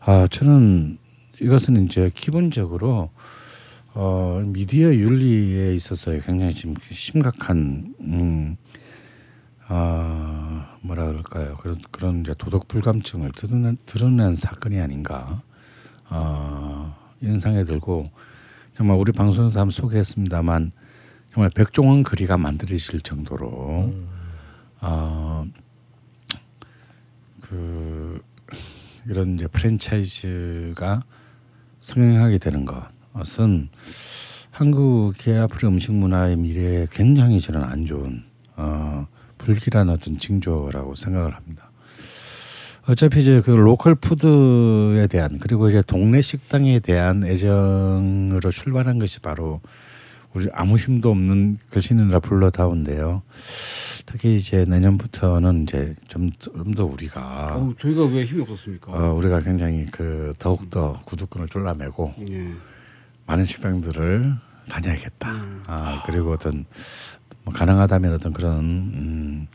아 0.00 0.28
저는 0.30 0.98
이것은 1.40 1.86
이제 1.86 2.10
기본적으로 2.14 3.10
어 3.94 4.42
미디어 4.46 4.94
윤리에 4.94 5.74
있어서 5.74 6.12
굉장히 6.20 6.54
지금 6.54 6.74
심각한 6.90 7.94
음, 8.00 8.56
아 9.74 10.76
뭐라 10.82 11.06
그럴까요? 11.06 11.56
그런 11.56 11.78
그런 11.90 12.20
이제 12.20 12.34
도덕 12.36 12.68
불감증을 12.68 13.32
드러낸, 13.32 13.78
드러낸 13.86 14.36
사건이 14.36 14.78
아닌가. 14.78 15.40
어, 16.10 16.94
이런 17.22 17.40
생각이 17.40 17.66
들고 17.66 18.04
정말 18.76 18.98
우리 18.98 19.12
방송에서 19.12 19.58
한번 19.58 19.70
소개했습니다만 19.70 20.72
정말 21.32 21.50
백종원 21.54 22.02
거리가 22.02 22.36
만들어질 22.36 23.00
정도로 23.00 23.94
어, 24.82 25.46
그 27.40 28.20
이런 29.06 29.36
이제 29.36 29.46
프랜차이즈가 29.46 31.02
성행하게 31.78 32.36
되는 32.36 32.66
것은 32.66 33.70
한국의 34.50 35.38
앞으로 35.38 35.68
음식 35.68 35.92
문화의 35.94 36.36
미래에 36.36 36.88
굉장히 36.90 37.40
저는 37.40 37.64
안 37.64 37.86
좋은 37.86 38.22
어, 38.56 39.06
불길한 39.44 39.88
어떤 39.90 40.18
징조라고 40.18 40.94
생각을 40.94 41.34
합니다. 41.34 41.70
어차피 42.88 43.20
이제 43.20 43.40
그 43.40 43.50
로컬 43.52 43.94
푸드에 43.94 45.06
대한 45.06 45.38
그리고 45.38 45.68
이제 45.68 45.82
동네 45.86 46.20
식당에 46.20 46.80
대한 46.80 47.22
애정으로 47.24 48.50
출발한 48.50 48.98
것이 48.98 49.20
바로 49.20 49.60
우리 50.34 50.48
아무 50.52 50.76
힘도 50.76 51.10
없는 51.10 51.58
글씨느라 51.70 52.18
불러다운데요. 52.20 53.22
특히 54.06 54.34
이제 54.34 54.64
내년부터는 54.64 55.62
이제 55.64 55.94
좀 56.08 56.30
좀 56.40 56.74
더 56.74 56.84
우리가 56.86 57.48
어, 57.52 57.74
저희가 57.78 58.06
왜 58.06 58.24
힘이 58.24 58.42
없었습니까? 58.42 58.92
어, 58.92 59.12
우리가 59.14 59.40
굉장히 59.40 59.86
그 59.92 60.32
더욱 60.38 60.68
더 60.70 61.00
구두끈을 61.04 61.48
졸라매고 61.48 62.14
예. 62.30 62.48
많은 63.26 63.44
식당들을 63.44 64.34
다녀야겠다. 64.68 65.32
아 65.66 66.02
그리고 66.06 66.32
어떤 66.32 66.64
뭐 67.44 67.52
가능하다면 67.52 68.14
어떤 68.14 68.32
그런 68.32 68.60
음, 68.60 69.46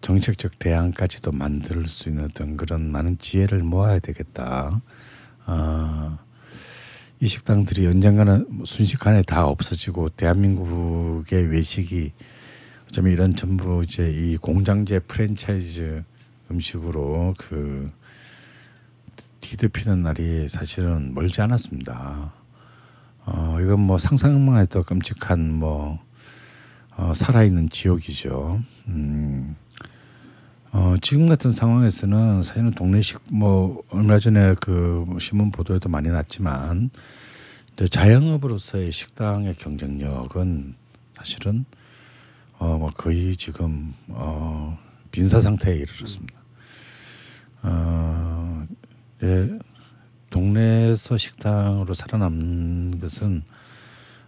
정책적 0.00 0.58
대안까지도 0.58 1.32
만들 1.32 1.86
수 1.86 2.08
있는 2.08 2.24
어떤 2.24 2.56
그런 2.56 2.90
많은 2.92 3.18
지혜를 3.18 3.62
모아야 3.62 3.98
되겠다. 3.98 4.80
아, 5.46 6.18
이 7.20 7.26
식당들이 7.26 7.86
뭐 8.48 8.66
순식간에 8.66 9.22
다 9.22 9.46
없어지고 9.46 10.10
대한민국의 10.10 11.48
외식이 11.48 12.12
어쩌면 12.88 13.12
이런 13.12 13.34
전부 13.34 13.82
이제 13.82 14.10
이 14.10 14.36
공장제 14.36 15.00
프랜차이즈 15.00 16.04
음식으로 16.50 17.34
그 17.38 17.90
뒤덮이는 19.40 20.02
날이 20.02 20.48
사실은 20.48 21.14
멀지 21.14 21.40
않았습니다. 21.40 22.32
어 23.26 23.58
이건 23.60 23.80
뭐 23.80 23.98
상상만 23.98 24.60
해도 24.60 24.82
끔찍한 24.82 25.50
뭐 25.50 25.98
어, 26.96 27.12
살아있는 27.14 27.68
지옥이죠. 27.70 28.62
음. 28.88 29.56
어, 30.72 30.96
지금 31.00 31.28
같은 31.28 31.52
상황에서는 31.52 32.42
사실은 32.42 32.72
동네식 32.72 33.20
뭐 33.30 33.82
얼마 33.90 34.18
전에 34.18 34.54
그 34.60 35.06
신문 35.20 35.52
보도에도 35.52 35.88
많이 35.88 36.08
났지만 36.08 36.90
자영업으로서의 37.90 38.90
식당의 38.90 39.54
경쟁력은 39.54 40.74
사실은 41.14 41.64
어, 42.58 42.76
뭐 42.78 42.90
거의 42.90 43.36
지금 43.36 43.94
어, 44.08 44.78
빈사 45.10 45.40
상태에 45.40 45.76
이르렀습니다. 45.76 46.34
어, 47.62 48.66
예, 49.22 49.58
동네에서 50.30 51.16
식당으로 51.16 51.94
살아남는 51.94 52.98
것은 53.00 53.42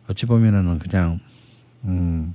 어찌 0.08 0.26
보면은 0.26 0.78
그냥 0.78 1.18
음, 1.84 2.34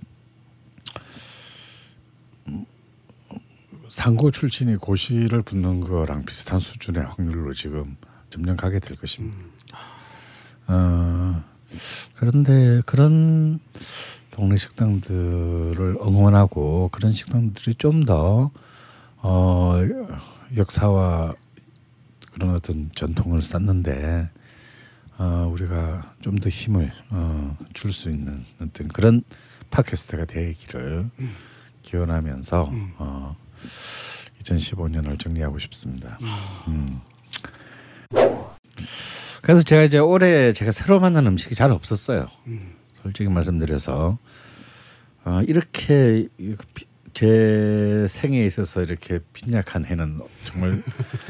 상고 3.91 4.31
출신이 4.31 4.77
고시를 4.77 5.41
붙는 5.41 5.81
거랑 5.81 6.23
비슷한 6.23 6.61
수준의 6.61 7.03
확률로 7.03 7.53
지금 7.53 7.97
점점 8.29 8.55
가게 8.55 8.79
될 8.79 8.95
것입니다. 8.95 9.37
어, 10.67 11.43
그런데 12.15 12.81
그런 12.85 13.59
동네 14.31 14.55
식당들을 14.55 15.97
응원하고 16.01 16.87
그런 16.93 17.11
식당들이 17.11 17.75
좀더 17.75 18.51
어, 19.17 19.75
역사와 20.55 21.35
그런 22.31 22.55
어떤 22.55 22.89
전통을 22.95 23.41
쌓는데 23.41 24.29
어, 25.17 25.49
우리가 25.51 26.13
좀 26.21 26.37
더 26.37 26.47
힘을 26.49 26.93
어, 27.09 27.57
줄 27.73 27.91
수 27.91 28.09
있는 28.09 28.45
어떤 28.61 28.87
그런 28.87 29.21
팟캐스트가 29.69 30.25
되기를 30.25 31.09
기원하면서 31.81 32.71
어, 32.97 33.35
2015년을 34.43 35.19
정리하고 35.19 35.59
싶습니다. 35.59 36.17
음. 36.67 36.99
그래서 39.41 39.63
제가 39.63 39.83
이제 39.83 39.97
올해 39.97 40.53
제가 40.53 40.71
새로 40.71 40.99
만난 40.99 41.25
음식이 41.27 41.55
잘 41.55 41.71
없었어요. 41.71 42.27
솔직히 43.01 43.29
말씀드려서 43.29 44.17
어, 45.23 45.41
이렇게 45.47 46.27
비- 46.73 46.85
제 47.13 48.05
생에 48.07 48.45
있어서 48.45 48.81
이렇게 48.81 49.19
빈약한 49.33 49.85
해는 49.85 50.19
정말 50.45 50.81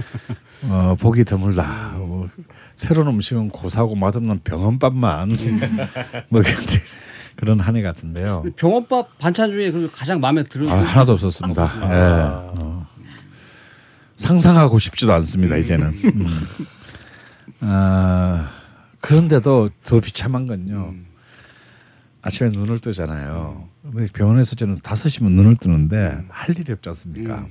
어, 0.69 0.95
보기 0.99 1.23
드물다. 1.23 1.93
어, 1.95 2.29
새로운 2.75 3.07
음식은 3.07 3.49
고사고 3.49 3.95
맛없는 3.95 4.41
병원밥만 4.43 5.29
뭐 6.29 6.41
그런 7.35 7.59
한 7.59 7.75
해 7.75 7.81
같은데요. 7.81 8.43
병원밥 8.55 9.17
반찬 9.17 9.51
중에 9.51 9.71
그 9.71 9.89
가장 9.91 10.19
마음에 10.19 10.43
들은 10.43 10.69
아, 10.69 10.75
하나도 10.83 11.13
없었습니다. 11.13 11.63
예. 11.83 11.87
어. 12.59 12.87
상상하고 14.17 14.77
싶지도 14.77 15.13
않습니다 15.13 15.57
이제는. 15.57 15.87
음. 16.03 16.27
아, 17.61 18.51
그런데도 18.99 19.69
더 19.83 19.99
비참한 19.99 20.45
건요. 20.47 20.93
아침에 22.21 22.49
눈을 22.49 22.79
뜨잖아요. 22.79 23.67
근데 23.81 24.07
병원에서 24.13 24.55
저는 24.55 24.79
다섯 24.83 25.09
시면 25.09 25.31
눈을 25.33 25.55
뜨는데 25.55 26.23
할 26.29 26.55
일이 26.57 26.71
없지 26.71 26.89
않습니까? 26.89 27.47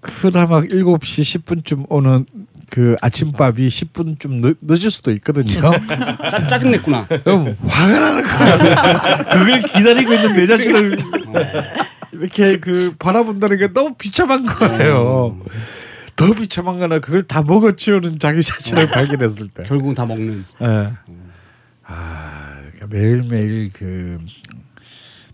그나마 0.00 0.60
일곱 0.70 1.04
시 1.04 1.22
10분쯤 1.22 1.86
오는 1.88 2.26
그 2.70 2.96
아침밥이 3.00 3.66
10분쯤 3.68 4.40
늦, 4.42 4.58
늦을 4.60 4.90
수도 4.90 5.10
있거든요. 5.12 5.60
짜, 6.30 6.46
짜증 6.48 6.70
냈구나. 6.70 7.06
그럼 7.06 7.56
화가 7.66 7.98
나는 7.98 8.22
거야. 8.22 9.16
그걸 9.30 9.60
기다리고 9.60 10.12
있는 10.12 10.34
내 10.34 10.46
자신을 10.46 10.98
이렇게 12.12 12.58
그 12.58 12.94
바라본다는 12.98 13.58
게 13.58 13.72
너무 13.72 13.94
비참한 13.96 14.44
거예요. 14.44 15.38
더 16.16 16.32
비참한 16.32 16.78
거는 16.78 17.00
그걸 17.00 17.22
다 17.26 17.42
먹어치우는 17.42 18.18
자기 18.18 18.42
자신을 18.42 18.88
발견했을 18.88 19.48
때. 19.48 19.62
결국은 19.64 19.94
다 19.94 20.04
먹는. 20.04 20.44
예. 20.62 20.92
아 21.84 22.56
그러니까 22.60 22.86
매일 22.88 23.22
매일 23.22 23.70
그 23.72 24.18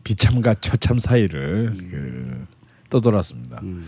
비참과 0.05 0.55
처참 0.61 0.99
사이를 0.99 1.73
그 1.91 2.47
떠돌았습니다. 2.91 3.61
음. 3.63 3.85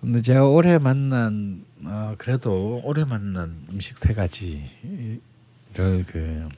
근데 0.00 0.22
제가 0.22 0.46
올해 0.46 0.78
만난 0.78 1.64
어, 1.84 2.14
그래도 2.18 2.80
올해 2.84 3.04
만난 3.04 3.64
음식 3.70 3.96
세 3.98 4.12
가지를 4.14 5.20
그 5.74 6.48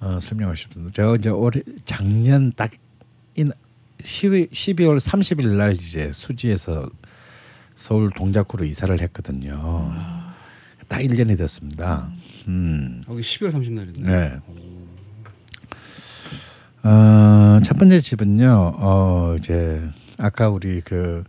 어, 0.00 0.18
설명하고 0.20 0.54
싶습니다. 0.54 0.92
제가 0.94 1.16
이제 1.16 1.28
올해 1.30 1.62
작년 1.84 2.52
딱 2.52 2.72
인 3.40 3.52
12, 4.02 4.48
12월 4.48 4.98
30일 4.98 5.56
날 5.56 5.72
이제 5.72 6.10
수지에서 6.12 6.88
서울 7.76 8.10
동작구로 8.10 8.64
이사를 8.64 9.00
했거든요. 9.00 9.92
딱 10.88 11.00
1년이 11.00 11.38
됐습니다. 11.38 12.10
음. 12.48 13.02
여기 13.08 13.20
12월 13.20 13.52
30날인데. 13.52 14.00
네. 14.02 14.38
어, 16.82 17.60
첫 17.62 17.78
번째 17.78 18.00
집은요. 18.00 18.74
어, 18.76 19.36
이제 19.38 19.82
아까 20.18 20.48
우리 20.48 20.80
그 20.80 21.24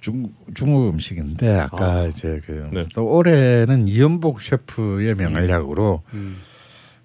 중, 0.00 0.32
중국 0.54 0.88
음식인데 0.90 1.58
아까 1.58 2.06
이제 2.06 2.40
그또 2.46 2.70
네. 2.72 2.86
올해는 2.96 3.88
이연복 3.88 4.40
셰프의 4.40 5.14
명알약으로 5.14 6.02
음. 6.14 6.36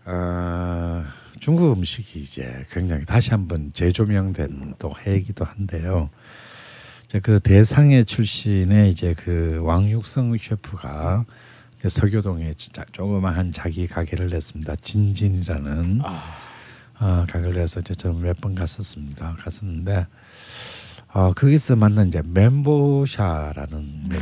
어, 0.05 1.03
중국 1.39 1.71
음식이 1.73 2.19
이제 2.19 2.65
굉장히 2.71 3.05
다시 3.05 3.31
한번 3.31 3.71
재조명된 3.73 4.75
또 4.79 4.93
해이기도 5.05 5.45
한데요. 5.45 6.09
이제 7.05 7.19
그 7.19 7.39
대상의 7.39 8.05
출신의 8.05 8.89
이제 8.89 9.13
그 9.17 9.59
왕육성 9.63 10.37
셰프가 10.37 11.25
서교동에 11.87 12.53
진짜 12.55 12.83
조그마한 12.91 13.51
자기 13.51 13.85
가게를 13.85 14.29
냈습니다. 14.29 14.75
진진이라는 14.77 16.01
어, 16.99 17.25
가게를 17.29 17.61
해서 17.61 17.79
이제 17.79 17.93
저는 17.93 18.21
몇 18.21 18.39
번 18.41 18.55
갔었습니다. 18.55 19.35
갔었는데 19.39 20.07
어, 21.15 21.31
거기서 21.31 21.77
만난 21.77 22.09
이제 22.09 22.21
멘보샤라는 22.25 24.09
메뉴. 24.09 24.21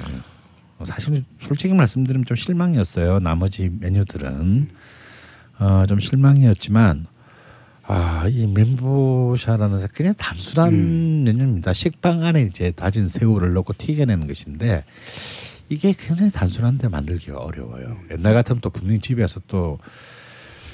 어, 0.77 0.85
사실은 0.85 1.25
솔직히 1.39 1.73
말씀드리면 1.73 2.25
좀 2.25 2.35
실망이었어요. 2.35 3.17
나머지 3.17 3.71
메뉴들은 3.79 4.67
어, 5.57 5.85
좀 5.87 5.99
실망이었지만 5.99 7.07
아, 7.87 8.27
이 8.29 8.45
멘보샤라는 8.45 9.87
그냥 9.87 10.13
단순한 10.13 11.23
메뉴입니다. 11.23 11.73
식빵 11.73 12.21
안에 12.21 12.43
이제 12.43 12.69
다진 12.69 13.07
새우를 13.07 13.53
넣고 13.53 13.73
튀겨내는 13.75 14.27
것인데 14.27 14.85
이게 15.69 15.95
굉장히 15.97 16.31
단순한데 16.31 16.89
만들기가 16.89 17.39
어려워요. 17.39 17.97
옛날 18.11 18.35
같으면 18.35 18.61
또 18.61 18.69
분명히 18.69 18.99
집에서 18.99 19.41
또 19.47 19.79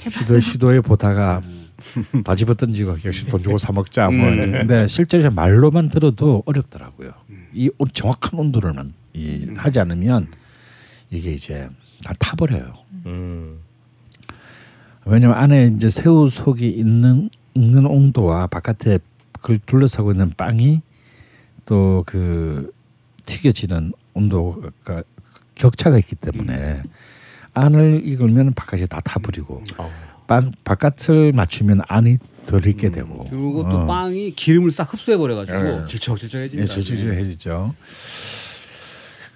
시도해 0.06 0.40
시도해 0.40 0.82
보다가 0.82 1.40
바지 2.24 2.44
벗던지고 2.44 2.96
역시 3.04 3.26
돈 3.26 3.42
주고 3.42 3.58
사 3.58 3.72
먹자 3.72 4.10
뭐. 4.10 4.26
근데 4.30 4.86
실제 4.86 5.28
말로만 5.28 5.88
들어도 5.88 6.42
어렵더라고요. 6.46 7.12
이 7.52 7.70
온- 7.78 7.88
정확한 7.92 8.38
온도를 8.38 8.72
만, 8.72 8.92
이, 9.14 9.48
하지 9.56 9.80
않으면 9.80 10.28
이게 11.10 11.32
이제 11.32 11.68
다 12.04 12.14
타버려요. 12.18 12.74
음. 13.06 13.58
왜냐면 15.06 15.36
안에 15.38 15.72
이제 15.76 15.88
새우 15.90 16.28
속이 16.28 16.68
있는 16.68 17.30
있는 17.54 17.86
온도와 17.86 18.46
바깥에 18.46 18.98
그걸 19.32 19.58
둘러싸고 19.66 20.12
있는 20.12 20.30
빵이 20.36 20.82
또 21.66 22.02
그 22.06 22.72
튀겨지는 23.26 23.92
온도가 24.14 25.02
격차가 25.54 25.98
있기 25.98 26.16
때문에 26.16 26.82
안을 27.54 28.02
익으면 28.04 28.54
바깥이 28.54 28.86
다 28.86 29.00
타버리고 29.00 29.62
어. 29.78 29.90
빵 30.26 30.52
바깥을 30.64 31.32
맞추면 31.32 31.82
안이 31.88 32.18
덜 32.46 32.66
익게 32.66 32.90
되고 32.90 33.18
그리고 33.28 33.68
또 33.68 33.78
어. 33.78 33.86
빵이 33.86 34.34
기름을 34.34 34.70
싹 34.70 34.92
흡수해 34.92 35.16
버려 35.16 35.36
가지고 35.36 35.82
예. 35.82 35.86
질척질척해집니다. 35.86 36.62
예, 36.62 36.66
질질질해지죠. 36.66 37.74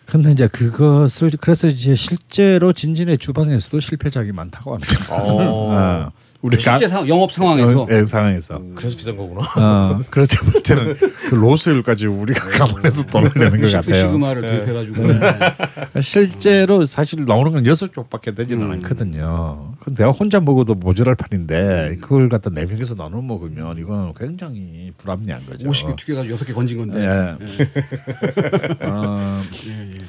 근데 0.07 0.33
이제 0.33 0.47
그것을 0.49 1.31
그래서 1.41 1.67
이제 1.67 1.95
실제로 1.95 2.73
진진의 2.73 3.19
주방에서도 3.19 3.81
실패작이 3.81 4.33
많다고 4.33 4.75
합니다. 4.75 5.07
어. 5.11 6.11
아, 6.45 6.47
우리가 6.47 6.63
실제 6.63 6.89
상, 6.89 7.09
영업 7.09 7.33
상황에서 7.33 7.87
예, 7.91 8.05
상황에서 8.05 8.61
그래서 8.75 8.97
비싼 8.97 9.17
거구나. 9.17 9.41
어, 9.57 10.01
그래서 10.11 10.45
볼 10.45 10.63
때는 10.63 10.97
그 11.31 11.35
로스율까지 11.35 12.07
우리가 12.07 12.49
감안해서 12.49 13.07
돈을 13.07 13.31
내는 13.35 13.61
것 13.63 13.73
같아요. 13.73 14.07
시그마를 14.07 14.43
도입해가지고 14.43 16.01
실제로 16.03 16.85
사실 16.85 17.25
나오는 17.25 17.53
건 17.53 17.67
여섯 17.67 17.93
쪽밖에 17.93 18.35
되지는 18.35 18.67
음. 18.67 18.73
않거든요. 18.73 19.75
근데 19.81 20.05
내가 20.05 20.11
혼자 20.13 20.41
먹어도 20.41 20.75
모자랄 20.75 21.15
판인데 21.15 21.97
그걸 22.01 22.29
갖다 22.29 22.51
네 22.51 22.67
명이서 22.67 22.95
나눠 22.95 23.23
먹으면 23.23 23.79
이건 23.79 24.13
굉장히 24.15 24.93
불합리한 24.99 25.47
거죠. 25.47 25.67
50개 25.69 25.97
튀겨가지고 25.97 26.33
여섯 26.33 26.45
개 26.45 26.53
건진 26.53 26.79
건데. 26.79 27.01
예. 27.01 27.37
어, 28.85 29.41
예, 29.67 29.91
예. 29.93 30.05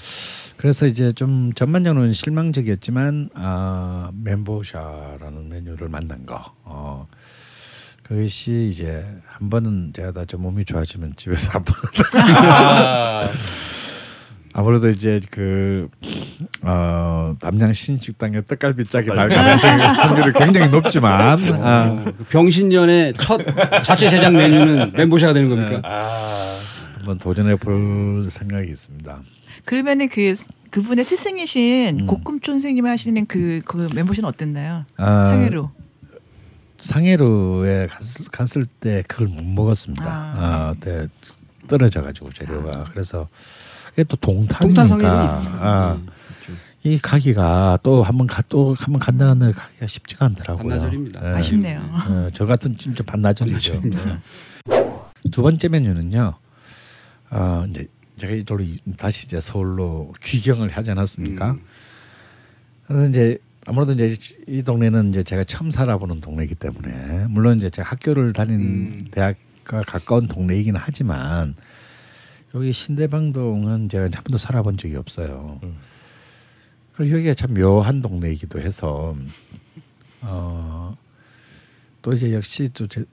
그래서 0.66 0.88
이제 0.88 1.12
좀 1.12 1.54
전반적으로는 1.54 2.14
실망적이었지만 2.14 3.30
아, 3.36 4.10
멘보샤라는 4.24 5.48
메뉴를 5.48 5.90
만난 5.90 6.26
거. 6.26 6.42
어, 6.64 7.06
그것이 8.02 8.70
이제 8.72 9.06
한 9.28 9.52
번은 9.52 9.94
제가 9.96 10.12
다 10.12 10.26
좀 10.26 10.42
몸이 10.42 10.66
좋아지면 10.66 11.14
집에서 11.18 11.52
한 11.52 11.64
번. 11.66 11.76
아. 12.20 13.30
아무래도 14.54 14.90
이제 14.90 15.22
그 15.30 15.88
어, 16.64 17.36
담양 17.40 17.72
신식당의 17.72 18.48
떡갈비 18.48 18.86
짝이 18.86 19.10
날 19.10 19.30
가능성이 19.30 19.84
확률이 19.84 20.32
굉장히 20.34 20.70
높지만 20.70 21.38
아, 21.62 21.84
어, 21.92 22.04
그 22.06 22.24
병신년의 22.30 23.14
첫 23.20 23.40
자체 23.84 24.10
제작 24.10 24.32
메뉴는 24.32 24.94
멘보샤가 24.94 25.32
되는 25.34 25.48
겁니까? 25.48 25.80
아. 25.84 26.58
한번 26.96 27.20
도전해 27.20 27.56
볼 27.56 28.26
생각이 28.32 28.68
있습니다. 28.68 29.20
그러면은 29.64 30.10
그 30.10 30.36
그분의 30.76 31.06
스승이신 31.06 32.02
음. 32.02 32.06
고금촌 32.06 32.56
선생님이 32.56 32.90
하시는 32.90 33.26
그, 33.28 33.62
그 33.64 33.88
멤버십은 33.94 34.28
어땠나요? 34.28 34.84
아, 34.98 35.28
상해로. 35.28 35.72
상해로에 36.78 37.88
갔을, 37.88 38.26
갔을 38.30 38.66
때 38.66 39.02
그걸 39.08 39.30
못 39.30 39.42
먹었습니다. 39.42 40.06
아. 40.06 40.36
아, 40.38 40.74
그때 40.74 41.08
떨어져 41.70 42.02
가지고 42.02 42.30
재료가 42.34 42.90
그래서 42.92 43.30
이게 43.94 44.04
또 44.04 44.18
동탄 44.18 44.68
동탄이니까 44.68 45.40
상해로. 45.40 45.66
아, 45.66 45.98
이 46.84 47.00
가기가 47.00 47.80
또 47.82 48.04
한번 48.04 48.28
가또 48.28 48.76
한번 48.78 49.00
간다 49.00 49.30
하는 49.30 49.54
가기가 49.54 49.88
쉽지가 49.88 50.26
않더라고요. 50.26 50.68
반나절입니다. 50.68 51.22
예. 51.24 51.36
아쉽네요. 51.38 51.90
어, 51.90 52.28
저 52.34 52.46
같은 52.46 52.78
진짜 52.78 53.02
반나절이죠. 53.02 53.82
어. 54.72 55.12
두 55.32 55.42
번째 55.42 55.70
메뉴는요. 55.70 56.34
어, 57.32 57.66
이제 57.70 57.88
제가 58.18 58.34
이도로 58.34 58.64
이- 58.64 58.80
다시 58.98 59.26
이제 59.26 59.40
서울로 59.40 60.14
귀경을 60.24 60.70
하지 60.70 60.92
않았습니까? 60.92 61.52
음. 61.52 61.62
그래서 62.88 63.10
이제 63.10 63.38
아무래도 63.66 63.94
이제 63.94 64.16
이 64.48 64.62
동네는 64.64 65.10
이제 65.10 65.24
제가 65.24 65.44
처음 65.44 65.72
살아보는 65.72 66.22
동네이기 66.22 66.56
때문에 66.56 67.26
물론 67.30 67.58
이제 67.58 67.70
제가 67.70 67.90
학교를 67.90 68.34
다닌 68.34 68.60
음. 68.60 69.08
대학 69.12 69.36
가 69.64 69.82
가까운 69.82 70.28
동네이긴 70.28 70.76
하지만 70.76 71.56
여기 72.54 72.72
신대방동은 72.72 73.90
제가 73.90 74.04
한 74.04 74.12
번도 74.12 74.38
살아본 74.38 74.78
적이 74.78 74.98
없어요. 74.98 75.60
음. 75.64 75.78
그리고 76.94 77.16
여기가 77.18 77.34
참 77.34 77.54
묘한 77.56 78.02
동네이기도 78.02 78.60
해서 78.62 79.18
어, 80.22 80.96
또 82.02 82.14
이제 82.14 82.32
역시 82.34 82.70
또 82.74 82.88
제, 82.88 83.04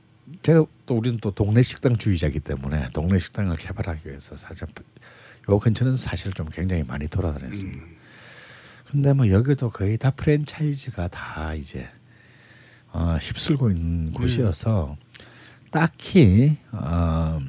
제가 0.42 0.64
또 0.86 0.96
우리는 0.98 1.18
또 1.20 1.30
동네 1.30 1.62
식당 1.62 1.96
주의자이기 1.96 2.40
때문에 2.40 2.88
동네 2.92 3.18
식당을 3.18 3.56
개발하기 3.56 4.06
위해서 4.08 4.36
사실 4.36 4.66
요 5.48 5.58
근처는 5.58 5.96
사실 5.96 6.32
좀 6.32 6.48
굉장히 6.50 6.82
많이 6.84 7.08
돌아다녔습니다. 7.08 7.82
근데 8.90 9.12
뭐 9.12 9.28
여기도 9.30 9.70
거의 9.70 9.96
다 9.98 10.10
프랜차이즈가 10.10 11.08
다 11.08 11.54
이제 11.54 11.88
어, 12.92 13.16
휩쓸고 13.20 13.70
있는 13.70 14.12
곳이어서 14.12 14.96
딱히 15.70 16.58
어, 16.72 17.40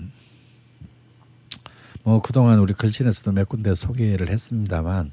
뭐 2.03 2.21
그동안 2.21 2.59
우리 2.59 2.73
글진에서도 2.73 3.31
몇 3.33 3.49
군데 3.49 3.75
소개를 3.75 4.29
했습니다만 4.29 5.11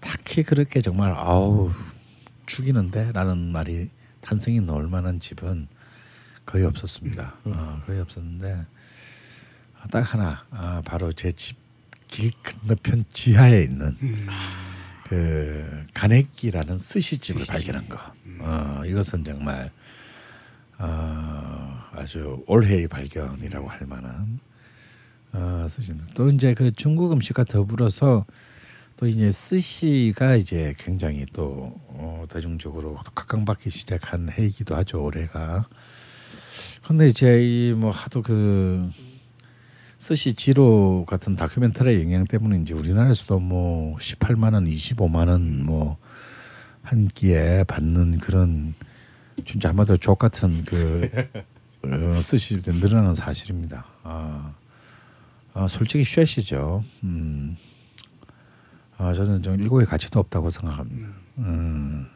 딱히 0.00 0.42
그렇게 0.42 0.80
정말 0.80 1.12
아우 1.16 1.72
죽이는데라는 2.46 3.50
말이 3.52 3.90
탄생이 4.20 4.60
나올 4.60 4.88
만한 4.88 5.18
집은 5.18 5.66
거의 6.44 6.64
없었습니다. 6.64 7.34
어, 7.44 7.82
거의 7.86 8.00
없었는데 8.00 8.64
딱 9.90 10.00
하나 10.14 10.44
아, 10.50 10.80
바로 10.84 11.12
제 11.12 11.32
집 11.32 11.65
길 12.16 12.32
건너편 12.42 13.04
지하에 13.12 13.64
있는 13.64 13.94
그 15.04 15.84
가네끼라는 15.92 16.78
스시집을 16.78 17.42
발견한 17.46 17.88
거. 17.90 17.98
어, 18.40 18.82
이것은 18.86 19.22
정말 19.22 19.70
어, 20.78 21.78
아주 21.92 22.42
올해의 22.46 22.88
발견이라고 22.88 23.68
할 23.68 23.86
만한 23.86 24.40
어, 25.32 25.66
스시입니다. 25.68 26.14
또 26.14 26.30
이제 26.30 26.54
그 26.54 26.70
중국 26.72 27.12
음식과 27.12 27.44
더불어서 27.44 28.24
또 28.96 29.06
이제 29.06 29.30
스시가 29.30 30.36
이제 30.36 30.72
굉장히 30.78 31.26
또 31.34 31.78
어, 31.88 32.24
대중적으로 32.30 32.94
각광받기 33.14 33.68
시작한 33.68 34.30
해이기도 34.32 34.74
하죠 34.74 35.04
올해가. 35.04 35.66
근데 36.86 37.08
이제 37.08 37.42
이 37.42 37.74
뭐 37.74 37.90
하도 37.90 38.22
그 38.22 38.88
스시 39.98 40.34
지로 40.34 41.04
같은 41.06 41.36
다큐멘터리 41.36 42.02
영향 42.02 42.24
때문인지 42.24 42.74
우리나라에서도 42.74 43.38
뭐 43.40 43.96
18만 43.96 44.54
원, 44.54 44.66
25만 44.66 45.28
원 45.28 45.62
뭐 45.64 45.96
한 46.86 47.08
끼에 47.08 47.64
받는 47.64 48.18
그런 48.18 48.74
진짜 49.44 49.70
한마디로 49.70 49.96
족 49.96 50.20
같은 50.20 50.64
그 50.64 51.10
어, 51.82 52.20
스시 52.22 52.62
늘어나는 52.64 53.12
사실입니다. 53.14 53.84
아, 54.04 54.54
아 55.52 55.66
솔직히 55.68 56.04
쉐시죠. 56.04 56.84
음. 57.02 57.56
아 58.98 59.12
저는 59.12 59.42
좀 59.42 59.60
일고의 59.60 59.84
가치도 59.84 60.20
없다고 60.20 60.50
생각합니다. 60.50 61.08
음. 61.38 62.06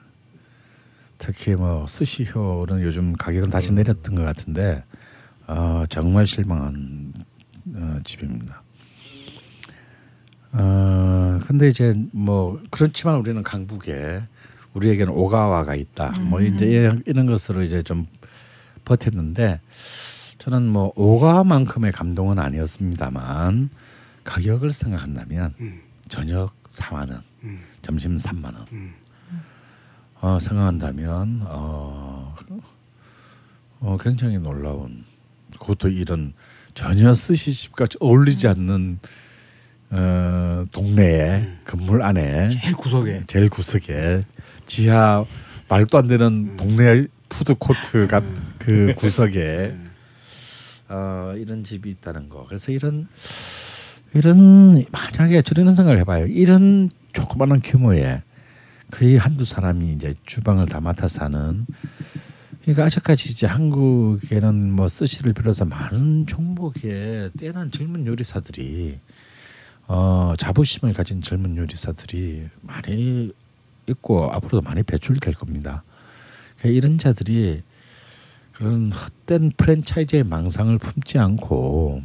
특히 1.19 1.57
뭐 1.57 1.87
스시효는 1.89 2.83
요즘 2.83 3.13
가격은 3.15 3.51
다시 3.51 3.73
내렸던 3.73 4.15
것 4.15 4.23
같은데 4.23 4.85
어, 5.49 5.85
정말 5.89 6.29
실망한 6.29 7.13
어, 7.75 8.01
집입니다. 8.05 8.63
어, 10.53 11.41
근데 11.47 11.69
이제 11.69 11.95
뭐 12.13 12.61
그렇지만 12.71 13.17
우리는 13.17 13.43
강북에 13.43 14.23
우리에게는 14.75 15.13
오가와가 15.13 15.75
있다. 15.75 16.11
뭐 16.21 16.41
이제 16.41 16.93
이런 17.07 17.27
것으로 17.27 17.63
이제 17.63 17.83
좀 17.83 18.07
버텼는데 18.85 19.61
저는 20.39 20.67
뭐 20.67 20.93
오가와만큼의 20.97 21.93
감동은 21.93 22.39
아니었습니다만 22.39 23.71
가격을 24.25 24.73
생각한다면 24.73 25.55
저녁 26.09 26.55
4만 26.71 27.11
원, 27.11 27.23
점심 27.83 28.17
3만 28.17 28.45
원. 28.55 28.67
어, 30.21 30.39
생각한다면 30.41 31.43
어, 31.47 32.37
어, 33.81 33.97
굉장히 34.01 34.39
놀라운 34.39 35.05
그것도 35.53 35.89
이런 35.89 36.33
전혀 36.75 37.13
스시집과 37.15 37.87
어울리지 38.01 38.49
않는 38.49 38.99
어, 39.91 40.65
동네에 40.71 41.49
건물 41.67 42.03
안에. 42.03 42.51
제일 42.51 42.75
구석에. 42.75 43.25
제일 43.27 43.49
구석에. 43.49 44.21
지하 44.67 45.25
말도 45.69 45.99
안 45.99 46.07
되는 46.07 46.57
동네 46.57 47.07
food 47.29 47.55
court 47.55 48.07
같그 48.07 48.95
구석에 48.97 49.75
어, 50.89 51.35
이런 51.37 51.65
집이 51.65 51.91
있다는 51.91 52.29
거. 52.29 52.45
그래서 52.49 52.73
이런 52.73 53.09
이런 54.13 54.85
만약에 54.91 55.43
저런 55.43 55.75
생각을 55.75 55.99
해봐요. 56.01 56.27
이런 56.27 56.91
조그마한 57.13 57.61
규모의 57.63 58.23
거의 58.91 59.17
한두 59.17 59.45
사람이 59.45 59.93
이제 59.93 60.15
주방을 60.27 60.67
다 60.67 60.81
맡아서 60.81 61.25
하는 61.25 61.67
그러니까 62.71 62.85
아직까지 62.85 63.31
이제 63.33 63.49
한국에는 63.49 64.71
뭐 64.71 64.87
스시를 64.87 65.33
비롯해서 65.33 65.65
많은 65.65 66.27
종목의 66.27 67.31
뛰어난 67.37 67.73
젊은 67.73 68.07
요리사들이 68.07 69.01
어 69.89 70.35
자부심을 70.39 70.95
가진 70.95 71.21
젊은 71.21 71.57
요리사들이 71.57 72.49
많이 72.61 73.33
있고 73.89 74.31
앞으로도 74.33 74.61
많이 74.61 74.85
배출될 74.85 75.35
겁니다. 75.35 75.83
그러니까 76.59 76.77
이런 76.77 76.99
자들이 76.99 77.63
그런 78.53 78.93
헛된 78.93 79.53
프랜차이즈의 79.57 80.23
망상을 80.23 80.79
품지 80.79 81.19
않고 81.19 82.03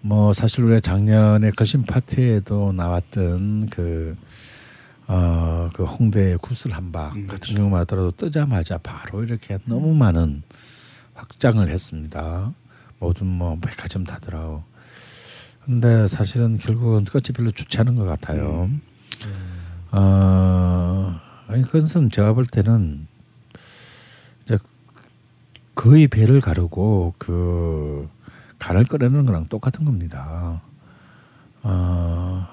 뭐 0.00 0.32
사실 0.32 0.64
우리가 0.64 0.80
작년에 0.80 1.52
거신 1.52 1.84
파티에도 1.84 2.72
나왔던 2.72 3.68
그 3.68 4.16
어, 5.08 5.70
그 5.72 5.84
홍대 5.84 6.36
구슬 6.36 6.72
한박 6.72 7.14
음, 7.14 7.26
같은 7.26 7.38
그렇죠. 7.40 7.54
경우만 7.54 7.80
하더라도 7.80 8.10
뜨자마자 8.10 8.78
바로 8.78 9.22
이렇게 9.22 9.58
너무 9.64 9.94
많은 9.94 10.42
확장을 11.14 11.66
했습니다. 11.68 12.52
모든 12.98 13.26
뭐 13.26 13.56
백화점 13.60 14.04
다들하고. 14.04 14.64
근데 15.64 16.06
사실은 16.08 16.58
결국은 16.58 17.04
끝이 17.04 17.24
별로 17.34 17.50
좋지 17.50 17.78
않은 17.80 17.96
것 17.96 18.04
같아요. 18.04 18.70
어, 19.92 21.20
아니 21.48 21.62
그것은 21.62 22.10
제가 22.10 22.32
볼 22.32 22.46
때는 22.46 23.06
이제 24.44 24.58
거의 25.74 26.06
배를 26.08 26.40
가르고 26.40 27.14
그 27.18 28.08
간을 28.58 28.84
꺼내는 28.84 29.26
거랑 29.26 29.46
똑같은 29.48 29.84
겁니다. 29.84 30.62
어, 31.62 32.46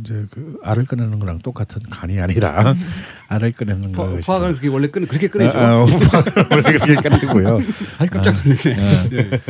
이제 0.00 0.26
그 0.30 0.58
알을 0.62 0.86
꺼내는 0.86 1.18
거랑 1.18 1.38
똑같은 1.40 1.82
간이 1.90 2.20
아니라 2.20 2.74
알을 3.28 3.52
꺼내는 3.52 3.92
포- 3.92 4.10
것이 4.10 4.26
포악을 4.26 4.48
그렇게 4.52 4.68
원래 4.68 4.88
끄는 4.88 5.08
그렇게 5.08 5.28
끄내죠. 5.28 5.56
아, 5.58 5.82
아, 5.82 5.84
포악을 5.86 6.46
원래 6.50 6.62
그렇게 6.62 6.94
꺼내고요. 7.08 7.58
아이 7.98 8.08
깜짝 8.08 8.34
놀랐네. 8.44 9.08
네. 9.10 9.40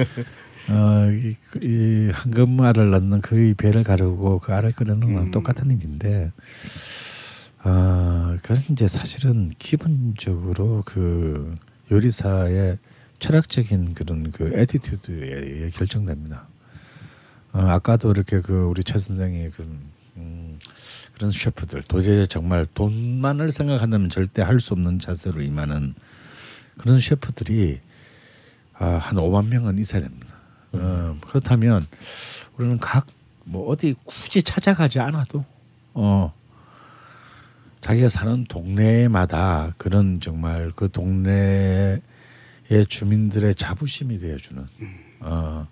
어, 0.71 1.11
이, 1.11 1.37
이 1.63 2.11
황금 2.13 2.61
알을 2.61 2.91
낳는 2.91 3.21
그 3.21 3.55
배를 3.57 3.85
가르고 3.85 4.39
그 4.39 4.53
알을 4.55 4.73
꺼내는 4.73 5.01
거랑 5.13 5.27
음. 5.27 5.31
똑같은 5.31 5.71
일인데, 5.71 6.33
어, 7.65 8.37
그것은 8.43 8.73
이제 8.73 8.89
사실은 8.89 9.51
기본적으로 9.59 10.83
그 10.87 11.57
요리사의 11.91 12.79
철학적인 13.19 13.95
그런 13.95 14.31
그 14.33 14.53
attitude에 14.55 15.71
결정됩니다. 15.71 16.47
어, 17.53 17.61
아까도 17.61 18.11
이렇게 18.11 18.41
그 18.41 18.65
우리 18.65 18.83
최 18.83 18.99
선생이 18.99 19.51
그 19.51 19.63
음, 19.63 19.91
그런 21.15 21.31
셰프들 21.31 21.83
도저히 21.85 22.27
정말 22.27 22.67
돈만을 22.75 23.53
생각한다면 23.53 24.11
절대 24.11 24.43
할 24.43 24.61
수 24.61 24.75
없는 24.75 24.99
자세로 24.99 25.43
임하는 25.43 25.95
그런 26.79 26.99
셰프들이 27.01 27.81
아, 28.75 28.87
한 28.87 29.17
5만 29.17 29.47
명은 29.49 29.79
있어야 29.79 30.03
됩니다. 30.03 30.35
어, 30.73 31.17
그렇다면 31.29 31.87
우리는 32.57 32.79
각 32.79 33.07
뭐 33.45 33.69
어디 33.69 33.95
굳이 34.05 34.43
찾아가지 34.43 35.01
않아도 35.01 35.45
어 35.93 36.33
자기가 37.83 38.09
사는 38.09 38.45
동네마다 38.47 39.75
그런 39.77 40.19
정말 40.21 40.73
그 40.75 40.91
동네의 40.91 42.01
주민들의 42.89 43.55
자부심이 43.55 44.19
되어주는 44.19 44.67
어 45.21 45.69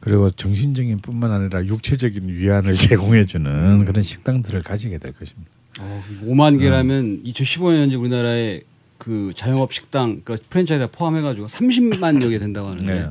그리고 0.00 0.30
정신적인 0.30 0.98
뿐만 0.98 1.30
아니라 1.32 1.64
육체적인 1.64 2.28
위안을 2.28 2.74
제공해주는 2.78 3.84
그런 3.84 4.02
식당들을 4.02 4.62
가지게 4.62 4.98
될 4.98 5.12
것입니다. 5.12 5.50
어, 5.80 6.02
5만 6.24 6.58
개라면 6.58 7.22
2015년 7.24 7.82
현재 7.82 7.96
우리나라의 7.96 8.62
그 8.96 9.30
자영업 9.36 9.72
식당 9.72 10.20
그러니까 10.24 10.46
프랜차이즈 10.50 10.88
포함해가지고 10.90 11.46
30만여 11.46 12.30
개 12.30 12.38
된다고 12.40 12.68
하는데 12.68 12.92
네, 12.94 13.10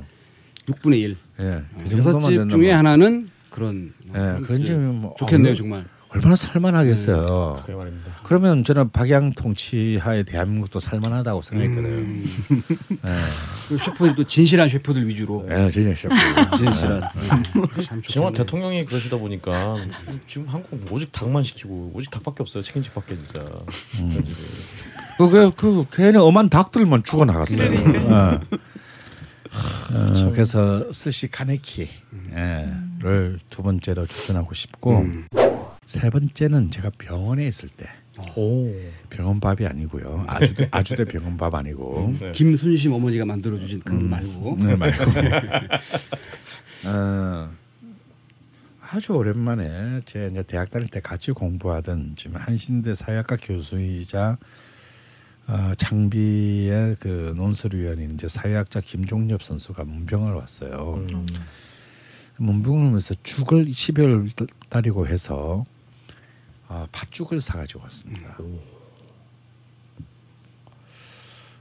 6분의 0.73 0.99
1. 1.01 1.17
예, 1.39 1.61
그 1.89 1.97
여섯 1.97 2.19
집 2.21 2.49
중에 2.49 2.71
하나는 2.71 3.29
그런. 3.49 3.93
예, 4.09 4.39
그런 4.43 4.65
점이 4.65 4.93
뭐 4.99 5.15
좋겠네요 5.17 5.51
어느- 5.51 5.57
정말. 5.57 5.85
얼마나 6.09 6.35
살만하겠어요. 6.35 7.63
그 7.65 7.71
말입니다. 7.71 8.11
그러면 8.23 8.63
저는 8.63 8.91
박양 8.91 9.33
통치하에 9.33 10.23
대한민국도 10.23 10.79
살만하다고 10.79 11.41
생각이 11.41 11.73
들어요. 11.73 11.93
음. 11.93 12.23
그 13.67 13.77
셰프들도 13.77 14.23
진실한 14.25 14.69
셰프들 14.69 15.07
위주로 15.07 15.45
예, 15.51 15.69
진짜 15.69 15.93
셰프. 15.93 16.15
진실한. 16.57 17.01
참 17.27 17.43
정말 17.43 18.01
좋겠네요. 18.03 18.33
대통령이 18.33 18.85
그러시다 18.85 19.17
보니까 19.17 19.77
지금 20.27 20.47
한국 20.47 20.79
오직 20.91 21.11
닭만 21.11 21.43
시키고 21.43 21.91
오직 21.93 22.09
닭밖에 22.09 22.37
없어요. 22.41 22.63
치킨집밖에 22.63 23.15
진짜. 23.15 23.49
그, 25.17 25.29
그, 25.29 25.51
그 25.55 25.85
걔네 25.91 26.17
엄한 26.19 26.49
닭들만 26.49 27.03
죽어 27.03 27.25
나갔어요. 27.25 27.69
어. 28.07 28.39
어, 29.93 30.31
그래서 30.31 30.91
스시 30.91 31.29
카네키를 31.29 31.89
두 33.49 33.63
번째로 33.63 34.05
추천하고 34.05 34.53
싶고 34.53 35.05
세 35.88 36.09
번째는 36.09 36.69
제가 36.69 36.91
병원에 36.97 37.47
있을 37.47 37.69
때 37.69 37.88
오. 38.35 38.69
병원 39.09 39.39
밥이 39.39 39.65
아니고요. 39.65 40.25
아주대 40.27 40.67
아주대 40.69 41.05
병원 41.05 41.38
밥 41.38 41.55
아니고 41.55 42.13
네. 42.19 42.31
김순심 42.33 42.91
어머니가 42.91 43.23
만들어 43.23 43.57
주신 43.57 43.79
그 43.79 43.93
말고 43.93 44.55
네, 44.57 44.75
말고 44.75 45.03
어, 46.91 47.49
아주 48.81 49.13
오랜만에 49.13 50.01
제 50.03 50.27
이제 50.29 50.43
대학 50.43 50.69
다닐 50.69 50.89
때 50.89 50.99
같이 50.99 51.31
공부하던 51.31 52.15
지금 52.17 52.35
한신대 52.35 52.93
사회학과 52.93 53.38
교수이자 53.38 54.38
어, 55.47 55.71
장비의 55.77 56.97
그 56.99 57.33
논술위원인 57.38 58.11
이제 58.11 58.27
사회학자 58.27 58.81
김종엽 58.81 59.41
선수가 59.41 59.85
문병을 59.85 60.33
왔어요. 60.33 61.05
음. 61.13 61.25
문병을 62.35 62.88
오면서 62.88 63.15
죽을 63.23 63.67
12월 63.67 64.29
달이고 64.69 65.07
해서 65.07 65.65
아, 66.70 66.88
팥죽을 66.91 67.39
사가지고 67.41 67.82
왔습니다. 67.84 68.38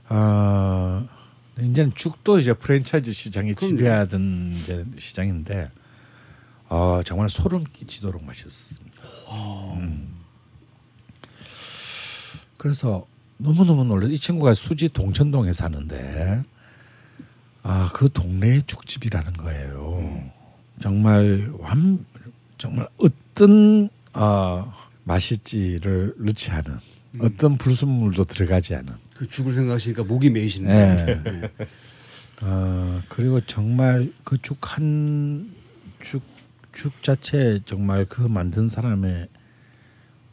아 0.09 1.07
이제는 1.59 1.93
죽도 1.95 2.39
이제 2.39 2.53
프랜차이즈 2.53 3.11
시장이. 3.11 3.55
지배하던 3.55 4.53
이제 4.53 4.85
시장인데 4.97 5.69
아 6.69 7.01
정말 7.05 7.29
소름 7.29 7.63
끼치도록 7.65 8.23
맛있었습니다. 8.23 9.01
음. 9.77 10.15
그래서 12.57 13.05
너무 13.37 13.65
너무 13.65 13.83
놀라. 13.83 14.07
이 14.07 14.17
친구가 14.17 14.53
수지 14.53 14.89
동천동에 14.89 15.53
사는데 15.53 16.43
아 17.63 17.89
그 17.93 18.09
동네에 18.11 18.61
죽집이라는 18.65 19.33
거예요. 19.33 20.31
정말 20.81 21.51
완 21.59 22.05
정말 22.57 22.87
어떤 22.97 23.89
아 24.13 24.73
맛있지를 25.07 26.13
넣지 26.19 26.51
않은 26.51 26.77
어떤 27.19 27.57
불순물도 27.57 28.25
들어가지 28.25 28.75
않은 28.75 28.93
그 29.15 29.27
죽을 29.27 29.53
생각하시니까 29.53 30.03
목이 30.03 30.29
메이시네요. 30.29 31.05
네. 31.05 31.51
어, 32.41 33.01
그리고 33.09 33.41
정말 33.41 34.11
그 34.23 34.37
죽한죽죽 34.41 36.21
자체 37.01 37.59
정말 37.65 38.05
그 38.05 38.21
만든 38.21 38.69
사람의 38.69 39.27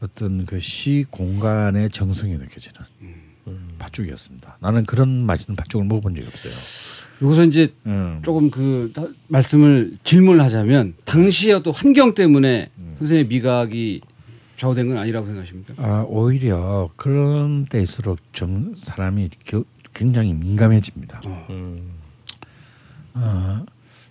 어떤 0.00 0.44
그 0.44 0.60
시 0.60 1.04
공간의 1.10 1.88
정성이 1.90 2.36
느껴지는 2.36 2.82
팥죽이었습니다. 3.78 4.58
나는 4.60 4.84
그런 4.84 5.08
맛있는 5.24 5.56
팥죽을 5.56 5.86
먹어본 5.86 6.14
적이 6.16 6.26
없어요. 6.26 6.52
여기서 7.22 7.44
이제 7.44 7.72
음. 7.86 8.20
조금 8.22 8.50
그 8.50 8.90
다- 8.94 9.06
말씀을 9.28 9.94
질문을 10.04 10.42
하자면 10.42 10.94
당시의 11.06 11.54
어떤 11.54 11.72
환경 11.72 12.14
때문에 12.14 12.70
음. 12.78 12.96
선생님의 12.98 13.28
미각이 13.28 14.00
좌우된 14.56 14.88
건 14.88 14.98
아니라고 14.98 15.26
생각하십니까? 15.26 15.74
아, 15.78 16.04
오히려 16.08 16.90
그런 16.96 17.66
때일수록 17.66 18.18
좀 18.32 18.74
사람이 18.76 19.30
겨- 19.44 19.64
굉장히 19.92 20.32
민감해집니다. 20.34 21.20
음. 21.50 21.90
어, 23.14 23.64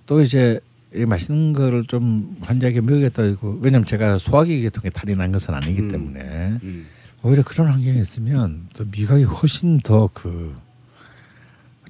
또 0.06 0.22
이제 0.22 0.60
이 0.96 1.06
맛있는 1.06 1.54
거를 1.54 1.86
좀 1.86 2.38
환자에게 2.42 2.82
먹이겠다 2.82 3.24
이고 3.26 3.58
왜냐면 3.62 3.86
제가 3.88 4.18
소화기 4.20 4.62
계통에 4.62 4.90
탈이 4.92 5.16
난 5.16 5.32
것은 5.32 5.54
아니기 5.54 5.82
음. 5.82 5.88
때문에 5.90 6.60
음. 6.64 6.88
오히려 7.24 7.42
그런 7.44 7.70
환경에 7.70 8.00
있으면 8.00 8.68
또 8.76 8.86
미각이 8.92 9.24
훨씬 9.24 9.80
더그 9.80 10.56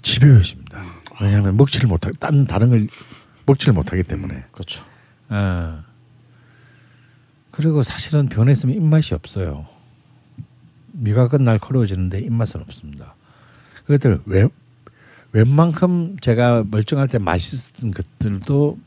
지배해집니다. 0.02 0.84
왜냐하면 1.22 1.56
먹지를 1.58 1.88
못하 1.88 2.12
딴 2.20 2.46
다른 2.46 2.70
걸 2.70 2.88
먹지를 3.46 3.74
못하기 3.74 4.04
때문에. 4.04 4.44
그렇죠. 4.52 4.84
어. 5.30 5.84
그리고 7.54 7.84
사실은 7.84 8.30
있으면 8.52 8.76
입맛이 8.76 9.14
없어요. 9.14 9.68
미각은 10.94 11.44
날카로워지는데 11.44 12.20
입맛은 12.22 12.62
없습니다. 12.62 13.14
그것들 13.86 14.22
왜 14.26 14.48
웬만큼 15.34 16.18
제가 16.20 16.64
멀쩡할 16.70 17.08
때 17.08 17.20
맛있었던 17.20 17.92
것들도 17.92 18.80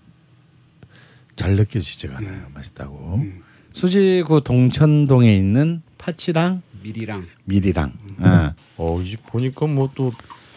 잘 1.37 1.55
느껴지지가 1.55 2.17
않아요. 2.19 2.47
맛있다고. 2.55 3.15
음. 3.23 3.43
수지구 3.73 4.43
동천동에 4.43 5.33
있는 5.37 5.83
파치랑 5.99 6.63
미리랑 6.83 7.27
밀이랑. 7.45 7.93
음. 8.19 8.25
어. 8.25 8.55
어, 8.79 9.01
이집 9.01 9.27
보니까 9.27 9.67
뭐 9.67 9.91
또 9.95 10.13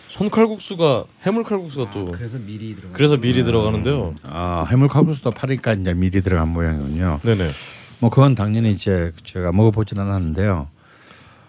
손칼국수가 0.10 1.06
해물 1.28 1.44
칼국수가 1.44 1.92
또 1.92 2.08
아, 2.08 2.12
그래서 2.12 2.40
미리 2.40 2.76
들어가. 2.76 2.94
그래서 2.96 3.18
미리 3.18 3.44
들어가는데요. 3.44 4.16
아, 4.24 4.66
해물 4.68 4.88
칼국수도 4.88 5.30
파니까 5.30 5.74
이제 5.74 5.94
밀이 5.94 6.22
들어간 6.22 6.48
모양이군요. 6.50 7.20
네네. 7.24 7.52
뭐 8.00 8.10
그건 8.10 8.36
당연히 8.36 8.72
이제 8.72 9.12
제가 9.24 9.52
먹어보진 9.52 10.00
않았는데요. 10.00 10.68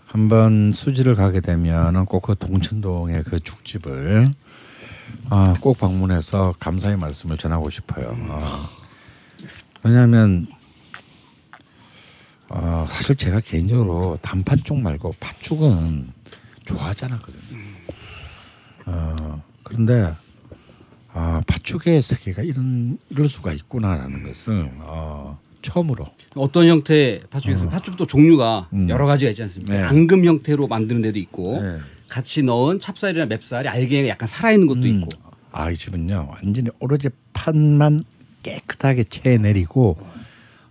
한번 0.07 0.73
수지를 0.73 1.15
가게 1.15 1.41
되면은 1.41 2.05
꼭 2.07 2.23
그 2.23 2.37
동천동의 2.37 3.23
그 3.25 3.39
죽집을 3.39 4.25
아, 5.29 5.55
꼭 5.61 5.79
방문해서 5.79 6.55
감사의 6.59 6.97
말씀을 6.97 7.37
전하고 7.39 7.71
싶어요. 7.71 8.17
어. 8.29 8.69
왜냐하면 9.85 10.49
어, 12.49 12.87
사실 12.91 13.15
제가 13.17 13.39
개인적으로 13.41 14.19
단팥 14.23 14.65
쪽 14.65 14.81
말고 14.81 15.15
팥죽은 15.21 16.13
좋아하지 16.65 17.05
않았거든요. 17.05 17.59
어, 18.87 19.43
그런데 19.63 20.13
아, 21.13 21.41
팥죽의 21.47 22.03
세계가 22.03 22.43
이런 22.43 22.99
이럴 23.11 23.29
수가 23.29 23.53
있구나라는 23.53 24.25
것을 24.25 24.69
어, 24.81 25.39
처음으로 25.63 26.07
어떤 26.37 26.69
형태의 26.69 27.23
팥죽에서 27.31 27.69
팥죽도 27.69 28.07
종류가 28.07 28.69
음. 28.73 28.89
여러 28.89 29.07
가지가 29.07 29.31
있지 29.31 29.43
않습니까? 29.43 29.75
네. 29.75 29.83
앙금 29.83 30.25
형태로 30.25 30.69
만드는 30.69 31.03
데도 31.03 31.19
있고 31.19 31.63
네. 31.63 31.79
같이 32.09 32.43
넣은 32.43 32.81
찹쌀이나 32.81 33.27
맵쌀이 33.27 33.69
알갱이가 33.69 34.09
약간 34.09 34.27
살아있는 34.29 34.67
것도 34.67 34.81
음. 34.81 34.87
있고 34.87 35.09
아, 35.53 35.71
이 35.71 35.75
집은요 35.75 36.29
완전히 36.31 36.69
오로지 36.79 37.09
판만 37.33 38.01
깨끗하게 38.43 39.05
채내리고 39.05 39.99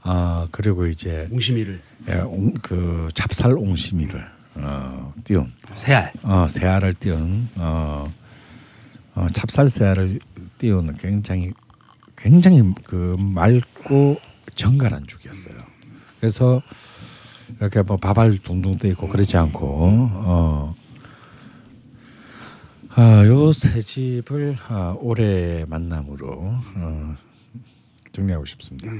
아 0.01 0.47
그리고 0.51 0.87
이제 0.87 1.27
옹심이를 1.31 1.81
예, 2.09 2.15
옹, 2.15 2.53
그 2.61 3.09
찹쌀 3.13 3.57
옹심이를 3.57 4.25
어, 4.55 5.13
띄운 5.23 5.51
새알 5.73 6.13
어, 6.23 6.47
새알을 6.49 6.93
띄운 6.95 7.49
어, 7.55 8.09
어, 9.15 9.27
찹쌀 9.33 9.69
새알을 9.69 10.19
띄운 10.57 10.95
굉장히 10.97 11.51
굉장히 12.15 12.73
그 12.83 13.15
맑고 13.19 14.19
정갈한 14.59 15.07
죽이었어요. 15.07 15.55
그래서 16.19 16.61
이렇게 17.59 17.81
뭐 17.81 17.95
밥알 17.95 18.37
둥둥 18.39 18.77
떠 18.77 18.89
있고 18.89 19.07
그러지 19.07 19.37
않고 19.37 19.65
어. 19.65 20.75
아, 22.89 23.23
요세 23.25 23.81
집을 23.81 24.57
아, 24.67 24.95
올해 24.99 25.63
만남으로 25.65 26.27
어, 26.75 27.15
정리하고 28.11 28.43
싶습니다. 28.45 28.91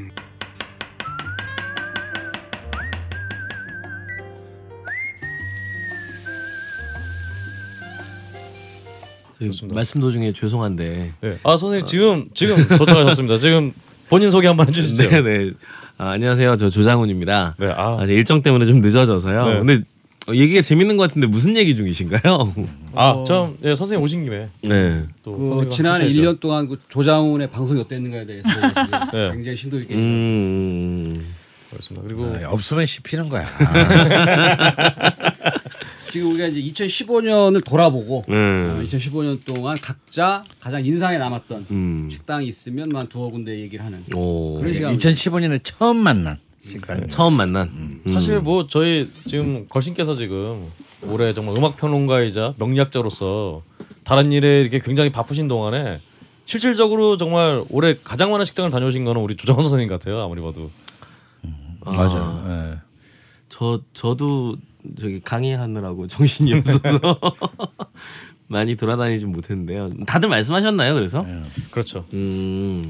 말씀 9.74 10.00
도중에 10.02 10.32
죄송한데 10.34 11.14
네. 11.20 11.40
아 11.44 11.58
선생님 11.58 11.88
지금 11.88 12.30
지금 12.34 12.66
도착하셨습니다. 12.78 13.40
지금 13.40 13.74
본인 14.10 14.32
소개 14.32 14.48
한번 14.48 14.68
해주시죠. 14.68 15.10
네, 15.10 15.22
네. 15.22 15.52
아, 15.98 16.10
안녕하세요. 16.12 16.58
저 16.58 16.70
조장훈입니다. 16.70 17.56
네, 17.60 17.68
아. 17.72 17.98
아, 18.00 18.06
제 18.08 18.14
일정 18.14 18.42
때문에 18.42 18.66
좀 18.66 18.80
늦어져서요. 18.80 19.46
네. 19.48 19.60
근데 19.60 19.80
어, 20.28 20.34
얘기가 20.34 20.62
재밌는 20.62 20.98
것 20.98 21.08
같은데 21.08 21.28
무슨 21.28 21.56
얘기 21.58 21.76
중이신가요? 21.76 22.54
아, 22.96 23.24
좀 23.26 23.58
예, 23.64 23.76
선생님 23.76 24.04
오신 24.04 24.24
김에 24.26 24.48
네. 24.64 25.04
또 25.24 25.34
그 25.34 25.70
지난해 25.70 26.06
하셔야죠. 26.06 26.22
1년 26.22 26.40
동안 26.40 26.68
그 26.68 26.78
조장훈의 26.90 27.50
방송이 27.50 27.80
어땠는가에 27.82 28.26
대해서 28.26 28.50
네. 29.14 29.32
굉장히 29.32 29.58
심도 29.58 29.80
있게 29.80 29.96
음. 29.96 31.26
그렇습니다. 31.70 32.08
그리고 32.08 32.26
아, 32.44 32.50
없으면 32.50 32.86
씹히는 32.86 33.30
거야. 33.30 33.46
지금 36.10 36.32
우리가 36.32 36.48
이제 36.48 36.62
2015년을 36.62 37.64
돌아보고 37.64 38.24
음. 38.30 38.78
어, 38.80 38.84
2015년 38.84 39.46
동안 39.46 39.78
각자 39.82 40.44
가장 40.60 40.84
인상에 40.84 41.18
남았던 41.18 41.68
음. 41.72 42.10
식당이 42.12 42.48
있으면 42.48 42.96
한 42.96 43.08
두어 43.08 43.30
군데 43.30 43.60
얘기를 43.60 43.84
하는 43.86 44.04
오. 44.16 44.60
그런 44.60 44.74
시간 44.74 44.94
2015년에 44.94 45.60
처음 45.64 45.98
만난 45.98 46.40
식단 46.62 47.10
처음 47.10 47.34
만난. 47.34 47.68
음. 48.06 48.14
사실 48.14 48.40
뭐 48.40 48.68
저희 48.68 49.12
지금 49.28 49.68
걸신께서 49.68 50.16
지금 50.18 50.68
올해 51.04 51.34
정말 51.34 51.56
음악 51.58 51.78
평론가이자 51.78 52.56
명리학자로서 52.58 53.64
다른 54.04 54.32
일에 54.32 54.62
이렇게 54.62 54.80
굉장히 54.80 55.12
바쁘신 55.12 55.48
동안에 55.48 56.02
실질적으로 56.46 57.18
정말 57.18 57.64
올해 57.70 57.98
가장 58.04 58.32
많은 58.32 58.46
식당을 58.46 58.72
다녀오신 58.72 59.06
거는 59.06 59.22
우리 59.22 59.36
조정원 59.38 59.64
선생님 59.64 59.88
같아요. 59.88 60.20
아무리 60.20 60.42
봐도. 60.42 60.72
아, 61.86 61.92
맞아요. 61.92 62.44
예. 62.48 62.78
저 63.48 63.82
저도 63.94 64.58
저기 65.00 65.20
강의하느라고 65.20 66.08
정신이 66.08 66.54
없어서 66.54 67.20
많이 68.48 68.76
돌아다니진 68.76 69.32
못했는데요. 69.32 69.92
다들 70.08 70.30
말씀하셨나요? 70.30 70.94
그래서 70.94 71.26
예. 71.28 71.42
그렇죠. 71.70 72.06
음, 72.14 72.84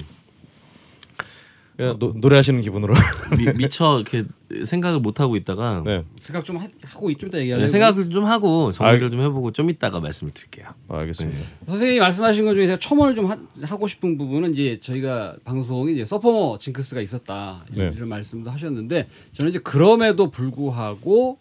그냥 1.75 1.97
노, 1.97 2.13
노래하시는 2.15 2.59
기분으로. 2.61 2.93
미, 3.37 3.45
미처 3.53 4.01
이렇게 4.01 4.25
생각을 4.65 4.99
못 4.99 5.19
하고 5.21 5.35
있다가 5.37 5.81
네. 5.85 6.03
생각 6.19 6.43
좀 6.43 6.57
하, 6.57 6.67
고좀 6.93 7.29
이따 7.29 7.37
네, 7.37 7.43
얘기하려고. 7.43 7.67
생각을 7.69 8.09
좀 8.09 8.25
하고 8.25 8.71
정리를 8.71 9.09
좀 9.09 9.21
해보고 9.21 9.51
좀 9.51 9.69
이따가 9.69 9.99
말씀을 10.01 10.33
드릴게요. 10.33 10.67
알겠습니다. 10.89 11.39
선생님이 11.67 11.99
말씀하신 11.99 12.45
것 12.45 12.53
중에서 12.53 12.77
첨언을 12.79 13.15
좀 13.15 13.27
하, 13.27 13.77
고 13.77 13.87
싶은 13.87 14.17
부분은 14.17 14.51
이제 14.53 14.79
저희가 14.81 15.35
방송이 15.45 15.93
이제 15.93 16.03
sophomore 16.03 16.57
징크스가 16.59 16.99
있었다 16.99 17.63
네. 17.71 17.91
이런 17.95 18.09
말씀도 18.09 18.51
하셨는데 18.51 19.07
저는 19.33 19.49
이제 19.49 19.59
그럼에도 19.59 20.31
불구하고 20.31 21.37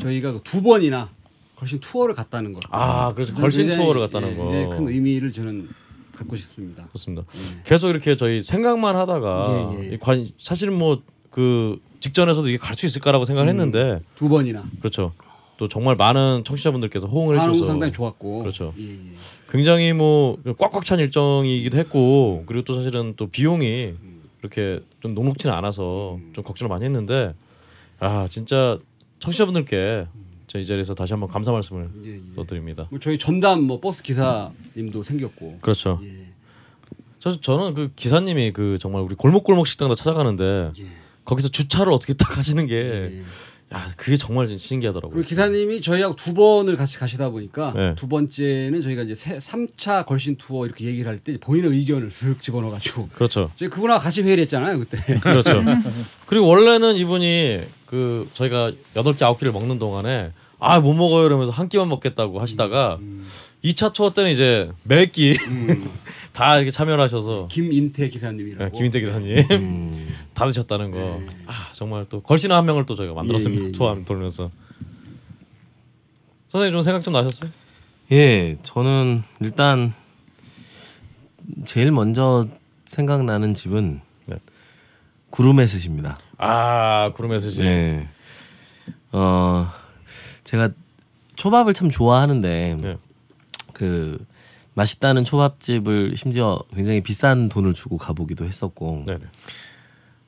저희가 0.00 0.32
그두 0.32 0.62
번이나 0.62 1.08
걸신 1.56 1.80
투어를 1.80 2.14
갔다는 2.14 2.52
것. 2.52 2.62
아, 2.70 3.12
그렇죠. 3.14 3.34
걸신 3.34 3.70
투어를 3.70 4.00
갔다는 4.02 4.32
예, 4.32 4.36
거. 4.36 4.42
굉장히 4.48 4.70
큰 4.76 4.88
의미를 4.88 5.32
저는 5.32 5.68
갖고 6.14 6.36
싶습니다. 6.36 6.86
그렇습니다. 6.86 7.24
예. 7.34 7.62
계속 7.64 7.90
이렇게 7.90 8.16
저희 8.16 8.42
생각만 8.42 8.96
하다가 8.96 9.72
예, 9.78 9.90
예. 9.90 9.94
이 9.94 9.98
관, 9.98 10.28
사실은 10.38 10.74
뭐그 10.78 11.80
직전에서도 12.00 12.48
이게 12.48 12.58
갈 12.58 12.74
수 12.74 12.86
있을까라고 12.86 13.24
생각을 13.24 13.48
했는데 13.48 14.00
두 14.14 14.28
번이나 14.28 14.64
그렇죠. 14.78 15.12
또 15.56 15.66
정말 15.68 15.96
많은 15.96 16.44
청취자분들께서 16.44 17.08
호응을 17.08 17.40
해주셔서 17.40 17.64
상당히 17.64 17.92
좋았고. 17.92 18.38
그렇죠. 18.40 18.72
예, 18.78 18.84
예. 18.92 18.98
굉장히 19.50 19.92
뭐 19.92 20.38
꽉꽉 20.58 20.84
찬 20.84 21.00
일정이기도 21.00 21.76
했고 21.78 22.44
그리고 22.46 22.64
또 22.64 22.74
사실은 22.76 23.14
또 23.16 23.26
비용이 23.26 23.94
이렇게 24.40 24.80
좀 25.00 25.14
녹록지는 25.14 25.52
않아서 25.56 26.20
좀 26.32 26.44
걱정을 26.44 26.68
많이 26.68 26.84
했는데 26.84 27.34
아 27.98 28.28
진짜 28.30 28.78
청취자분들께 29.18 30.06
저이 30.46 30.64
자리에서 30.64 30.94
다시 30.94 31.12
한번 31.12 31.28
감사 31.28 31.52
말씀을 31.52 31.90
예, 32.04 32.14
예. 32.14 32.20
또 32.34 32.44
드립니다. 32.44 32.86
뭐 32.90 32.98
저희 32.98 33.18
전담 33.18 33.62
뭐 33.64 33.80
버스 33.80 34.02
기사님도 34.02 35.02
생겼고. 35.02 35.58
그렇죠. 35.60 36.00
예. 36.02 36.26
저 37.18 37.38
저는 37.40 37.74
그 37.74 37.90
기사님이 37.96 38.52
그 38.52 38.78
정말 38.80 39.02
우리 39.02 39.14
골목골목 39.14 39.66
식당 39.66 39.88
다 39.88 39.94
찾아가는데 39.94 40.70
예. 40.80 40.86
거기서 41.24 41.48
주차를 41.48 41.92
어떻게 41.92 42.14
딱 42.14 42.38
하시는 42.38 42.64
게 42.66 42.74
예. 42.76 43.22
야 43.74 43.92
그게 43.98 44.16
정말 44.16 44.46
신기하더라고요. 44.46 45.22
기사님이 45.24 45.82
저희하고 45.82 46.16
두 46.16 46.32
번을 46.32 46.76
같이 46.76 46.98
가시다 46.98 47.28
보니까 47.28 47.74
네. 47.76 47.94
두 47.96 48.08
번째는 48.08 48.80
저희가 48.80 49.02
이제 49.02 49.14
세, 49.14 49.36
3차 49.36 50.06
걸신 50.06 50.36
투어 50.36 50.64
이렇게 50.64 50.86
얘기를 50.86 51.10
할 51.10 51.18
때 51.18 51.36
본인의 51.38 51.72
의견을 51.72 52.10
슥 52.10 52.42
집어넣어 52.42 52.70
가지고 52.70 53.10
그렇죠. 53.12 53.50
저희 53.56 53.68
그분하고 53.68 54.00
같이 54.00 54.22
회의를 54.22 54.40
했잖아요 54.44 54.78
그때. 54.78 54.96
그렇죠. 55.20 55.62
그리고 56.24 56.46
원래는 56.46 56.96
이분이 56.96 57.60
그 57.88 58.28
저희가 58.34 58.72
여덟 58.96 59.16
개 59.16 59.24
아홉 59.24 59.38
개를 59.38 59.52
먹는 59.52 59.78
동안에 59.78 60.32
아 60.60 60.80
못 60.80 60.92
먹어요 60.94 61.24
이러면서 61.26 61.52
한 61.52 61.68
끼만 61.68 61.88
먹겠다고 61.88 62.40
하시다가 62.40 62.98
이 63.62 63.72
2차 63.72 63.92
투어 63.92 64.12
때는 64.12 64.30
이제 64.30 64.70
매끼 64.82 65.36
다 66.32 66.56
이렇게 66.56 66.70
참여를 66.70 67.02
하셔서 67.02 67.48
김인태 67.50 68.08
기사님이라고. 68.08 68.64
네, 68.64 68.70
김인태 68.76 69.00
기사님 69.00 69.38
음. 69.50 70.14
다 70.34 70.46
드셨다는 70.46 70.92
거. 70.92 71.20
아 71.46 71.52
정말 71.72 72.06
또 72.08 72.20
걸신 72.20 72.52
한 72.52 72.64
명을 72.66 72.86
또 72.86 72.94
저희가 72.94 73.14
만들었습니다. 73.14 73.60
예, 73.62 73.64
예, 73.64 73.68
예. 73.68 73.72
투어 73.72 73.96
돌면서. 74.04 74.50
선생님 76.46 76.72
좀 76.74 76.82
생각 76.82 77.02
좀 77.02 77.12
나셨어요? 77.12 77.50
예, 78.12 78.56
저는 78.62 79.22
일단 79.40 79.92
제일 81.64 81.90
먼저 81.90 82.46
생각나는 82.84 83.54
집은 83.54 83.94
네. 83.94 84.02
구름에스입니다. 85.30 86.18
아 86.38 87.12
구름에서 87.14 87.62
네. 87.62 88.08
어 89.12 89.68
제가 90.44 90.70
초밥을 91.36 91.74
참 91.74 91.90
좋아하는데 91.90 92.76
네. 92.80 92.96
그 93.72 94.24
맛있다는 94.74 95.24
초밥집을 95.24 96.16
심지어 96.16 96.58
굉장히 96.74 97.00
비싼 97.00 97.48
돈을 97.48 97.74
주고 97.74 97.96
가보기도 97.96 98.44
했었고 98.44 99.04
네네. 99.06 99.20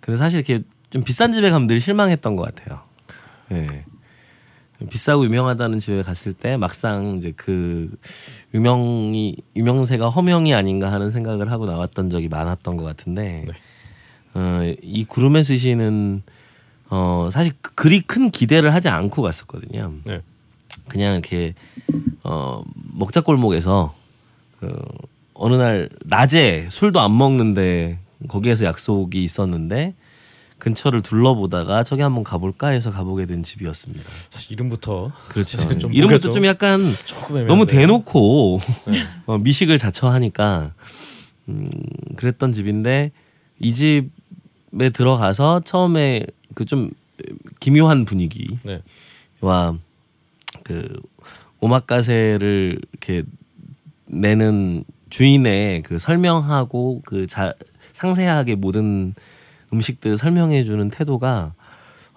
근데 0.01 0.19
사실 0.19 0.41
이렇게 0.41 0.65
좀 0.91 1.05
비싼 1.05 1.33
집에 1.33 1.51
가면 1.51 1.69
늘 1.69 1.81
실망했던 1.81 2.37
것 2.37 2.55
같아요. 2.55 2.81
예. 3.53 3.85
비싸고 4.89 5.25
유명하다는 5.27 5.79
집에 5.79 6.03
갔을 6.03 6.33
때 6.33 6.57
막상 6.57 7.17
이제 7.19 7.33
그 7.37 7.91
유명이 8.55 9.37
유명세가 9.55 10.09
허명이 10.09 10.55
아닌가 10.55 10.91
하는 10.91 11.11
생각을 11.11 11.53
하고 11.53 11.67
나왔던 11.67 12.09
적이 12.09 12.29
많았던 12.29 12.77
것 12.77 12.85
같은데 12.85 13.45
네. 13.47 13.53
어, 14.41 14.75
이 14.83 15.05
구름에 15.05 15.43
쓰시는 15.43 16.23
어 16.89 17.29
사실 17.31 17.53
그- 17.61 17.75
그리 17.75 18.01
큰 18.01 18.31
기대를 18.31 18.73
하지 18.75 18.89
않고 18.89 19.21
갔었거든요. 19.23 19.93
네. 20.05 20.23
그냥 20.89 21.13
이렇게 21.15 21.55
어 22.25 22.63
먹자 22.95 23.21
골목에서 23.21 23.95
그 24.59 24.75
어느 25.35 25.55
날 25.57 25.89
낮에 26.05 26.69
술도 26.71 27.01
안 27.01 27.17
먹는데 27.17 27.99
거기에서 28.29 28.65
약속이 28.65 29.23
있었는데 29.23 29.95
근처를 30.59 31.01
둘러보다가 31.03 31.85
저기 31.85 32.03
한번 32.03 32.23
가볼까 32.25 32.69
해서 32.69 32.91
가보게 32.91 33.25
된 33.27 33.43
집이었습니다. 33.43 34.05
사실 34.31 34.53
이름부터 34.53 35.13
그렇죠. 35.29 35.59
사실 35.59 35.79
좀 35.81 35.93
이름부터 35.95 36.33
좀 36.33 36.45
약간. 36.47 36.81
너무 37.47 37.67
대놓고 37.67 38.61
네. 38.89 39.03
어, 39.27 39.39
미식을 39.39 39.79
자처하니까 39.79 40.73
음, 41.49 41.71
그랬던 42.17 42.53
집인데 42.53 43.13
이 43.61 43.75
집에 43.75 44.91
들어가서 44.91 45.61
처음에 45.65 46.27
그 46.55 46.65
좀 46.65 46.91
기묘한 47.61 48.05
분위기와 48.05 48.59
네. 48.65 48.83
그 50.65 51.01
오마카세를 51.61 52.81
이렇게 52.93 53.23
내는 54.07 54.85
주인의 55.11 55.83
그 55.83 55.99
설명하고 55.99 57.03
그 57.05 57.27
자, 57.27 57.55
상세하게 57.93 58.55
모든 58.55 59.15
음식들을 59.73 60.17
설명해 60.17 60.65
주는 60.65 60.89
태도가 60.89 61.53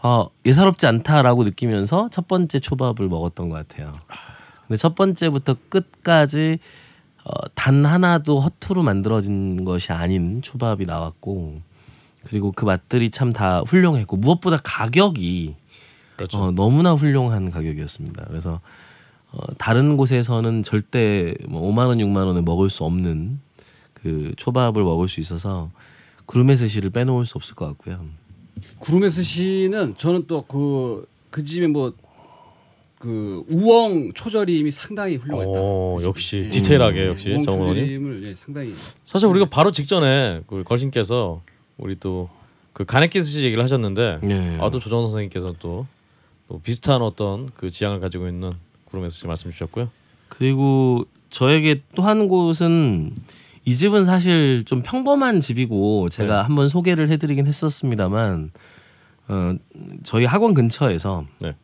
어, 0.02 0.28
예사롭지 0.46 0.86
않다라고 0.86 1.44
느끼면서 1.44 2.10
첫 2.12 2.28
번째 2.28 2.60
초밥을 2.60 3.08
먹었던 3.08 3.50
것 3.50 3.68
같아요. 3.68 3.94
근데 4.68 4.78
첫 4.78 4.96
번째부터 4.96 5.56
끝까지 5.70 6.60
어, 7.26 7.32
단 7.56 7.86
하나도 7.86 8.40
허투루 8.42 8.84
만들어진 8.84 9.64
것이 9.66 9.92
아닌 9.92 10.42
초밥이 10.42 10.86
나왔고 10.86 11.62
그리고 12.26 12.52
그 12.52 12.66
맛들이 12.66 13.10
참 13.12 13.32
다 13.34 13.62
훌륭했고 13.62 14.18
무엇보다 14.18 14.58
가격이 14.64 15.56
그렇죠. 16.16 16.38
어, 16.38 16.52
너무나 16.52 16.94
훌륭한 16.94 17.50
가격이었습니다. 17.52 18.26
그래서 18.28 18.60
어, 19.32 19.40
다른 19.58 19.98
곳에서는 19.98 20.64
절대 20.64 21.34
뭐 21.48 21.62
5만 21.72 21.88
원, 21.88 21.98
6만 21.98 22.28
원에 22.28 22.42
먹을 22.42 22.70
수 22.70 22.84
없는 22.84 23.40
그 23.94 24.34
초밥을 24.38 24.84
먹을 24.84 25.08
수 25.08 25.20
있어서 25.20 25.72
구름의 26.26 26.58
스시를 26.58 26.90
빼놓을 26.92 27.26
수 27.26 27.38
없을 27.38 27.56
것 27.56 27.66
같고요. 27.68 28.06
구름의 28.80 29.10
스시는 29.10 29.96
저는 29.98 30.28
또 30.28 30.44
그 30.44 31.14
그 31.34 31.44
집에 31.44 31.66
뭐 31.66 31.94
그 33.04 33.44
우엉 33.50 34.14
초절임이 34.14 34.72
상당히 34.72 35.18
훌륭했다. 35.18 35.60
오, 35.60 36.00
역시 36.04 36.44
예. 36.46 36.50
디테일하게 36.50 37.08
역시 37.08 37.32
우엉 37.32 37.44
정원이. 37.44 37.76
초절임을 37.80 38.24
예, 38.30 38.36
상당히 38.36 38.74
사실 39.06 39.28
우리가 39.28 39.46
바로 39.50 39.72
직전에 39.72 40.42
그 40.48 40.64
걸신께서 40.64 41.42
우리 41.78 41.96
또 41.96 42.30
그 42.74 42.86
가네키스 42.86 43.44
얘기를 43.44 43.64
하셨는데 43.64 44.18
네. 44.24 44.58
아또 44.60 44.80
조정 44.80 45.02
선생님께서 45.04 45.56
또, 45.60 45.86
또 46.50 46.60
비슷한 46.60 47.02
어떤 47.02 47.50
그 47.56 47.70
지향을 47.70 48.00
가지고 48.00 48.28
있는 48.28 48.52
구름에서 48.86 49.28
말씀 49.28 49.52
주셨고요. 49.52 49.90
그리고 50.28 51.06
저에게 51.30 51.82
또 51.96 52.04
한 52.04 52.28
곳은 52.28 53.14
이 53.66 53.76
집은 53.76 54.06
사실 54.06 54.64
좀 54.66 54.82
평범한 54.82 55.40
집이고 55.40 56.10
제가 56.10 56.38
네. 56.38 56.42
한번 56.42 56.68
소개를 56.68 57.10
해드리긴 57.12 57.46
했었습니다만 57.48 58.52
어, 59.28 59.56
저희 60.04 60.26
학원 60.26 60.54
근처에서 60.54 61.26
네. 61.40 61.56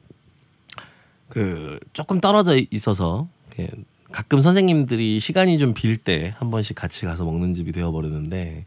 그 1.29 1.79
조금 1.93 2.19
떨어져 2.19 2.57
있어서 2.71 3.27
가끔 4.11 4.41
선생님들이 4.41 5.19
시간이 5.19 5.57
좀 5.59 5.73
빌 5.73 5.97
때 5.97 6.33
한 6.37 6.49
번씩 6.51 6.75
같이 6.75 7.05
가서 7.05 7.23
먹는 7.25 7.53
집이 7.53 7.71
되어버렸는데 7.71 8.65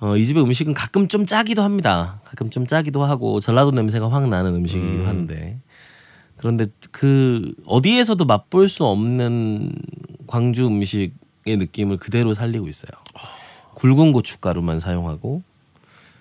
어, 0.00 0.16
이 0.16 0.24
집의 0.26 0.42
음식은 0.42 0.72
가끔 0.74 1.08
좀 1.08 1.26
짜기도 1.26 1.62
합니다. 1.62 2.20
가끔 2.24 2.48
좀 2.50 2.66
짜기도 2.66 3.04
하고 3.04 3.38
전라도 3.40 3.70
냄새가 3.70 4.10
확 4.10 4.28
나는 4.28 4.56
음식이기도 4.56 5.02
음. 5.02 5.06
한데 5.06 5.60
그런데 6.36 6.66
그 6.90 7.52
어디에서도 7.66 8.24
맛볼 8.24 8.68
수 8.70 8.84
없는 8.86 9.72
광주 10.26 10.66
음식의 10.66 11.12
느낌을 11.46 11.98
그대로 11.98 12.32
살리고 12.32 12.66
있어요. 12.66 12.90
굵은 13.74 14.12
고춧가루만 14.12 14.80
사용하고 14.80 15.42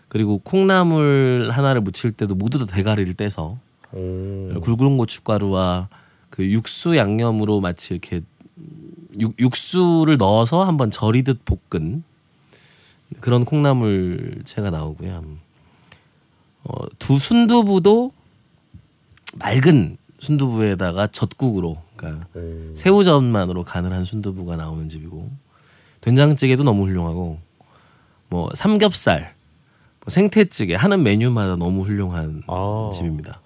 그리고 0.10 0.39
콩나물 0.39 1.49
하나를 1.51 1.82
무칠 1.82 2.12
때도 2.12 2.36
모두 2.36 2.60
다 2.60 2.66
대가리를 2.66 3.14
떼서 3.14 3.57
오. 3.93 4.59
굵은 4.61 4.97
고춧가루와 4.97 5.89
그 6.29 6.49
육수 6.49 6.95
양념으로 6.95 7.59
마치 7.59 7.93
이렇게 7.93 8.21
육, 9.19 9.39
육수를 9.39 10.17
넣어서 10.17 10.63
한번 10.63 10.91
절이듯 10.91 11.41
볶은 11.45 12.03
그런 13.19 13.45
콩나물채가 13.45 14.69
나오고요. 14.69 15.23
어, 16.63 16.73
두 16.99 17.17
순두부도 17.17 18.11
맑은 19.37 19.97
순두부에다가 20.19 21.07
젓국으로 21.07 21.81
그러니까 21.95 22.27
오. 22.35 22.75
새우젓만으로 22.75 23.63
간을 23.63 23.91
한 23.91 24.03
순두부가 24.03 24.55
나오는 24.55 24.87
집이고 24.87 25.29
된장찌개도 26.01 26.63
너무 26.63 26.83
훌륭하고 26.85 27.39
뭐 28.29 28.49
삼겹살, 28.53 29.33
뭐 30.01 30.09
생태찌개 30.09 30.75
하는 30.75 31.03
메뉴마다 31.03 31.55
너무 31.55 31.83
훌륭한 31.83 32.43
아. 32.47 32.91
집입니다. 32.93 33.41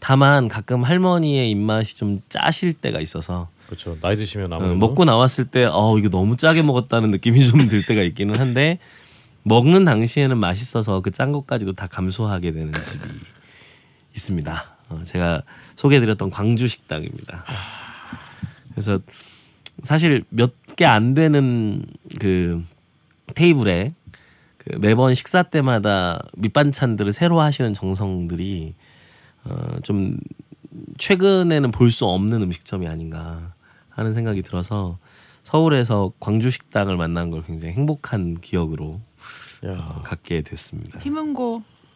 다만 0.00 0.48
가끔 0.48 0.82
할머니의 0.82 1.50
입맛이 1.50 1.96
좀 1.96 2.20
짜실 2.28 2.72
때가 2.72 3.00
있어서 3.00 3.48
그렇죠. 3.66 3.96
나이 4.00 4.16
드시면 4.16 4.52
어, 4.52 4.56
아무래도 4.56 4.76
먹고 4.76 5.04
나왔을 5.04 5.44
때 5.46 5.64
어 5.64 5.96
이거 5.98 6.08
너무 6.08 6.36
짜게 6.36 6.62
먹었다는 6.62 7.10
느낌이 7.12 7.46
좀 7.46 7.68
들 7.68 7.84
때가 7.86 8.02
있기는 8.02 8.38
한데 8.40 8.78
먹는 9.44 9.84
당시에는 9.84 10.36
맛있어서 10.38 11.00
그 11.00 11.10
짠 11.10 11.32
것까지도 11.32 11.74
다 11.74 11.86
감수하게 11.86 12.52
되는 12.52 12.72
집이 12.72 13.04
있습니다. 14.14 14.64
어, 14.88 15.02
제가 15.04 15.42
소개해드렸던 15.76 16.30
광주 16.30 16.66
식당입니다. 16.66 17.44
그래서 18.72 18.98
사실 19.82 20.24
몇 20.30 20.52
개 20.76 20.84
안 20.86 21.12
되는 21.14 21.82
그 22.20 22.64
테이블에 23.34 23.94
그 24.58 24.76
매번 24.78 25.14
식사 25.14 25.42
때마다 25.42 26.18
밑반찬들을 26.36 27.12
새로 27.12 27.40
하시는 27.40 27.74
정성들이 27.74 28.74
어, 29.44 29.78
좀 29.82 30.18
최근에는 30.98 31.70
볼 31.72 31.90
수 31.90 32.06
없는 32.06 32.42
음식점이 32.42 32.86
아닌가 32.86 33.52
하는 33.88 34.14
생각이 34.14 34.42
들어서 34.42 34.98
서울에서 35.42 36.12
광주 36.20 36.50
식당을 36.50 36.96
만난 36.96 37.30
걸 37.30 37.42
굉장히 37.42 37.74
행복한 37.74 38.40
기억으로 38.40 39.00
야. 39.66 39.70
어, 39.72 40.02
갖게 40.04 40.42
됐습니다. 40.42 40.98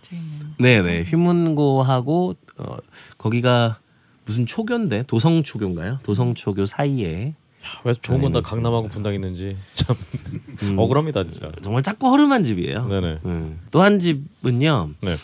저희는 0.03 0.55
네네 0.59 1.03
휘문고하고 1.05 2.35
어, 2.59 2.77
거기가 3.17 3.79
무슨 4.27 4.45
초교인데 4.47 5.05
도성 5.07 5.43
초교인가요? 5.45 5.99
도성 6.03 6.35
초교 6.35 6.67
사이에 6.67 7.35
왜 7.85 7.93
좋은 7.95 8.21
건 8.21 8.33
다. 8.33 8.41
강남하고 8.43 8.89
분당했는지 8.89 9.57
참 9.75 9.97
음, 10.65 10.79
억울합니다 10.79 11.25
진짜. 11.25 11.51
정말 11.63 11.83
작고 11.83 12.09
허름한 12.11 12.45
집이에요. 12.45 12.87
네네. 12.89 13.19
또한 13.71 13.99
집은요 13.99 14.91
네. 15.01 15.15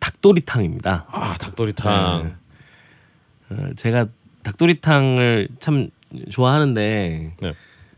닭도리탕입니다. 0.00 1.06
아 1.10 1.36
닭도리탕. 1.38 2.22
네. 2.22 3.54
어, 3.54 3.70
제가 3.76 4.06
닭도리탕을 4.42 5.48
참 5.58 5.90
좋아하는데 6.30 7.34
네. 7.40 7.54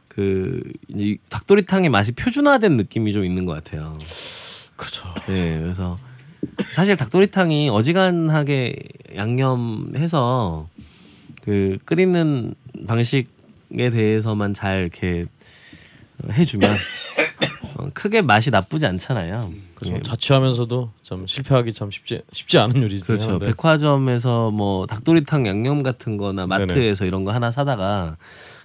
그이 0.09 1.19
닭도리탕의 1.29 1.89
맛이 1.91 2.13
표준화된 2.13 2.77
느낌이 2.77 3.13
좀 3.13 3.25
있는 3.25 3.45
것 3.45 3.53
같아요. 3.53 3.97
그렇죠. 4.77 5.09
네, 5.27 5.59
그래서 5.61 5.99
사실 6.73 6.97
닭도리탕이 6.97 7.69
어지간하게 7.69 8.77
양념해서 9.15 10.69
그 11.43 11.79
끓이는 11.85 12.55
방식에 12.87 13.91
대해서만 13.91 14.55
잘 14.55 14.81
이렇게 14.83 15.27
어, 16.23 16.33
해주면 16.33 16.71
어, 17.81 17.91
크게 17.95 18.23
맛이 18.23 18.51
나쁘지 18.51 18.87
않잖아요. 18.87 19.51
그렇죠. 19.75 19.97
예, 19.97 20.03
자취하면서도 20.03 20.91
참 21.03 21.27
실패하기 21.27 21.73
참 21.73 21.91
쉽지 21.91 22.23
쉽지 22.33 22.59
않은 22.59 22.83
요리 22.83 22.99
중에 22.99 23.07
그렇죠. 23.07 23.25
하나인데. 23.25 23.47
백화점에서 23.47 24.51
뭐 24.51 24.87
닭도리탕 24.87 25.47
양념 25.47 25.83
같은 25.83 26.17
거나 26.17 26.47
네네. 26.47 26.67
마트에서 26.67 27.07
이런 27.07 27.25
거 27.25 27.33
하나 27.33 27.51
사다가 27.51 28.17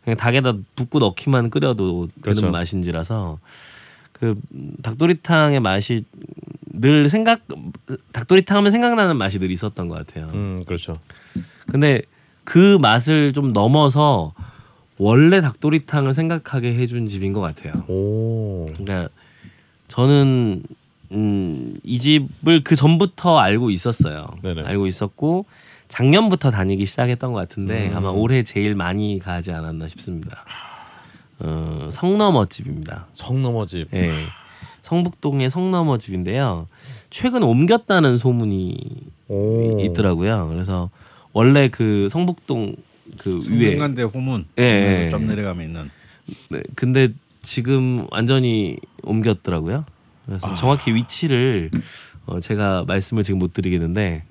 그냥 0.03 0.17
닭에다 0.17 0.53
붓고 0.75 0.99
넣기만 0.99 1.49
끓여도 1.49 2.07
되는 2.07 2.21
그렇죠. 2.21 2.51
맛인지라서 2.51 3.39
그 4.11 4.39
닭도리탕의 4.83 5.59
맛이 5.61 6.03
늘 6.77 7.09
생각 7.09 7.41
닭도리탕 8.11 8.57
하면 8.57 8.71
생각나는 8.71 9.17
맛이 9.17 9.39
늘 9.39 9.51
있었던 9.51 9.87
것 9.87 10.05
같아요. 10.05 10.29
음 10.33 10.59
그렇죠. 10.65 10.93
근데 11.67 12.01
그 12.43 12.77
맛을 12.79 13.33
좀 13.33 13.53
넘어서 13.53 14.33
원래 14.97 15.41
닭도리탕을 15.41 16.13
생각하게 16.13 16.73
해준 16.75 17.07
집인 17.07 17.33
것 17.33 17.41
같아요. 17.41 17.83
오. 17.87 18.67
그러니까 18.77 19.09
저는 19.87 20.63
음, 21.11 21.79
이 21.83 21.99
집을 21.99 22.63
그 22.63 22.75
전부터 22.75 23.37
알고 23.37 23.69
있었어요. 23.71 24.27
네네. 24.41 24.63
알고 24.63 24.87
있었고 24.87 25.45
작년부터 25.87 26.51
다니기 26.51 26.85
시작했던 26.85 27.33
것 27.33 27.39
같은데 27.39 27.89
음. 27.89 27.97
아마 27.97 28.09
올해 28.09 28.43
제일 28.43 28.75
많이 28.75 29.19
가지 29.19 29.51
않았나 29.51 29.87
싶습니다. 29.89 30.45
어, 31.39 31.89
성너머 31.91 32.45
집입니다. 32.47 33.07
성너머 33.13 33.65
집. 33.65 33.93
예. 33.93 34.11
성북동의 34.81 35.49
성너머 35.49 35.97
집인데요. 35.97 36.67
최근 37.09 37.43
옮겼다는 37.43 38.17
소문이 38.17 38.77
오. 39.27 39.77
있더라고요. 39.81 40.47
그래서 40.49 40.89
원래 41.33 41.69
그 41.69 42.07
성북동 42.09 42.75
그 43.17 43.35
위에 43.35 43.41
성균관대 43.41 44.03
후문 44.03 44.45
예, 44.57 45.05
예. 45.05 45.09
좀 45.09 45.27
내려가면 45.27 45.65
있는 45.65 45.89
네, 46.49 46.61
근데 46.75 47.09
지금 47.41 48.07
완전히 48.11 48.77
옮겼더라고요. 49.03 49.85
그래서 50.25 50.47
아. 50.47 50.55
정확히 50.55 50.93
위치를 50.93 51.69
어, 52.25 52.39
제가 52.39 52.85
말씀을 52.87 53.23
지금 53.23 53.39
못 53.39 53.53
드리겠는데 53.53 54.23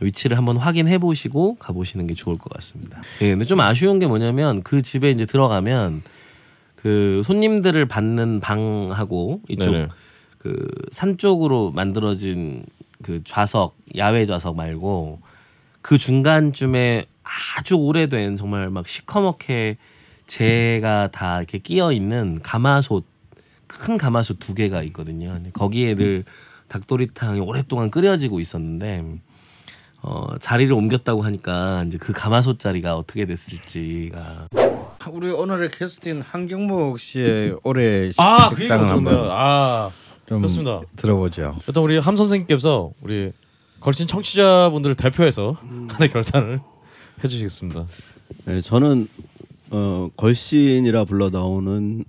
위치를 0.00 0.38
한번 0.38 0.56
확인해 0.56 0.98
보시고 0.98 1.56
가보시는 1.56 2.06
게 2.06 2.14
좋을 2.14 2.38
것 2.38 2.52
같습니다. 2.54 3.00
예, 3.22 3.30
근데 3.30 3.44
좀 3.44 3.60
아쉬운 3.60 3.98
게 3.98 4.06
뭐냐면 4.06 4.62
그 4.62 4.82
집에 4.82 5.10
이제 5.10 5.26
들어가면 5.26 6.02
그 6.76 7.22
손님들을 7.24 7.84
받는 7.86 8.40
방하고 8.40 9.40
이쪽 9.48 9.72
네네. 9.72 9.88
그산 10.38 11.16
쪽으로 11.16 11.70
만들어진 11.72 12.64
그 13.02 13.22
좌석 13.24 13.76
야외 13.96 14.26
좌석 14.26 14.56
말고 14.56 15.20
그 15.80 15.96
중간쯤에 15.98 17.06
아주 17.24 17.74
오래된 17.76 18.36
정말 18.36 18.70
막 18.70 18.86
시커멓게 18.86 19.76
재가 20.26 21.08
다 21.12 21.38
이렇게 21.38 21.58
끼어 21.58 21.92
있는 21.92 22.40
가마솥 22.42 23.04
큰 23.66 23.98
가마솥 23.98 24.38
두 24.38 24.54
개가 24.54 24.82
있거든요. 24.84 25.38
거기에 25.52 25.94
늘 25.94 26.24
닭도리탕이 26.68 27.40
오랫동안 27.40 27.90
끓여지고 27.90 28.40
있었는데 28.40 29.04
어, 30.02 30.26
자리를 30.38 30.72
옮겼다고 30.72 31.22
하니까 31.22 31.84
이제 31.88 31.96
그 31.98 32.12
가마솥 32.12 32.58
자리가 32.58 32.96
어떻게 32.96 33.24
됐을지가 33.26 34.48
우리 35.10 35.30
오늘의 35.30 35.70
캐스팅 35.70 36.22
한경목 36.26 36.98
씨의 36.98 37.56
올해 37.62 38.10
식- 38.12 38.20
아, 38.20 38.48
그 38.50 38.54
얘기 38.54 38.62
식당을 38.62 38.84
못했네요. 38.86 39.16
한번 39.18 39.30
아, 39.36 39.90
좀 40.28 40.38
그렇습니다. 40.38 40.80
들어보죠. 40.96 41.56
일단 41.66 41.82
우리 41.82 41.98
함 41.98 42.16
선생님께서 42.16 42.90
우리 43.02 43.32
걸신 43.80 44.06
청취자분들을 44.06 44.94
대표해서 44.94 45.56
하나의 45.88 46.10
결산을 46.10 46.60
해주시겠습니다. 47.22 47.86
네, 48.46 48.60
저는 48.60 49.08
어, 49.70 50.08
걸신이라 50.16 51.04
불러 51.04 51.30
나오는 51.30 52.04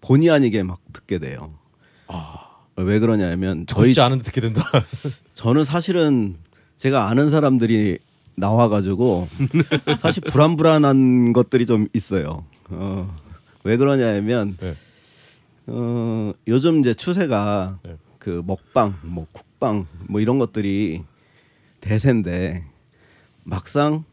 본의 0.00 0.30
아니게 0.30 0.62
막 0.62 0.80
듣게 0.92 1.18
돼요. 1.18 1.52
왜 2.76 2.98
그러냐면 2.98 3.66
저희 3.66 3.98
않은데 3.98 4.24
듣게 4.24 4.40
된다. 4.40 4.62
저는 5.34 5.64
사실은 5.64 6.36
제가 6.76 7.08
아는 7.08 7.30
사람들이 7.30 7.98
나와가지고 8.36 9.28
사실 10.00 10.22
불안불안한 10.22 11.32
것들이 11.32 11.66
좀 11.66 11.88
있어요. 11.92 12.44
어, 12.70 13.14
왜 13.64 13.76
그러냐면 13.76 14.56
네. 14.56 14.74
어, 15.66 16.32
요즘 16.48 16.80
이제 16.80 16.94
추세가 16.94 17.78
네. 17.82 17.96
그 18.18 18.42
먹방, 18.46 18.96
뭐 19.02 19.26
쿡방, 19.32 19.86
뭐 20.08 20.20
이런 20.20 20.38
것들이 20.38 21.02
대세인데 21.80 22.64
막상 23.44 24.04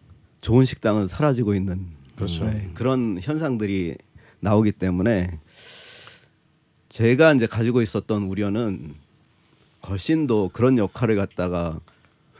좋은 0.47 0.63
식당은 0.63 1.09
사라지고 1.09 1.55
있는 1.55 1.87
그렇죠. 2.15 2.45
네, 2.45 2.69
그런 2.73 3.19
현상들이 3.21 3.95
나오기 4.39 4.71
때문에 4.71 5.39
제가 6.87 7.33
이제 7.33 7.45
가지고 7.45 7.81
있었던 7.81 8.23
우려는 8.23 8.93
걸신도 9.81 10.51
그런 10.53 10.77
역할을 10.77 11.17
갖다가 11.17 11.81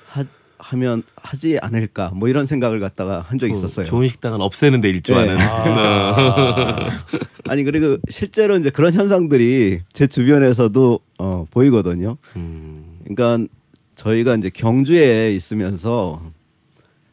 하, 0.08 0.24
하면 0.58 1.04
하지 1.18 1.60
않을까 1.62 2.14
뭐 2.16 2.30
이런 2.30 2.46
생각을 2.46 2.80
갖다가 2.80 3.20
한 3.20 3.40
적이 3.40 3.58
있었어요. 3.58 3.86
좋은 3.86 4.08
식당은 4.08 4.40
없애는 4.40 4.80
데 4.80 4.88
일조하는 4.88 5.36
네. 5.36 5.44
아니 7.44 7.66
그리고 7.66 7.98
실제로 8.10 8.56
이제 8.56 8.70
그런 8.70 8.94
현상들이 8.94 9.82
제 9.92 10.08
주변에서도 10.08 11.00
어, 11.18 11.46
보이거든요. 11.52 12.16
음, 12.38 13.02
그러니까 13.04 13.54
저희가 13.96 14.36
이제 14.36 14.50
경주에 14.50 15.34
있으면서 15.34 16.37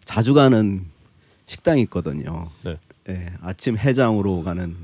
자주 0.05 0.35
가는 0.35 0.85
식당이 1.47 1.83
있거든요. 1.83 2.49
네. 2.65 2.79
예, 3.09 3.27
아침 3.43 3.77
해장으로 3.77 4.43
가는 4.43 4.77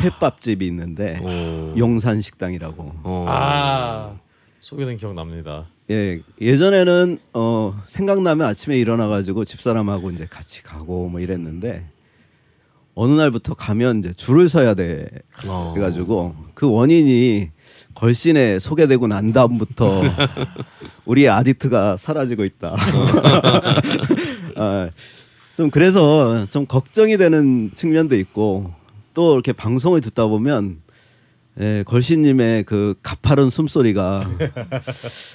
횟밥집이 0.00 0.66
있는데 0.66 1.18
오. 1.20 1.78
용산 1.78 2.20
식당이라고. 2.20 2.92
어. 3.04 3.24
아, 3.28 4.16
소개된 4.60 4.96
기억 4.96 5.14
납니다. 5.14 5.66
예 5.90 6.20
예전에는 6.40 7.18
어 7.32 7.80
생각나면 7.86 8.46
아침에 8.46 8.78
일어나가지고 8.78 9.46
집사람하고 9.46 10.10
이제 10.10 10.26
같이 10.28 10.62
가고 10.62 11.08
뭐 11.08 11.18
이랬는데 11.18 11.88
어느 12.94 13.12
날부터 13.12 13.54
가면 13.54 14.00
이제 14.00 14.12
줄을 14.12 14.50
서야 14.50 14.74
돼 14.74 15.08
어. 15.46 15.72
그래가지고 15.74 16.34
그 16.52 16.70
원인이 16.70 17.50
걸신에 17.98 18.60
소개되고 18.60 19.08
난 19.08 19.32
다음부터 19.32 20.02
우리의 21.04 21.28
아디트가 21.30 21.96
사라지고 21.96 22.44
있다. 22.44 22.76
아, 24.54 24.88
좀 25.56 25.68
그래서 25.68 26.46
좀 26.46 26.64
걱정이 26.64 27.16
되는 27.16 27.72
측면도 27.74 28.16
있고 28.18 28.70
또 29.14 29.34
이렇게 29.34 29.52
방송을 29.52 30.00
듣다 30.00 30.28
보면 30.28 30.78
예, 31.60 31.82
걸신님의 31.88 32.62
그 32.64 32.94
가파른 33.02 33.50
숨소리가 33.50 34.30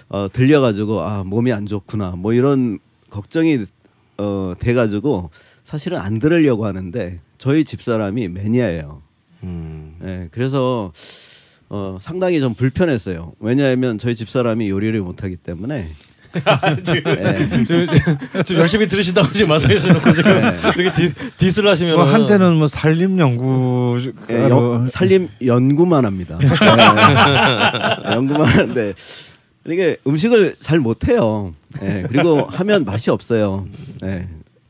어, 0.07 0.29
들려가지고 0.31 1.01
아 1.01 1.25
몸이 1.25 1.51
안 1.51 1.65
좋구나 1.65 2.11
뭐 2.11 2.31
이런 2.31 2.79
걱정이 3.09 3.65
어, 4.17 4.53
돼가지고 4.57 5.31
사실은 5.63 5.97
안 5.97 6.19
들으려고 6.19 6.65
하는데 6.65 7.19
저희 7.37 7.65
집 7.65 7.83
사람이 7.83 8.29
매니아예요. 8.29 9.01
음. 9.43 9.97
예, 10.05 10.29
그래서 10.31 10.93
어, 11.75 11.97
상당히 11.99 12.39
좀 12.39 12.53
불편했어요. 12.53 13.33
왜냐하면 13.39 13.97
저희 13.97 14.13
집사람이 14.15 14.69
요리를 14.69 14.99
못하기 15.01 15.37
때문에 15.37 15.89
예, 16.35 16.83
지금, 16.83 17.15
지금 18.45 18.59
열심히 18.61 18.87
들으신다고 18.87 19.31
지금 19.33 19.49
말씀해주놓고 19.49 20.13
지금 20.13 20.41
네. 20.41 20.51
이렇게 20.77 20.93
디, 20.93 21.13
디스를 21.37 21.71
하시면 21.71 21.95
뭐 21.95 22.05
한때는 22.05 22.55
뭐 22.57 22.67
산림 22.67 23.17
연구 23.17 23.99
예, 24.29 24.49
연- 24.49 24.85
살림 24.87 25.29
연구만 25.43 26.05
합니다. 26.05 26.37
예, 26.43 26.47
연구만 28.13 28.47
하는데 28.49 28.93
이게 29.65 29.97
음식을 30.05 30.57
잘 30.59 30.79
못해요. 30.79 31.55
예, 31.81 32.03
그리고 32.07 32.41
하면 32.45 32.85
맛이 32.85 33.09
없어요. 33.09 33.65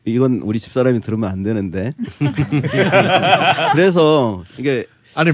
예, 0.07 0.11
이건 0.11 0.41
우리 0.43 0.59
집사람이 0.59 0.99
들으면 1.01 1.29
안 1.29 1.43
되는데. 1.43 1.91
그래서 3.73 4.43
이게 4.57 4.85
아니 5.15 5.31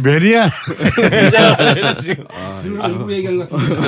지금 2.01 2.25
일부러 2.91 3.13
얘기하는 3.13 3.47
것 3.47 3.49
같은데 3.49 3.87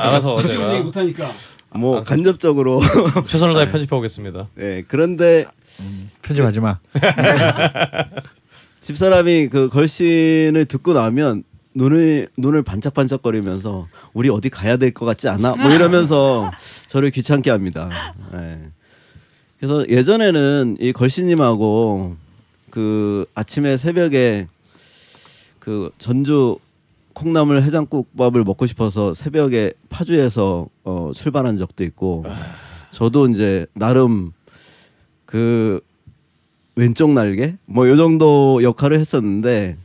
알아서 0.00 0.36
얘기 0.38 0.50
제가 0.50 0.80
못하니까 0.82 1.30
뭐 1.74 2.02
간접적으로 2.02 2.82
최선을 3.26 3.54
다해 3.54 3.66
편집해 3.72 3.96
오겠습니다. 3.96 4.48
예, 4.58 4.84
그런데 4.86 5.46
편집하지 6.22 6.60
마. 6.60 6.78
집사람이 8.80 9.48
그 9.48 9.68
걸신을 9.68 10.64
듣고 10.66 10.92
나면 10.94 11.44
눈을 11.74 12.28
눈을 12.36 12.62
반짝반짝거리면서 12.62 13.86
우리 14.14 14.28
어디 14.28 14.48
가야 14.48 14.76
될 14.76 14.92
것 14.92 15.04
같지 15.06 15.28
않아? 15.28 15.54
뭐 15.56 15.70
이러면서 15.70 16.50
저를 16.88 17.10
귀찮게 17.10 17.50
합니다. 17.50 18.14
예. 18.34 18.58
그래서 19.60 19.86
예전에는 19.88 20.78
이 20.80 20.92
걸신님하고 20.92 22.16
그 22.70 23.26
아침에 23.34 23.76
새벽에 23.76 24.48
그 25.58 25.90
전주 25.98 26.56
콩나물 27.12 27.62
해장국밥을 27.62 28.42
먹고 28.44 28.64
싶어서 28.66 29.12
새벽에 29.12 29.72
파주에서 29.90 30.66
어, 30.84 31.10
출발한 31.14 31.58
적도 31.58 31.84
있고 31.84 32.24
저도 32.92 33.28
이제 33.28 33.66
나름 33.74 34.32
그 35.26 35.80
왼쪽 36.74 37.12
날개 37.12 37.56
뭐 37.66 37.86
요 37.86 37.96
정도 37.96 38.62
역할을 38.62 38.98
했었는데 38.98 39.76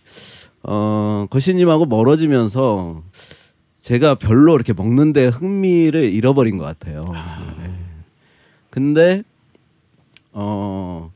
어 0.64 1.28
거시님하고 1.30 1.86
멀어지면서 1.88 3.04
제가 3.82 4.16
별로 4.16 4.56
이렇게 4.56 4.72
먹는데 4.72 5.28
흥미를 5.28 6.14
잃어버린 6.14 6.58
것 6.58 6.64
같아요. 6.64 7.04
네. 7.62 7.72
근데 8.70 9.24
어 10.36 11.14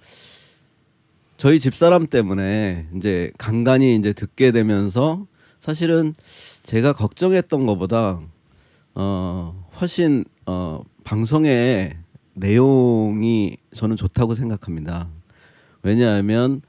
저희 1.35 1.59
집사람 1.59 2.07
때문에 2.07 2.87
이제 2.95 3.31
간간히 3.37 3.95
이제 3.95 4.13
듣게 4.13 4.51
되면서 4.51 5.27
사실은 5.59 6.15
제가 6.63 6.93
걱정했던 6.93 7.65
것보다 7.65 8.21
어 8.95 9.67
훨씬 9.79 10.23
어 10.45 10.83
방송의 11.03 11.97
내용이 12.33 13.57
저는 13.73 13.97
좋다고 13.97 14.35
생각합니다. 14.35 15.09
왜냐하면 15.83 16.61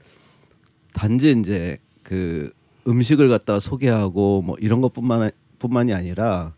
단지 0.93 1.31
이제 1.31 1.77
그 2.03 2.51
음식을 2.85 3.29
갖다 3.29 3.61
소개하고 3.61 4.41
뭐 4.41 4.57
이런 4.59 4.81
것뿐만 4.81 5.31
뿐만이 5.59 5.93
아니라 5.93 6.53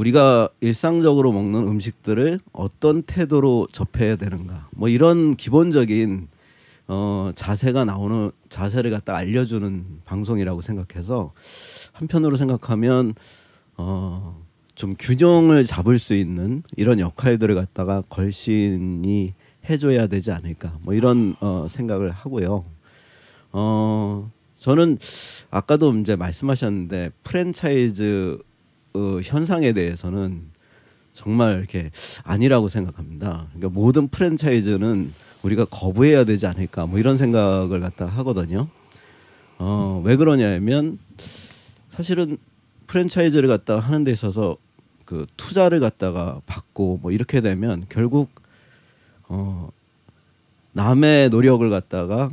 우리가 0.00 0.48
일상적으로 0.60 1.32
먹는 1.32 1.68
음식들을 1.68 2.40
어떤 2.52 3.02
태도로 3.02 3.68
접해야 3.72 4.16
되는가 4.16 4.68
뭐 4.72 4.88
이런 4.88 5.36
기본적인 5.36 6.28
어 6.88 7.30
자세가 7.34 7.84
나오는 7.84 8.30
자세를 8.48 8.90
갖다 8.90 9.14
알려주는 9.14 10.00
방송이라고 10.04 10.60
생각해서 10.60 11.32
한편으로 11.92 12.36
생각하면 12.36 13.14
어 13.76 14.50
좀 14.80 14.94
균형을 14.98 15.64
잡을 15.64 15.98
수 15.98 16.14
있는 16.14 16.62
이런 16.74 17.00
역할들을 17.00 17.54
갖다가 17.54 18.02
걸신이 18.08 19.34
해줘야 19.68 20.06
되지 20.06 20.32
않을까 20.32 20.78
뭐 20.80 20.94
이런 20.94 21.36
어 21.40 21.66
생각을 21.68 22.10
하고요. 22.10 22.64
어 23.52 24.30
저는 24.56 24.96
아까도 25.50 25.94
이제 25.96 26.16
말씀하셨는데 26.16 27.10
프랜차이즈 27.22 28.38
어, 28.94 29.20
현상에 29.22 29.72
대해서는 29.72 30.42
정말 31.12 31.58
이렇게 31.58 31.90
아니라고 32.24 32.68
생각합니다. 32.68 33.46
그러니까 33.54 33.68
모든 33.68 34.08
프랜차이즈는 34.08 35.12
우리가 35.42 35.64
거부해야 35.66 36.24
되지 36.24 36.46
않을까 36.46 36.86
뭐 36.86 36.98
이런 36.98 37.16
생각을 37.16 37.80
갖다 37.80 38.06
하거든요. 38.06 38.68
어, 39.58 40.00
왜 40.04 40.16
그러냐면 40.16 40.98
사실은 41.90 42.38
프랜차이즈를 42.86 43.48
갖다 43.48 43.78
하는 43.78 44.04
데 44.04 44.10
있어서 44.10 44.56
그 45.04 45.26
투자를 45.36 45.80
갖다가 45.80 46.40
받고 46.46 47.00
뭐 47.02 47.12
이렇게 47.12 47.40
되면 47.40 47.84
결국 47.88 48.30
어, 49.28 49.70
남의 50.72 51.30
노력을 51.30 51.68
갖다가 51.68 52.30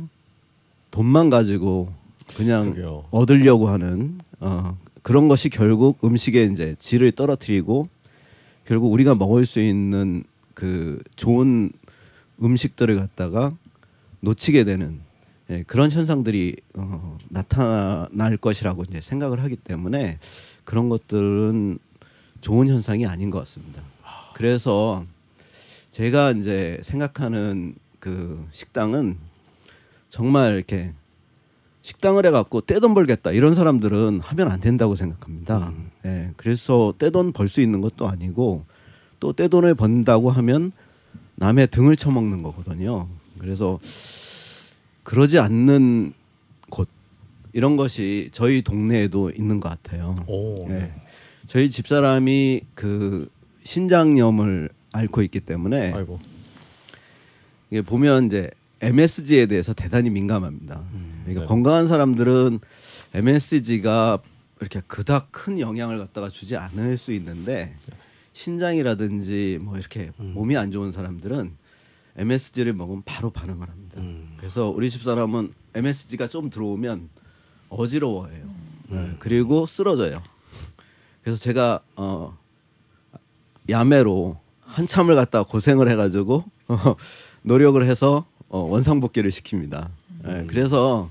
돈만 0.90 1.28
가지고 1.28 1.92
그냥 2.36 2.70
그게요. 2.70 3.04
얻으려고 3.10 3.68
하는 3.68 4.18
어, 4.40 4.78
그런 5.08 5.26
것이 5.26 5.48
결국 5.48 6.04
음식의 6.04 6.52
이제 6.52 6.76
질을 6.78 7.12
떨어뜨리고 7.12 7.88
결국 8.66 8.92
우리가 8.92 9.14
먹을 9.14 9.46
수 9.46 9.58
있는 9.58 10.22
그 10.52 11.02
좋은 11.16 11.72
음식들을 12.42 12.94
갖다가 12.94 13.56
놓치게 14.20 14.64
되는 14.64 15.00
예, 15.48 15.64
그런 15.66 15.90
현상들이 15.90 16.56
어, 16.74 17.16
나타날 17.30 18.36
것이라고 18.36 18.82
이제 18.82 19.00
생각을 19.00 19.42
하기 19.44 19.56
때문에 19.56 20.18
그런 20.64 20.90
것들은 20.90 21.78
좋은 22.42 22.68
현상이 22.68 23.06
아닌 23.06 23.30
것 23.30 23.38
같습니다. 23.38 23.80
그래서 24.34 25.06
제가 25.88 26.32
이제 26.32 26.80
생각하는 26.82 27.76
그 27.98 28.46
식당은 28.52 29.16
정말 30.10 30.56
이렇게 30.56 30.92
식당을 31.88 32.26
해갖고 32.26 32.60
떼돈 32.60 32.92
벌겠다 32.92 33.32
이런 33.32 33.54
사람들은 33.54 34.20
하면 34.20 34.50
안 34.50 34.60
된다고 34.60 34.94
생각합니다. 34.94 35.72
예, 36.04 36.32
그래서 36.36 36.92
떼돈 36.98 37.32
벌 37.32 37.48
수 37.48 37.62
있는 37.62 37.80
것도 37.80 38.06
아니고 38.06 38.66
또 39.20 39.32
떼돈을 39.32 39.74
번다고 39.74 40.30
하면 40.30 40.72
남의 41.36 41.68
등을 41.68 41.96
쳐먹는 41.96 42.42
거거든요. 42.42 43.08
그래서 43.38 43.80
그러지 45.02 45.38
않는 45.38 46.12
곳 46.68 46.88
이런 47.54 47.76
것이 47.76 48.28
저희 48.32 48.60
동네에도 48.60 49.30
있는 49.30 49.58
것 49.58 49.70
같아요. 49.70 50.14
오, 50.26 50.66
예. 50.68 50.72
네. 50.72 50.92
저희 51.46 51.70
집사람이 51.70 52.60
그 52.74 53.30
신장염을 53.64 54.68
앓고 54.92 55.22
있기 55.22 55.40
때문에 55.40 55.92
아이고. 55.94 56.18
이게 57.70 57.80
보면 57.80 58.26
이제 58.26 58.50
MSG에 58.80 59.46
대해서 59.46 59.72
대단히 59.72 60.10
민감합니다. 60.10 60.82
그러니까 61.24 61.40
네. 61.42 61.46
건강한 61.46 61.86
사람들은 61.86 62.60
MSG가 63.14 64.18
이렇게 64.60 64.80
그닥 64.86 65.28
큰 65.30 65.58
영향을 65.60 65.98
갖다가 65.98 66.28
주지 66.28 66.56
않을 66.56 66.96
수 66.96 67.12
있는데 67.12 67.76
신장이라든지 68.32 69.58
뭐 69.60 69.76
이렇게 69.76 70.10
몸이 70.16 70.56
안 70.56 70.70
좋은 70.70 70.92
사람들은 70.92 71.56
MSG를 72.16 72.72
먹으면 72.72 73.02
바로 73.04 73.30
반응을 73.30 73.68
합니다. 73.68 74.00
그래서 74.36 74.68
우리 74.68 74.90
집 74.90 75.02
사람은 75.02 75.52
MSG가 75.74 76.28
좀 76.28 76.50
들어오면 76.50 77.08
어지러워해요. 77.68 78.48
네, 78.88 79.16
그리고 79.18 79.66
쓰러져요. 79.66 80.22
그래서 81.22 81.38
제가 81.38 81.80
어 81.96 82.36
야매로 83.68 84.38
한참을 84.60 85.14
갖다 85.14 85.42
고생을 85.42 85.90
해가지고 85.90 86.44
어, 86.68 86.96
노력을 87.42 87.84
해서 87.88 88.26
어, 88.48 88.60
원상복귀를 88.60 89.30
시킵니다. 89.30 89.88
예, 90.26 90.44
그래서 90.46 91.10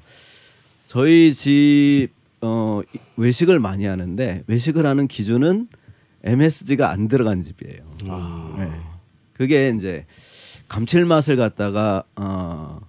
저희 0.87 1.33
집어 1.33 2.83
이- 2.93 2.97
외식을 3.17 3.59
많이 3.59 3.85
하는데 3.85 4.43
외식을 4.47 4.85
하는 4.85 5.07
기준은 5.07 5.67
MSG가 6.23 6.89
안 6.89 7.07
들어간 7.07 7.43
집이에요. 7.43 7.83
네. 8.57 8.71
그게 9.33 9.69
이제 9.75 10.05
감칠맛을 10.67 11.37
갖다가 11.37 12.03
어 12.15 12.81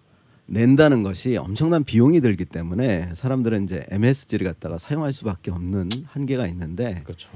낸다는 0.46 1.02
것이 1.02 1.36
엄청난 1.36 1.84
비용이 1.84 2.20
들기 2.22 2.46
때문에 2.46 3.10
사람들은 3.14 3.64
이제 3.64 3.84
MSG를 3.90 4.46
갖다가 4.46 4.78
사용할 4.78 5.12
수밖에 5.12 5.50
없는 5.50 5.90
한계가 6.06 6.46
있는데 6.48 7.02
그렇죠. 7.04 7.28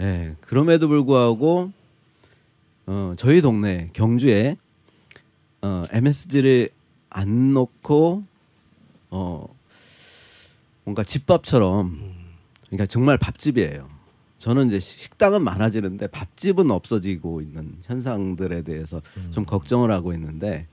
예, 0.00 0.34
그럼에도 0.40 0.88
불구하고 0.88 1.70
어, 2.86 3.12
저희 3.16 3.42
동네 3.42 3.90
경주에 3.92 4.56
어, 5.62 5.82
MSG를 5.90 6.70
안 7.10 7.52
넣고 7.54 8.24
어, 9.10 9.46
뭔가 10.84 11.02
집밥처럼 11.02 12.14
그러니까 12.66 12.86
정말 12.86 13.18
밥집이에요. 13.18 13.88
저는 14.38 14.66
이제 14.68 14.78
식당은 14.78 15.42
많아지는데 15.42 16.08
밥집은 16.08 16.70
없어지고 16.70 17.40
있는 17.40 17.76
현상들에 17.82 18.62
대해서 18.62 19.00
좀 19.32 19.44
걱정을 19.44 19.90
하고 19.90 20.12
있는데 20.12 20.66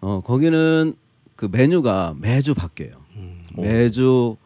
어, 0.00 0.20
거기는 0.22 0.94
그 1.36 1.48
메뉴가 1.50 2.14
매주 2.18 2.54
바뀌어요. 2.54 3.04
매주 3.56 4.36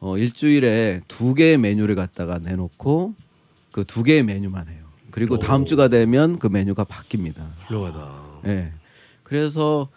어, 0.00 0.16
일주일에 0.16 1.02
두 1.08 1.34
개의 1.34 1.58
메뉴를 1.58 1.94
갖다가 1.94 2.38
내놓고 2.38 3.14
그 3.72 3.84
두 3.84 4.02
개의 4.02 4.22
메뉴만 4.22 4.66
해요. 4.68 4.80
그리고 5.10 5.38
다음 5.38 5.64
주가 5.66 5.88
되면 5.88 6.38
그 6.38 6.46
메뉴가 6.46 6.84
바뀝니다. 6.84 7.36
훌륭하다. 7.66 8.40
예. 8.46 8.72
그래서 9.30 9.88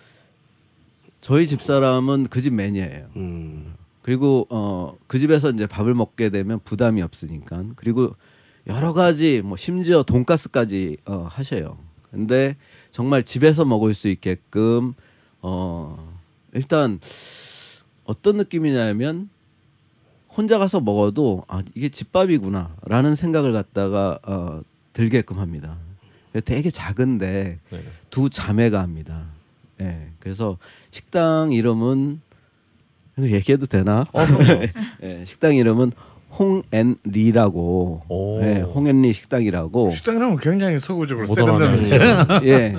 저희 1.22 1.48
집 1.48 1.62
사람은 1.62 2.28
그 2.28 2.40
집 2.42 2.54
매니아예요. 2.54 3.08
음. 3.16 3.76
그리고 4.04 4.46
어 4.50 4.96
그 5.08 5.18
집에서 5.20 5.50
이제 5.52 5.66
밥을 5.68 5.94
먹게 5.94 6.30
되면 6.30 6.60
부담이 6.64 7.02
없으니까 7.02 7.64
그리고 7.76 8.16
여러 8.68 8.94
가지 8.94 9.42
뭐 9.44 9.58
심지어 9.58 10.04
돈가스까지 10.04 10.98
어 11.06 11.28
하셔요. 11.30 11.78
근데 12.12 12.56
정말 12.92 13.24
집에서 13.24 13.66
먹을 13.66 13.94
수 13.94 14.08
있게끔 14.08 14.94
어 15.42 16.14
일단 16.54 17.00
어떤 18.06 18.38
느낌이냐면 18.38 19.30
혼자 20.36 20.58
가서 20.58 20.80
먹어도 20.80 21.44
아 21.48 21.64
이게 21.76 21.90
집밥이구나라는 21.90 23.16
생각을 23.16 23.54
갖다가 23.54 24.20
어 24.24 24.62
들게끔 24.94 25.40
합니다. 25.40 25.78
되게 26.42 26.70
작은데 26.70 27.60
네. 27.70 27.84
두 28.10 28.30
자매가 28.30 28.80
합니다. 28.82 29.26
예. 29.82 30.10
그래서 30.20 30.58
식당 30.92 31.52
이름은 31.52 32.22
얘기해도 33.20 33.66
되나? 33.68 34.06
어. 34.14 34.20
예, 35.04 35.24
식당 35.26 35.56
이름은 35.56 35.92
홍앤리라고. 36.40 38.04
오. 38.08 38.42
예, 38.44 38.62
홍앤리 38.62 39.14
식당이라고. 39.14 39.92
식당은 39.92 40.36
굉장히 40.38 40.80
서구적으로. 40.80 41.28
세련된 41.28 41.90
예. 42.46 42.76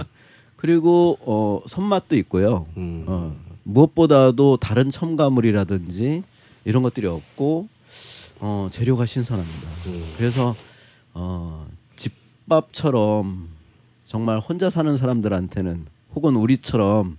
그리고 0.56 1.18
어 1.20 1.60
손맛도 1.66 2.16
있고요. 2.16 2.66
음. 2.76 3.04
어, 3.06 3.36
무엇보다도 3.64 4.56
다른 4.58 4.90
첨가물이라든지 4.90 6.22
이런 6.64 6.82
것들이 6.82 7.06
없고 7.06 7.68
어, 8.40 8.68
재료가 8.70 9.06
신선합니다. 9.06 9.68
그래서 10.16 10.54
어, 11.12 11.63
집밥처럼 12.48 13.48
정말 14.06 14.38
혼자 14.38 14.70
사는 14.70 14.96
사람들한테는 14.96 15.86
혹은 16.14 16.36
우리처럼 16.36 17.16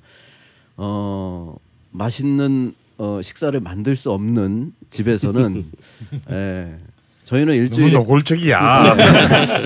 어, 0.78 1.56
맛있는 1.92 2.74
어, 2.98 3.20
식사를 3.22 3.60
만들 3.60 3.96
수 3.96 4.12
없는 4.12 4.74
집에서는 4.90 5.66
예, 6.32 6.78
저희는 7.24 7.56
일주일에 7.56 7.92
노골적이야. 7.94 8.94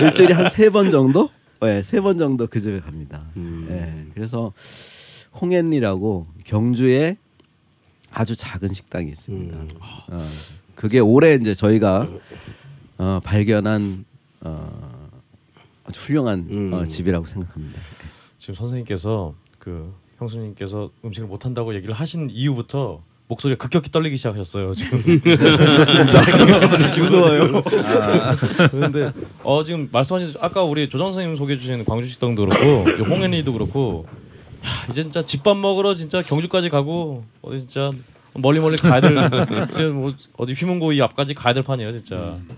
일주일에 0.00 0.34
한 0.34 0.46
세 0.50 0.70
번 0.70 0.90
정도, 0.90 1.30
네, 1.60 1.82
세번 1.82 2.18
정도 2.18 2.46
그 2.46 2.60
집에 2.60 2.80
갑니다. 2.80 3.22
음. 3.36 3.66
예, 3.70 4.10
그래서 4.14 4.52
홍앤리라고 5.40 6.26
경주에 6.44 7.16
아주 8.10 8.34
작은 8.34 8.72
식당이 8.72 9.10
있습니다. 9.10 9.56
음. 9.56 9.68
어, 10.08 10.18
그게 10.74 10.98
올해 10.98 11.34
이제 11.34 11.54
저희가 11.54 12.08
어, 12.98 13.20
발견한 13.22 14.04
어, 14.40 14.89
아주 15.90 16.00
훌륭한 16.00 16.46
음. 16.48 16.72
어, 16.72 16.84
집이라고 16.84 17.26
생각합니다. 17.26 17.78
지금 18.38 18.54
선생님께서 18.54 19.34
그 19.58 19.92
형수님께서 20.18 20.90
음식을 21.04 21.28
못 21.28 21.44
한다고 21.44 21.74
얘기를 21.74 21.94
하신 21.94 22.30
이후부터 22.30 23.02
목소리가 23.26 23.58
급격히 23.58 23.90
떨리기 23.90 24.16
시작하셨어요. 24.16 24.74
지금 24.74 25.00
무서워요. 26.98 27.62
그런데 28.70 29.12
어 29.42 29.62
지금 29.62 29.88
말씀하신 29.92 30.34
아까 30.40 30.62
우리 30.64 30.88
조정 30.88 31.12
선생님 31.12 31.36
소개해 31.36 31.58
주신 31.58 31.84
광주 31.84 32.08
식당도 32.08 32.46
그렇고 32.46 32.90
이 32.90 33.02
홍현리도 33.02 33.52
그렇고 33.52 34.06
야, 34.64 34.90
이제 34.90 35.02
진짜 35.02 35.24
집밥 35.24 35.56
먹으러 35.56 35.94
진짜 35.94 36.22
경주까지 36.22 36.70
가고 36.70 37.24
어디 37.42 37.58
진짜 37.58 37.92
멀리 38.34 38.58
멀리 38.58 38.76
가야 38.76 39.00
될 39.00 39.14
지금 39.70 39.94
뭐 39.96 40.12
어디 40.36 40.52
휘문고 40.52 40.92
이 40.92 41.00
앞까지 41.02 41.34
가야 41.34 41.54
될 41.54 41.62
판이에요 41.62 41.92
진짜. 41.92 42.16
저 42.16 42.54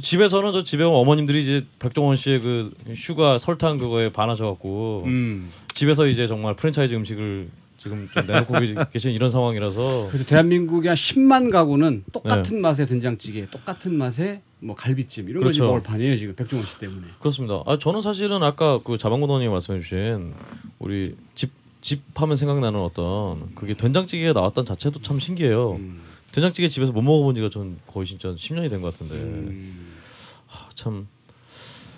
집에서는 0.00 0.52
저 0.52 0.64
집에 0.64 0.84
어머님들이 0.84 1.42
이제 1.42 1.66
백종원 1.78 2.16
씨의 2.16 2.40
그 2.40 2.74
sugar 2.94 3.38
설탕 3.38 3.76
그거에 3.76 4.10
반하셔갖고 4.10 5.04
음. 5.06 5.50
집에서 5.74 6.06
이제 6.06 6.26
정말 6.26 6.54
프랜차이즈 6.56 6.94
음식을 6.94 7.48
지금 7.78 8.08
좀 8.12 8.26
내놓고 8.26 8.54
계신 8.92 9.12
이런 9.12 9.28
상황이라서 9.28 10.08
그래서 10.08 10.24
대한민국의 10.24 10.88
한 10.88 10.96
10만 10.96 11.50
가구는 11.52 12.02
네. 12.04 12.12
똑같은 12.12 12.60
맛의 12.60 12.86
된장찌개, 12.86 13.46
똑같은 13.50 13.96
맛의 13.96 14.40
뭐 14.58 14.74
갈비찜 14.74 15.28
이런 15.28 15.42
그렇죠. 15.42 15.62
거 15.62 15.66
먹을 15.68 15.82
판이에요 15.82 16.16
지금 16.16 16.34
백종원 16.34 16.66
씨 16.66 16.78
때문에. 16.78 17.06
그렇습니다. 17.20 17.62
아 17.66 17.78
저는 17.78 18.00
사실은 18.00 18.42
아까 18.42 18.80
그 18.82 18.98
자방고도님 18.98 19.50
말씀해주신 19.50 20.34
우리 20.78 21.14
집 21.34 21.50
집하면 21.80 22.34
생각나는 22.34 22.80
어떤 22.80 23.54
그게 23.54 23.74
된장찌개가 23.74 24.32
나왔던 24.32 24.64
자체도 24.64 25.02
참 25.02 25.20
신기해요. 25.20 25.74
음. 25.74 26.00
된장찌개 26.36 26.68
집에서 26.68 26.92
못 26.92 27.00
먹어본 27.00 27.34
지가 27.34 27.48
전 27.48 27.78
거의 27.86 28.04
진짜 28.04 28.28
10년이 28.28 28.68
된 28.68 28.82
것 28.82 28.92
같은데 28.92 29.14
음. 29.14 29.94
아, 30.50 30.68
참 30.74 31.08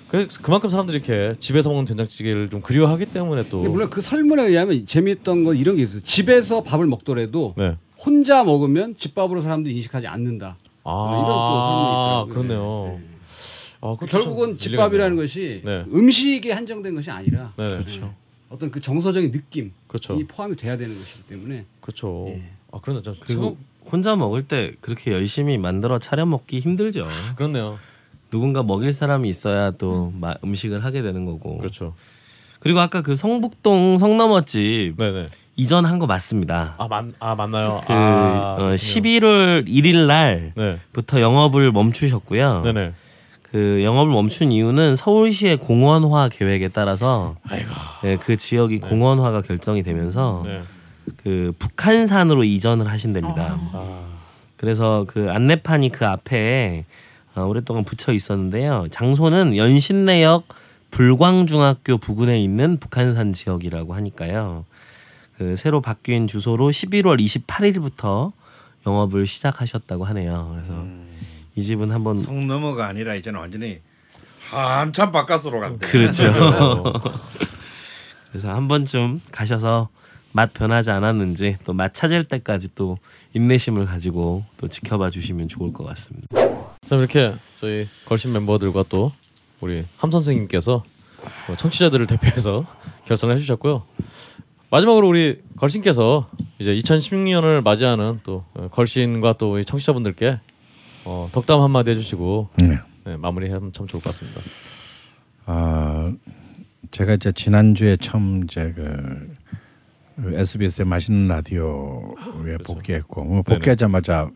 그, 0.07 0.29
그만큼 0.43 0.71
사람들이 0.71 0.99
이렇게 0.99 1.35
집에서 1.41 1.69
먹는 1.69 1.85
된장찌개를 1.87 2.49
좀 2.49 2.61
그리워하기 2.63 3.07
때문에 3.07 3.49
또 3.51 3.63
물론 3.65 3.91
그 3.91 4.01
설문에 4.01 4.45
의하면 4.45 4.87
재미있던 4.87 5.43
건 5.43 5.57
이런 5.57 5.75
게 5.77 5.83
있어요. 5.83 6.01
집에서 6.03 6.63
밥을 6.63 6.87
먹더라도 6.87 7.55
네. 7.59 7.77
혼자 7.99 8.45
먹으면 8.45 8.97
집밥으로 8.97 9.41
사람들이 9.41 9.75
인식하지 9.75 10.07
않는다. 10.07 10.57
아 10.85 11.09
이런 11.11 11.27
또 11.27 11.61
설문이 11.61 11.89
있더라고요. 11.91 12.35
그렇네요. 12.35 12.99
네. 13.01 13.09
아, 13.81 13.97
결국은 14.07 14.51
참 14.51 14.57
집밥이라는 14.57 15.17
것이 15.17 15.63
네. 15.65 15.85
음식에 15.93 16.53
한정된 16.53 16.95
것이 16.95 17.11
아니라 17.11 17.53
있네요. 17.59 17.71
네. 17.71 17.79
그렇죠. 17.79 18.15
어떤 18.51 18.71
그 18.71 18.81
정서적인 18.81 19.33
느낌이 19.33 19.73
그렇죠. 19.89 20.17
포함이 20.29 20.55
돼야 20.57 20.77
되는 20.77 20.95
것이기 20.95 21.25
때문에 21.25 21.67
그렇죠. 21.81 22.25
예. 22.29 22.45
아 22.73 22.79
그런데 22.81 23.03
저 23.03 23.15
그리고 23.21 23.59
혼자 23.91 24.17
먹을 24.17 24.43
때 24.43 24.73
그렇게 24.81 25.13
열심히 25.13 25.59
만들어 25.59 25.99
차려 25.99 26.27
먹기 26.27 26.59
힘들죠. 26.61 27.07
그렇네요. 27.37 27.79
누군가 28.31 28.63
먹일 28.63 28.93
사람이 28.93 29.29
있어야 29.29 29.71
또 29.73 30.13
마- 30.21 30.35
음식을 30.45 30.85
하게 30.85 31.03
되는 31.03 31.25
거고. 31.25 31.59
그렇죠. 31.59 31.95
그리고 32.61 32.81
아까 32.81 33.03
그 33.03 33.17
성북동 33.17 33.99
성너머집 33.99 34.97
네네. 34.99 35.29
이전한 35.57 35.99
거 35.99 36.07
맞습니다. 36.07 36.75
아, 36.79 36.87
맞, 36.89 37.05
아 37.19 37.35
맞나요? 37.35 37.81
그 37.87 37.93
아, 37.93 38.53
어, 38.53 38.55
그렇군요. 38.57 38.77
11월 38.77 39.67
1일 39.67 40.07
네. 40.07 40.53
날부터 40.55 41.21
영업을 41.21 41.73
멈추셨고요. 41.73 42.63
네네. 42.63 42.93
그 43.51 43.83
영업을 43.83 44.13
멈춘 44.13 44.53
이유는 44.53 44.95
서울시의 44.95 45.57
공원화 45.57 46.29
계획에 46.29 46.69
따라서 46.69 47.37
네, 48.03 48.17
그 48.19 48.37
지역이 48.37 48.79
공원화가 48.81 49.41
결정이 49.41 49.83
되면서 49.83 50.43
네. 50.45 50.61
그 51.29 51.53
북한산으로 51.59 52.43
이전을 52.43 52.91
하신답니다. 52.91 53.59
아, 53.75 54.07
그래서 54.57 55.05
그 55.07 55.31
안내판이 55.31 55.91
그 55.91 56.07
앞에 56.07 56.87
어, 57.35 57.43
오랫동안 57.43 57.85
붙여 57.85 58.15
있었는데요. 58.15 58.87
장소는 58.91 59.55
연신내역 59.55 60.49
불광중학교 60.91 61.99
부근에 61.99 62.41
있는 62.41 62.79
북한산 62.79 63.35
지역이라고 63.35 63.95
하니까요. 63.95 64.65
그 65.37 65.55
새로 65.57 65.83
바뀐 65.83 66.27
주소로 66.27 66.71
11월 66.71 67.23
28일부터 67.23 68.33
영업을 68.87 69.27
시작하셨다고 69.27 70.07
하네요. 70.07 70.55
그래서 70.55 70.83
이 71.57 71.63
집은 71.63 71.91
한번 71.91 72.15
성 72.15 72.47
넘어가 72.47 72.87
아니라 72.87 73.17
이제는 73.17 73.39
완전히 73.39 73.81
한참 74.49 75.13
바깥으로 75.13 75.61
간대. 75.61 75.87
그렇죠. 75.87 76.25
그래서 78.33 78.51
한 78.51 78.67
번쯤 78.67 79.21
가셔서 79.31 79.91
맛 80.33 80.53
변하지 80.53 80.91
않았는지 80.91 81.57
또 81.65 81.73
맛 81.73 81.95
찾을 81.95 82.25
때까지 82.25 82.75
또 82.75 82.99
인내심을 83.35 83.87
가지고 83.87 84.45
또 84.57 84.69
지켜봐 84.69 85.11
주시면 85.11 85.49
좋을 85.49 85.73
것 85.73 85.85
같습니다. 85.85 86.29
자 86.35 86.97
이렇게 86.97 87.35
저희 87.61 87.87
걸신 88.07 88.33
멤버들과 88.33 88.85
또 88.89 89.13
우리 89.61 89.85
함 89.97 90.11
선생님께서 90.11 90.85
뭐 91.47 91.57
청취자들을 91.57 92.07
대표해서 92.07 92.67
결선을 93.07 93.35
해주셨고요. 93.37 93.83
마지막으로 94.71 95.09
우리 95.09 95.41
걸신께서 95.57 96.29
이제 96.59 96.75
2016년을 96.75 97.63
맞이하는 97.63 98.21
또 98.23 98.45
어, 98.55 98.69
걸신과 98.71 99.35
또이 99.35 99.65
청취자분들께 99.65 100.39
어, 101.05 101.29
덕담 101.33 101.61
한마디 101.61 101.91
해주시고 101.91 102.51
네. 102.57 102.79
네, 103.05 103.17
마무리하면 103.17 103.73
참 103.73 103.87
좋을 103.87 104.03
것 104.03 104.11
같습니다. 104.13 104.41
아 105.47 106.13
제가 106.91 107.15
이제 107.15 107.33
지난 107.33 107.75
주에 107.75 107.97
처음 107.97 108.45
이제 108.45 108.73
그, 108.75 108.83
그 108.83 109.37
SBS의 110.23 110.87
맛있는 110.87 111.29
라디오에 111.29 112.59
복귀했고 112.65 113.25
뭐 113.25 113.43
복귀하자마자 113.43 114.31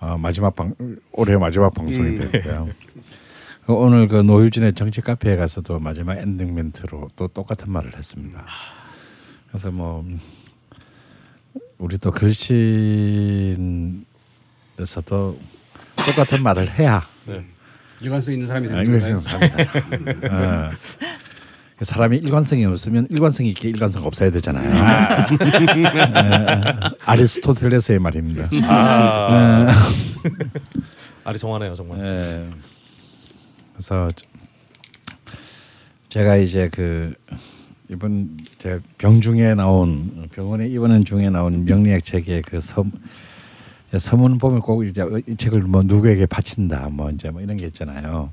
어, 0.00 0.18
마지막 0.18 0.54
방 0.54 0.74
올해 1.12 1.36
마지막 1.36 1.72
방송이 1.72 2.18
됐고요. 2.18 2.68
그 3.66 3.72
오늘 3.72 4.08
그 4.08 4.16
노유진의 4.16 4.74
정치 4.74 5.00
카페에 5.00 5.36
가서도 5.36 5.78
마지막 5.80 6.16
엔딩 6.18 6.54
멘트로 6.54 7.08
또 7.16 7.28
똑같은 7.28 7.72
말을 7.72 7.96
했습니다. 7.96 8.44
그래서 9.48 9.70
뭐 9.70 10.00
음, 10.00 10.20
우리 11.78 11.98
또 11.98 12.10
글씨에서도 12.10 13.96
똑같은 15.96 16.42
말을 16.42 16.70
해야 16.70 17.02
일관성 18.00 18.34
있는 18.34 18.46
사람이 18.46 18.66
아, 18.68 18.82
되는 18.82 18.84
일관성 18.86 19.40
거예요. 19.40 19.50
삽니다. 19.56 20.70
어. 21.80 21.84
사람이 21.84 22.16
일관성이 22.18 22.64
없으면 22.64 23.06
일관성 23.10 23.46
있게 23.46 23.68
일관성 23.68 24.04
없어야 24.04 24.30
되잖아요. 24.30 25.26
에, 25.34 26.90
아리스토텔레스의 27.04 27.98
말입니다. 27.98 28.48
아, 28.64 29.66
아리송하네요 31.24 31.74
정말. 31.74 31.98
예. 32.04 32.48
그래서 33.74 34.08
저- 34.14 34.26
제가 36.08 36.36
이제 36.36 36.70
그 36.72 37.12
이번 37.90 38.38
제 38.58 38.80
병중에 38.98 39.54
나온 39.54 40.28
병원에 40.32 40.66
입원한 40.68 41.04
중에 41.04 41.28
나온 41.30 41.64
명리학 41.66 42.02
책의 42.02 42.42
그 42.42 42.60
서, 42.60 42.84
서문 43.96 44.38
보면 44.38 44.60
꼭 44.60 44.84
이제 44.86 45.04
이 45.28 45.36
책을 45.36 45.60
뭐 45.62 45.82
누구에게 45.82 46.24
바친다 46.26 46.88
뭐 46.90 47.10
이제 47.10 47.30
뭐 47.30 47.42
이런 47.42 47.56
게 47.58 47.66
있잖아요. 47.66 48.32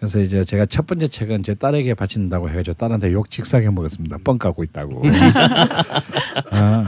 그래서 0.00 0.18
이제 0.18 0.42
제가 0.46 0.64
첫 0.64 0.86
번째 0.86 1.08
책은 1.08 1.42
제 1.42 1.54
딸에게 1.54 1.92
바친다고 1.92 2.48
해가지고 2.48 2.74
딸한테 2.78 3.12
욕 3.12 3.30
직사게 3.30 3.68
먹었습니다. 3.68 4.16
뻥 4.24 4.38
까고 4.38 4.64
있다고. 4.64 5.02
아. 6.50 6.86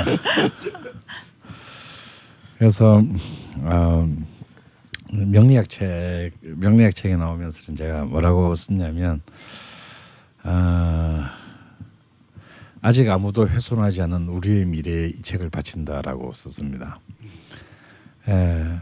그래서 2.57 3.05
어, 3.59 4.09
명리학 5.13 5.69
책 5.69 6.31
명리학 6.41 6.95
책에 6.95 7.17
나오면서 7.17 7.75
제가 7.75 8.07
뭐라고 8.07 8.55
썼냐면 8.55 9.21
아, 10.43 11.33
아직 12.81 13.11
아무도 13.11 13.47
훼손하지 13.47 14.01
않은 14.01 14.29
우리의 14.29 14.65
미래에 14.65 15.09
이 15.09 15.21
책을 15.21 15.51
바친다라고 15.51 16.33
썼습니다. 16.33 16.99
예, 18.29 18.81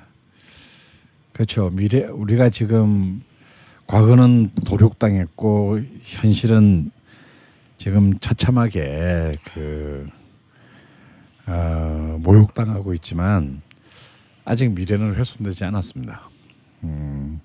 그렇죠. 1.32 1.70
미래 1.70 2.04
우리가 2.04 2.50
지금 2.50 3.24
과거는 3.90 4.52
도륙당했고 4.66 5.80
현실은 6.02 6.92
지금 7.76 8.16
처참하게 8.18 9.32
그 9.52 10.08
어, 11.48 12.16
모욕당하고 12.20 12.94
있지만 12.94 13.62
아직 14.44 14.68
미래는 14.68 15.16
훼손되지 15.16 15.64
않았습니다. 15.64 16.30
음, 16.84 17.40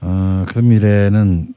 어, 0.00 0.46
그 0.48 0.58
미래는 0.60 1.52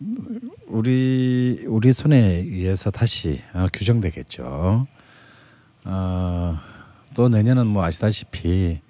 우리 0.67 1.63
우리 1.65 1.93
손에 1.93 2.17
의해서 2.17 2.91
다시 2.91 3.39
어, 3.53 3.67
규정되겠죠. 3.71 4.85
어, 5.85 6.59
또 7.13 7.29
내년은 7.29 7.67
뭐 7.67 7.85
아시다시피 7.85 8.81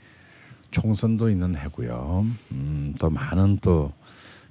총선도 0.72 1.30
있는 1.30 1.56
해고요. 1.56 2.26
음, 2.52 2.96
또 2.98 3.12
많은 3.12 3.60
또 3.62 3.94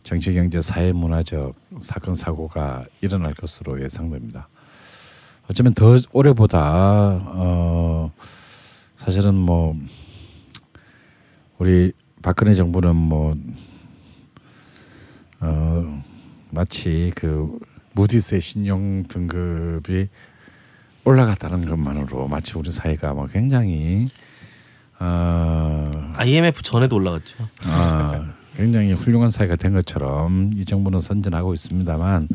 정치, 0.02 0.34
경제, 0.34 0.60
사회, 0.60 0.92
문화적 0.92 1.54
사건 1.80 2.14
사고가 2.14 2.84
일어날 3.00 3.34
것으로 3.34 3.82
예상됩니다. 3.82 4.48
어쩌면 5.48 5.74
더 5.74 5.96
올해보다 6.12 7.20
어, 7.24 8.12
사실은 8.96 9.34
뭐 9.34 9.76
우리 11.58 11.92
박근혜 12.22 12.54
정부는 12.54 12.96
뭐 12.96 13.34
어, 15.40 16.04
마치 16.50 17.12
그 17.14 17.58
무디스의 17.94 18.40
신용 18.40 19.04
등급이 19.08 20.08
올라갔다는 21.04 21.66
것만으로 21.66 22.28
마치 22.28 22.56
우리 22.56 22.70
사회가 22.70 23.12
뭐 23.12 23.26
굉장히 23.26 24.06
어, 24.98 25.90
IMF 26.16 26.62
전에도 26.62 26.96
올라갔죠. 26.96 27.48
아, 27.64 28.32
굉장히 28.56 28.92
훌륭한 28.92 29.30
사회가 29.30 29.56
된 29.56 29.72
것처럼 29.72 30.50
이 30.54 30.64
정부는 30.64 31.00
선전하고 31.00 31.54
있습니다만 31.54 32.28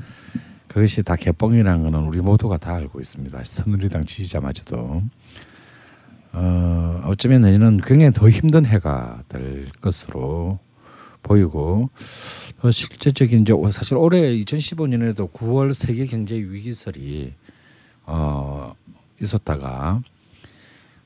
그것이 0.68 1.04
다 1.04 1.16
개뻥이라는 1.16 1.84
것은 1.84 2.08
우리 2.08 2.20
모두가 2.22 2.58
다 2.58 2.76
알고 2.76 3.00
있습니다. 3.00 3.44
새누리당 3.44 4.06
지지자마저도 4.06 5.02
어, 6.34 7.02
어쩌면 7.06 7.42
내년은 7.42 7.78
굉장히 7.78 8.14
더 8.14 8.30
힘든 8.30 8.66
해가 8.66 9.24
될 9.28 9.70
것으로 9.82 10.60
보이고 11.24 11.90
어, 12.62 12.72
실제적인 12.72 13.42
이제 13.42 13.54
사실 13.72 13.98
올해 13.98 14.36
2015년에도 14.38 15.32
9월 15.32 15.74
세계 15.74 16.06
경제 16.06 16.36
위기설이 16.36 17.34
어, 18.06 18.74
있었다가 19.22 20.02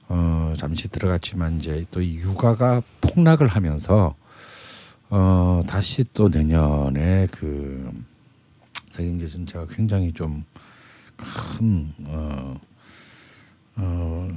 어, 0.10 0.54
잠시 0.58 0.90
들어갔지만 0.90 1.60
이제 1.60 1.86
또이 1.92 2.16
유가가 2.16 2.82
폭락을 3.02 3.48
하면서 3.48 4.16
어, 5.14 5.62
다시 5.68 6.06
또 6.14 6.30
내년에 6.30 7.28
그 7.32 7.92
세계 8.92 9.10
경제 9.10 9.28
전체가 9.28 9.66
굉장히 9.70 10.14
좀큰 10.14 11.94
어, 12.06 12.58
어, 13.76 14.30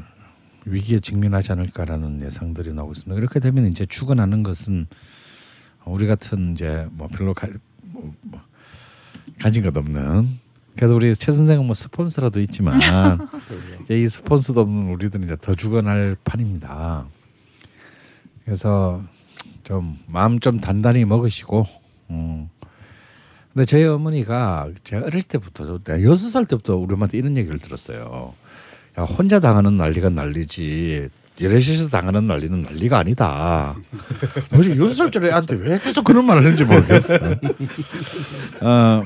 위기에 0.67 0.99
직면하지 0.99 1.53
않을까라는 1.53 2.23
예상들이 2.23 2.73
나오고 2.73 2.93
있습니다. 2.93 3.15
그렇게 3.15 3.39
되면 3.39 3.69
이제 3.69 3.87
죽어나는 3.87 4.43
것은 4.43 4.89
우리 5.85 6.09
같은 6.09 6.55
이제 6.55 6.89
뭐 6.91 7.07
별로 7.07 7.35
가, 7.35 7.47
뭐, 7.83 8.13
뭐 8.23 8.41
가진 9.39 9.63
것 9.63 9.77
없는 9.77 10.41
그래서 10.75 10.93
우리 10.97 11.15
최 11.15 11.31
선생은 11.31 11.67
뭐 11.67 11.75
스폰서라도 11.75 12.41
있지만 12.41 12.81
이제 13.85 14.03
이 14.03 14.09
스폰서도 14.09 14.63
없는 14.63 14.93
우리들은 14.95 15.25
이제 15.25 15.37
더 15.41 15.55
죽어날 15.55 16.17
판입니다. 16.25 17.07
그래서 18.45 19.05
좀 19.65 19.99
마음 20.07 20.39
좀 20.39 20.61
단단히 20.61 21.05
먹으시고. 21.05 21.67
음. 22.11 22.49
근데 23.53 23.65
저희 23.65 23.85
어머니가 23.85 24.69
제가 24.85 25.07
어릴 25.07 25.23
때부터 25.23 25.79
내가 25.83 26.03
여섯 26.03 26.29
살 26.29 26.45
때부터 26.45 26.77
우리 26.77 26.95
엄마한테 26.95 27.19
이런 27.19 27.37
얘기를 27.37 27.59
들었어요. 27.59 28.35
야 28.99 29.03
혼자 29.03 29.41
당하는 29.41 29.77
난리가 29.77 30.11
난리지 30.11 31.09
여럿이서 31.41 31.89
당하는 31.89 32.27
난리는 32.27 32.63
난리가 32.63 32.99
아니다. 32.99 33.75
어제 34.53 34.71
여섯 34.71 34.95
살짜리 34.95 35.29
애한테 35.29 35.57
왜 35.57 35.79
계속 35.79 36.05
그런 36.05 36.25
말을 36.27 36.43
했는지 36.43 36.65
모르겠어. 36.65 37.15
어. 38.63 39.03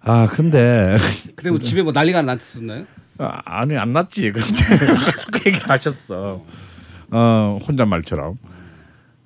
아 0.00 0.28
근데 0.28 0.96
근데 1.34 1.50
뭐 1.50 1.58
집에 1.58 1.82
뭐 1.82 1.92
난리가 1.92 2.20
안 2.20 2.26
났었나요? 2.26 2.86
아, 3.18 3.40
아니 3.44 3.76
안 3.76 3.92
났지 3.92 4.30
근데 4.32 4.48
그 5.32 5.40
얘기를 5.46 5.68
하셨어. 5.68 6.44
어 7.10 7.58
혼잣말처럼. 7.66 8.38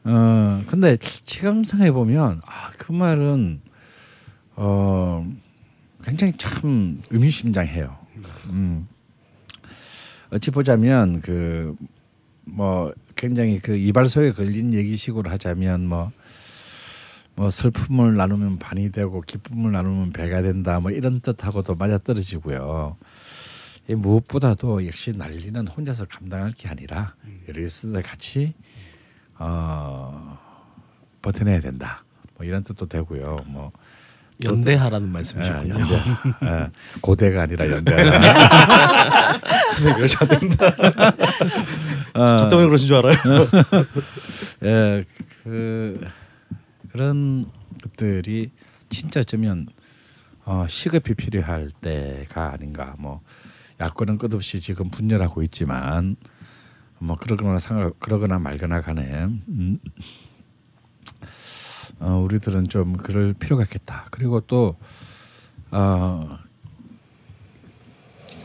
어 0.04 0.62
근데 0.66 0.96
지금 1.24 1.64
생각해 1.64 1.92
보면 1.92 2.40
아 2.46 2.70
그 2.78 2.92
말은 2.92 3.60
어 4.56 5.26
굉장히 6.02 6.32
참 6.38 7.00
의미심장해요. 7.10 7.96
음. 8.48 8.88
어찌 10.30 10.50
보자면 10.50 11.20
그 11.20 11.76
뭐 12.44 12.92
굉장히 13.16 13.58
그 13.58 13.76
이발소에 13.76 14.32
걸린 14.32 14.72
얘기식으로 14.72 15.30
하자면 15.30 15.86
뭐뭐 15.86 17.50
슬픔을 17.50 18.16
나누면 18.16 18.58
반이 18.58 18.90
되고 18.92 19.20
기쁨을 19.20 19.72
나누면 19.72 20.12
배가 20.12 20.42
된다 20.42 20.80
뭐 20.80 20.90
이런 20.90 21.20
뜻하고도 21.20 21.76
맞아 21.76 21.98
떨어지고요. 21.98 22.96
이 23.88 23.94
무엇보다도 23.94 24.86
역시 24.86 25.12
난리는 25.12 25.66
혼자서 25.68 26.06
감당할 26.06 26.52
게 26.52 26.68
아니라 26.68 27.14
여럿이서 27.48 28.02
같이 28.02 28.54
어 29.40 30.38
버텨내야 31.22 31.60
된다. 31.60 32.04
뭐 32.36 32.46
이런 32.46 32.62
뜻도 32.62 32.86
되고요. 32.86 33.38
뭐 33.46 33.72
연대하라는 34.44 35.08
예, 35.08 35.12
말씀이셨군요. 35.12 35.74
연대, 35.80 35.94
예, 36.44 36.70
고대가 37.00 37.42
아니라 37.42 37.68
연대하라. 37.70 39.38
선생님 39.68 40.02
여자 40.02 40.26
된다. 40.26 40.66
어, 42.14 42.36
저 42.36 42.48
때문에 42.48 42.66
그러신 42.68 42.86
줄 42.86 42.96
알아요? 42.96 43.16
예, 44.64 45.04
그 45.42 46.00
그런 46.92 47.50
것들이 47.82 48.50
진짜 48.88 49.20
어쩌면 49.20 49.66
어, 50.44 50.66
시급히 50.68 51.14
필요할 51.14 51.70
때가 51.80 52.52
아닌가. 52.52 52.94
뭐 52.98 53.20
야권은 53.80 54.18
끝없이 54.18 54.60
지금 54.60 54.90
분열하고 54.90 55.42
있지만 55.44 56.16
뭐 57.00 57.16
그러거나 57.16 57.58
상하, 57.58 57.90
그러거나 57.98 58.38
말거나 58.38 58.80
간에 58.82 59.24
음, 59.48 59.78
어, 61.98 62.16
우리들은 62.24 62.68
좀 62.68 62.96
그럴 62.96 63.32
필요가 63.34 63.62
있겠다. 63.64 64.06
그리고 64.10 64.40
또 64.40 64.76
어, 65.70 66.38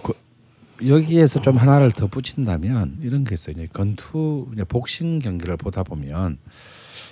그- 0.03 0.14
여기에서 0.88 1.41
좀 1.41 1.57
하나를 1.57 1.91
더 1.91 2.07
붙인다면 2.07 2.99
이런 3.02 3.23
게 3.26 3.34
있어요. 3.36 3.56
건투 3.73 4.52
복싱 4.69 5.19
경기를 5.19 5.57
보다 5.57 5.84
보면 5.84 6.38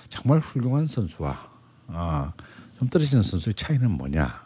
정말 0.10 0.40
훌륭한 0.40 0.86
선수와 0.86 1.36
아, 1.88 2.34
좀 2.80 2.88
떨어지는 2.88 3.22
선수의 3.22 3.54
차이는 3.56 3.92
뭐냐? 3.92 4.44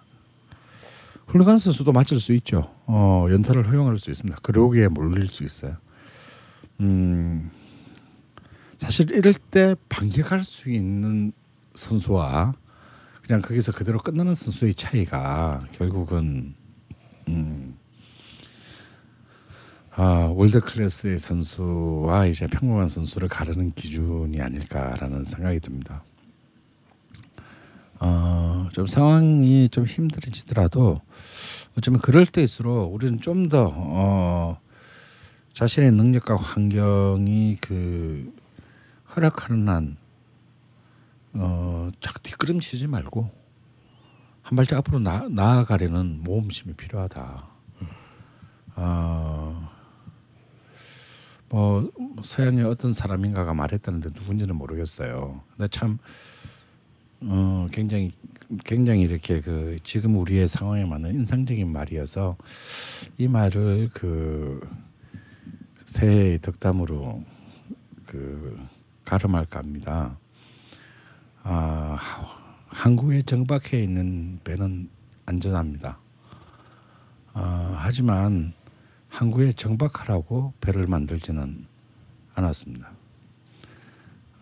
훌륭한 1.27 1.57
선수도 1.59 1.91
맞을 1.91 2.19
수 2.19 2.33
있죠. 2.33 2.73
어, 2.85 3.27
연타를 3.29 3.69
허용할 3.69 3.99
수 3.99 4.09
있습니다. 4.09 4.39
그러기에 4.41 4.87
몰릴 4.87 5.27
수 5.27 5.43
있어요. 5.43 5.77
음, 6.79 7.51
사실 8.77 9.11
이럴 9.11 9.33
때 9.33 9.75
반격할 9.89 10.43
수 10.43 10.69
있는 10.69 11.31
선수와 11.73 12.53
그냥 13.23 13.41
거기서 13.41 13.71
그대로 13.71 13.99
끝나는 13.99 14.35
선수의 14.35 14.73
차이가 14.73 15.65
결국은 15.73 16.55
음, 17.27 17.75
아, 19.95 20.31
월드 20.33 20.59
클래스의 20.61 21.17
선수와 21.17 22.27
이제 22.27 22.45
평범한 22.45 22.87
선수를 22.87 23.27
가르는 23.27 23.73
기준이 23.73 24.39
아닐까라는 24.39 25.23
생각이 25.23 25.59
듭니다. 25.59 26.03
어, 27.99 28.69
좀 28.73 28.85
상황이 28.85 29.69
좀 29.69 29.85
힘들어지더라도 29.85 31.01
어쩌면 31.75 31.99
그럴 31.99 32.27
때일수록 32.27 32.93
우리는 32.93 33.19
좀더 33.19 33.73
어, 33.75 34.59
자신의 35.57 35.91
능력과 35.93 36.35
환경이 36.35 37.57
그 37.61 38.31
허락하는 39.15 39.67
한 39.67 39.97
어, 41.33 41.89
자꾸 41.99 42.19
뒷걸음치지 42.21 42.85
말고 42.85 43.27
한 44.43 44.55
발짝 44.55 44.77
앞으로 44.77 44.99
나, 44.99 45.27
나아가려는 45.27 46.19
모험심이 46.21 46.75
필요하다. 46.75 47.47
어, 48.75 49.71
뭐 51.49 51.91
서양의 52.21 52.63
어떤 52.63 52.93
사람인가가 52.93 53.55
말했다는데 53.55 54.11
누군지는 54.13 54.55
모르겠어요. 54.55 55.41
근데 55.57 55.67
참 55.69 55.97
어, 57.21 57.67
굉장히 57.71 58.11
굉장히 58.63 59.01
이렇게 59.01 59.41
그 59.41 59.79
지금 59.83 60.17
우리의 60.17 60.47
상황에 60.47 60.85
맞는 60.85 61.15
인상적인 61.15 61.67
말이어서 61.67 62.37
이 63.17 63.27
말을 63.27 63.89
그 63.91 64.59
새해의 65.87 66.39
덕담으로 66.41 67.23
그 68.05 68.59
가름할까 69.05 69.59
합니다. 69.59 70.17
아, 71.43 71.95
하- 71.97 72.37
항구에 72.67 73.21
정박해 73.21 73.81
있는 73.81 74.39
배는 74.43 74.89
안전합니다. 75.25 75.97
아, 77.33 77.75
하지만 77.79 78.53
항구에 79.07 79.53
정박하라고 79.53 80.53
배를 80.59 80.87
만들지는 80.87 81.65
않았습니다. 82.35 82.91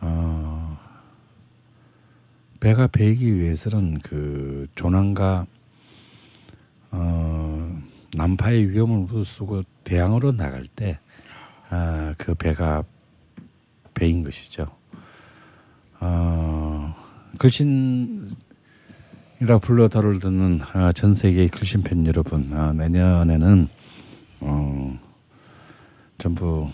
어, 0.02 0.78
배가 2.60 2.88
배기 2.88 3.36
위해서는 3.36 4.00
그 4.00 4.68
조난과 4.76 5.46
어, 6.92 7.82
난파의 8.16 8.70
위험을 8.72 9.02
무릅쓰고 9.02 9.62
대항으로 9.84 10.32
나갈 10.32 10.66
때 10.66 11.00
아, 11.70 12.14
그 12.18 12.36
배가 12.36 12.84
배인 13.94 14.24
것이죠. 14.24 14.68
어, 16.00 16.96
글신이라 17.38 18.26
불러 19.62 19.88
다룰 19.88 20.20
듣는 20.20 20.60
아, 20.74 20.92
전 20.92 21.14
세계의 21.14 21.48
글신 21.50 21.82
팬 21.84 22.06
여러분, 22.06 22.52
아, 22.54 22.74
내년에는 22.74 23.70
어, 24.42 25.00
전부 26.18 26.70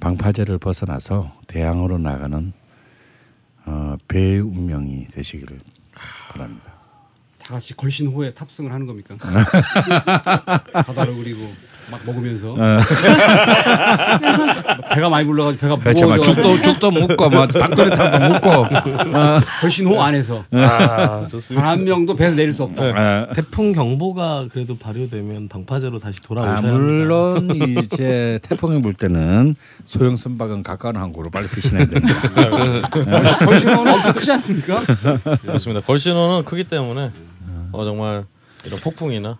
방파제를 0.00 0.58
벗어나서 0.58 1.32
대항으로 1.46 1.98
나가는 1.98 2.52
어, 3.64 3.96
배의 4.08 4.40
운명이 4.40 5.06
되시기를 5.08 5.60
바랍니다. 6.30 6.72
다 7.38 7.54
같이 7.54 7.74
걸신 7.74 8.08
호에 8.08 8.32
탑승을 8.34 8.72
하는 8.72 8.86
겁니까? 8.86 9.16
바다를 10.72 11.16
그리고 11.16 11.50
막 11.90 12.00
먹으면서 12.04 12.54
배가 14.94 15.08
많이 15.08 15.26
불러가지고 15.26 15.60
배가 15.60 15.76
그렇죠, 15.78 16.08
막 16.08 16.22
죽도 16.22 16.60
죽도 16.60 16.90
묻고, 16.90 17.30
뭐 17.30 17.46
닭도리탕도 17.46 18.28
묻고. 18.28 18.66
걸신호 19.60 20.02
안에서 20.02 20.44
아 20.52 21.26
좋습니다. 21.28 21.66
한 21.66 21.84
명도 21.84 22.14
배에서 22.14 22.36
내릴 22.36 22.52
수 22.52 22.62
없다. 22.64 22.82
아, 22.82 23.26
태풍 23.34 23.72
경보가 23.72 24.48
그래도 24.52 24.76
발효되면 24.76 25.48
방파제로 25.48 25.98
다시 25.98 26.20
돌아오셔야 26.22 26.54
아, 26.54 26.56
합니다. 26.58 26.76
물론 26.78 27.50
이제 27.54 28.38
태풍이 28.42 28.80
불 28.82 28.94
때는 28.94 29.54
소형 29.84 30.16
선박은 30.16 30.62
가까운 30.62 30.96
항구로 30.96 31.30
빨리 31.30 31.48
피신해야 31.48 31.86
됩니다. 31.86 32.20
걸신호는 33.44 33.92
엄청 33.94 34.12
크지 34.14 34.30
않습니까? 34.32 34.82
그렇습니다. 35.42 35.84
걸신호는 35.86 36.44
크기 36.44 36.64
때문에 36.64 37.10
어 37.72 37.84
정말 37.84 38.24
이런 38.64 38.80
폭풍이나 38.80 39.38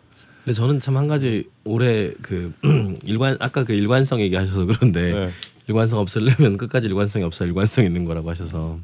근데 0.48 0.56
저는 0.56 0.80
참 0.80 0.96
한 0.96 1.08
가지 1.08 1.44
올해 1.64 2.10
그 2.22 2.54
일관 3.04 3.36
아까 3.38 3.64
그 3.64 3.74
일관성 3.74 4.22
얘기하셔서 4.22 4.64
그런데 4.64 5.12
네. 5.12 5.30
일관성 5.66 5.98
없으려면 5.98 6.56
끝까지 6.56 6.88
일관성이 6.88 7.22
없어 7.26 7.44
일관성 7.44 7.84
있는 7.84 8.06
거라고 8.06 8.30
하셔서 8.30 8.78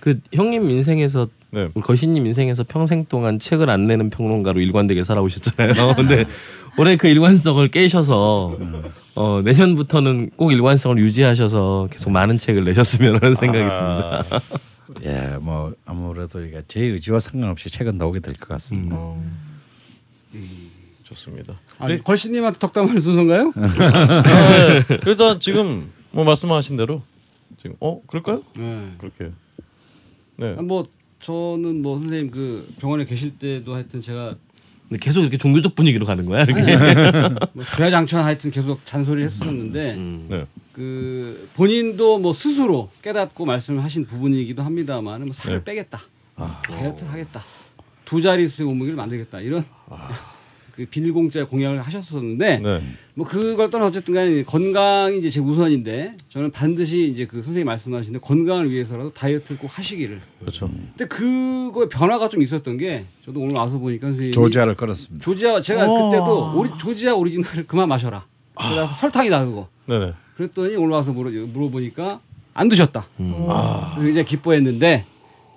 그 0.00 0.18
형님 0.32 0.70
인생에서 0.70 1.28
네. 1.50 1.68
우리 1.74 1.82
거신님 1.82 2.24
인생에서 2.24 2.64
평생 2.64 3.04
동안 3.04 3.38
책을 3.38 3.68
안 3.68 3.84
내는 3.84 4.08
평론가로 4.08 4.58
일관되게 4.58 5.04
살아오셨잖아요. 5.04 5.96
근데 6.00 6.24
올해 6.78 6.96
그 6.96 7.08
일관성을 7.08 7.68
깨셔서 7.68 8.56
어, 9.16 9.42
내년부터는 9.44 10.30
꼭 10.36 10.50
일관성을 10.50 10.96
유지하셔서 10.96 11.88
계속 11.92 12.08
많은 12.08 12.38
책을 12.38 12.64
내셨으면 12.64 13.16
하는 13.22 13.34
생각이 13.34 13.64
아. 13.70 14.22
듭니다. 14.22 14.40
예, 15.04 15.36
뭐 15.38 15.74
아무래도 15.84 16.42
이게 16.42 16.62
제 16.68 16.80
의지와 16.80 17.20
상관없이 17.20 17.68
책은 17.68 17.98
나오게 17.98 18.20
될 18.20 18.34
것 18.36 18.48
같습니다. 18.48 18.96
좋습니다. 21.10 21.54
아니, 21.78 22.02
걸신님한테 22.02 22.58
덕담하는 22.58 23.00
순서인가요? 23.00 23.52
네, 23.56 24.98
일단 25.06 25.40
지금 25.40 25.92
뭐 26.12 26.24
말씀하신 26.24 26.76
대로 26.76 27.02
지금 27.60 27.76
어 27.80 28.00
그럴까요? 28.06 28.42
네. 28.56 28.92
그렇게 28.98 29.32
네. 30.36 30.54
아, 30.56 30.62
뭐 30.62 30.86
저는 31.20 31.82
뭐 31.82 31.98
선생님 31.98 32.30
그 32.30 32.72
병원에 32.80 33.04
계실 33.04 33.36
때도 33.38 33.74
하여튼 33.74 34.00
제가 34.00 34.36
근데 34.88 35.04
계속 35.04 35.20
이렇게 35.20 35.38
종교적 35.38 35.76
분위기로 35.76 36.04
가는 36.04 36.26
거야 36.26 36.42
이렇게. 36.42 36.76
뭐 37.52 37.64
주야장천 37.76 38.24
하여튼 38.24 38.50
계속 38.50 38.84
잔소리를 38.84 39.24
했었는데 39.24 39.94
음. 39.94 40.26
네. 40.28 40.46
그 40.72 41.48
본인도 41.54 42.18
뭐 42.18 42.32
스스로 42.32 42.90
깨닫고 43.02 43.44
말씀하신 43.44 44.06
부분이기도 44.06 44.62
합니다만 44.62 45.24
뭐 45.24 45.32
살을 45.32 45.58
네. 45.58 45.64
빼겠다 45.64 46.00
다이어트를 46.36 47.12
하겠다 47.12 47.40
두 48.04 48.20
자릿수의 48.22 48.66
몸무게를 48.66 48.96
만들겠다 48.96 49.40
이런 49.40 49.64
그 50.80 50.86
비닐공짜 50.86 51.46
공약을 51.46 51.82
하셨었는데 51.82 52.58
네. 52.60 52.80
뭐 53.14 53.26
그걸 53.26 53.68
떠나 53.68 53.84
어쨌든 53.84 54.14
간에 54.14 54.42
건강이 54.44 55.18
이제 55.18 55.28
제 55.28 55.38
우선인데 55.38 56.12
저는 56.30 56.50
반드시 56.52 57.10
이제 57.10 57.26
그 57.26 57.42
선생님 57.42 57.66
말씀하신 57.66 58.14
대로 58.14 58.22
건강을 58.22 58.70
위해서라도 58.70 59.12
다이어트를 59.12 59.58
꼭 59.58 59.78
하시기를 59.78 60.20
그렇죠. 60.40 60.70
근데 60.96 61.04
그거에 61.04 61.86
변화가 61.90 62.30
좀 62.30 62.40
있었던 62.40 62.78
게 62.78 63.04
저도 63.26 63.40
오늘 63.40 63.56
와서 63.58 63.78
보니까 63.78 64.06
선생님이 64.06 64.32
조지아를 64.32 64.74
끊었습니다. 64.74 65.22
조지아 65.22 65.60
제가 65.60 65.86
어. 65.86 66.10
그때도 66.10 66.58
오리, 66.58 66.70
조지아 66.78 67.14
오리지널을 67.14 67.66
그만 67.66 67.86
마셔라. 67.86 68.24
그래서 68.54 68.86
설탕이다 68.86 69.44
그거. 69.44 69.68
네네. 69.84 70.14
그랬더니 70.36 70.76
오늘 70.76 70.92
와서 70.92 71.12
물어, 71.12 71.30
물어보니까 71.30 72.20
안 72.54 72.68
드셨다. 72.70 73.06
음. 73.20 73.34
아. 73.50 73.92
그래서 73.96 74.06
굉장히 74.06 74.24
기뻐했는데 74.26 75.04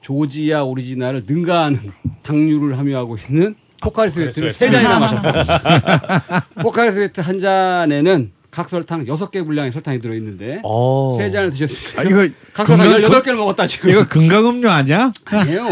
조지아 0.01 0.65
오리지널을 0.65 1.23
능가하는 1.25 1.93
당류를 2.23 2.77
함유하고 2.77 3.15
있는 3.15 3.55
포카리 3.83 4.09
스웨트를 4.09 4.51
세 4.51 4.69
잔이나 4.69 4.99
마셨다. 4.99 6.45
포카리 6.61 6.91
스웨트 6.91 7.21
한 7.21 7.39
잔에는 7.39 8.31
각 8.51 8.69
설탕 8.69 9.07
여섯 9.07 9.31
개 9.31 9.41
분량의 9.41 9.71
설탕이 9.71 9.99
들어 9.99 10.13
있는데 10.15 10.61
어. 10.63 11.15
세 11.17 11.29
잔을 11.29 11.49
드셨으니까 11.49 12.01
아, 12.01 12.03
이거 12.05 12.33
각 12.53 12.67
설탕 12.67 12.87
건강- 12.91 13.01
18개를 13.21 13.35
먹었다 13.35 13.65
지금. 13.67 13.89
이거 13.89 14.05
건강 14.05 14.45
음료 14.47 14.69
아니야? 14.69 15.11
아니에요. 15.25 15.67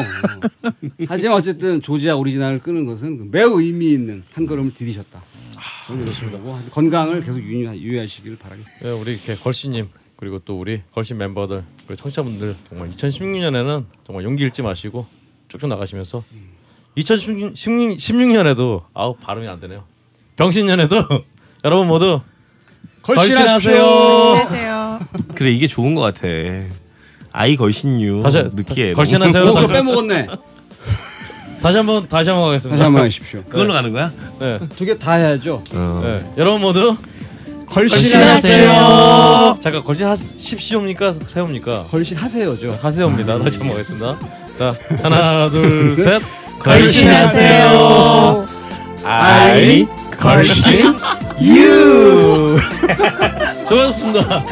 하지만 1.08 1.38
어쨌든 1.38 1.82
조지아 1.82 2.16
오리지널을 2.16 2.60
끄는 2.60 2.86
것은 2.86 3.18
그 3.20 3.28
매우 3.32 3.62
의미 3.62 3.92
있는 3.94 4.24
한 4.34 4.46
걸음을 4.48 4.74
디디셨다. 4.74 5.22
그렇습니다. 5.88 6.40
건강을 6.72 7.22
계속 7.22 7.38
유의하, 7.40 7.76
유의하시기를 7.76 8.38
바라겠습니다. 8.38 8.80
네, 8.88 8.92
우리 8.92 9.12
이렇게 9.14 9.36
걸씨님 9.36 9.90
그리고 10.16 10.40
또 10.40 10.58
우리 10.58 10.82
걸씨 10.94 11.14
멤버들 11.14 11.64
그리고 11.86 11.96
청취자분들 12.02 12.56
정말 12.70 12.90
2016년에는 12.90 13.86
정말 14.08 14.24
용기 14.24 14.44
잃지 14.44 14.62
마시고 14.64 15.06
쭉쭉 15.50 15.70
나가시면서 15.70 16.24
2016년에도 16.98 18.82
아우 18.94 19.16
발음이 19.16 19.48
안 19.48 19.60
되네요. 19.60 19.84
병신년에도 20.36 20.96
여러분 21.66 21.88
모두 21.88 22.22
걸신하십시오. 23.02 23.72
안녕하세요. 23.82 25.00
그래 25.36 25.52
이게 25.52 25.68
좋은 25.68 25.96
것 25.96 26.02
같아. 26.02 26.28
아이 27.32 27.56
걸신유 27.56 28.22
다시 28.24 28.44
느끼해. 28.54 28.94
걸신하세요. 28.94 29.44
오, 29.46 29.68
빼먹었네. 29.68 30.28
다시 31.62 31.78
한번 31.78 32.08
다시 32.08 32.30
한번 32.30 32.48
가겠습니다. 32.50 32.76
다시 32.78 32.84
한번 32.84 33.06
하십시오. 33.06 33.44
그걸로 33.50 33.74
가는 33.74 33.92
거야? 33.94 34.12
네. 34.40 34.60
두 34.76 34.86
개 34.86 34.96
다 34.98 35.14
해야죠. 35.14 35.64
어. 35.74 36.00
네. 36.04 36.30
여러분 36.38 36.62
모두 36.62 36.96
걸신하세요. 37.68 39.58
잠깐 39.62 39.84
걸신하십시오입니까? 39.84 41.14
세웁니까? 41.26 41.84
걸신하세요죠. 41.84 42.80
하세요입니다. 42.82 43.40
다시 43.40 43.60
한번 43.60 43.70
가겠습니다. 43.78 44.20
자 44.62 44.72
하나 45.02 45.50
둘 45.50 45.96
셋. 45.98 46.22
걸신하세요. 46.60 48.46
아이 49.04 49.88
걸신 50.20 50.96
유. 51.42 52.60
수고하셨습니다. 53.68 54.46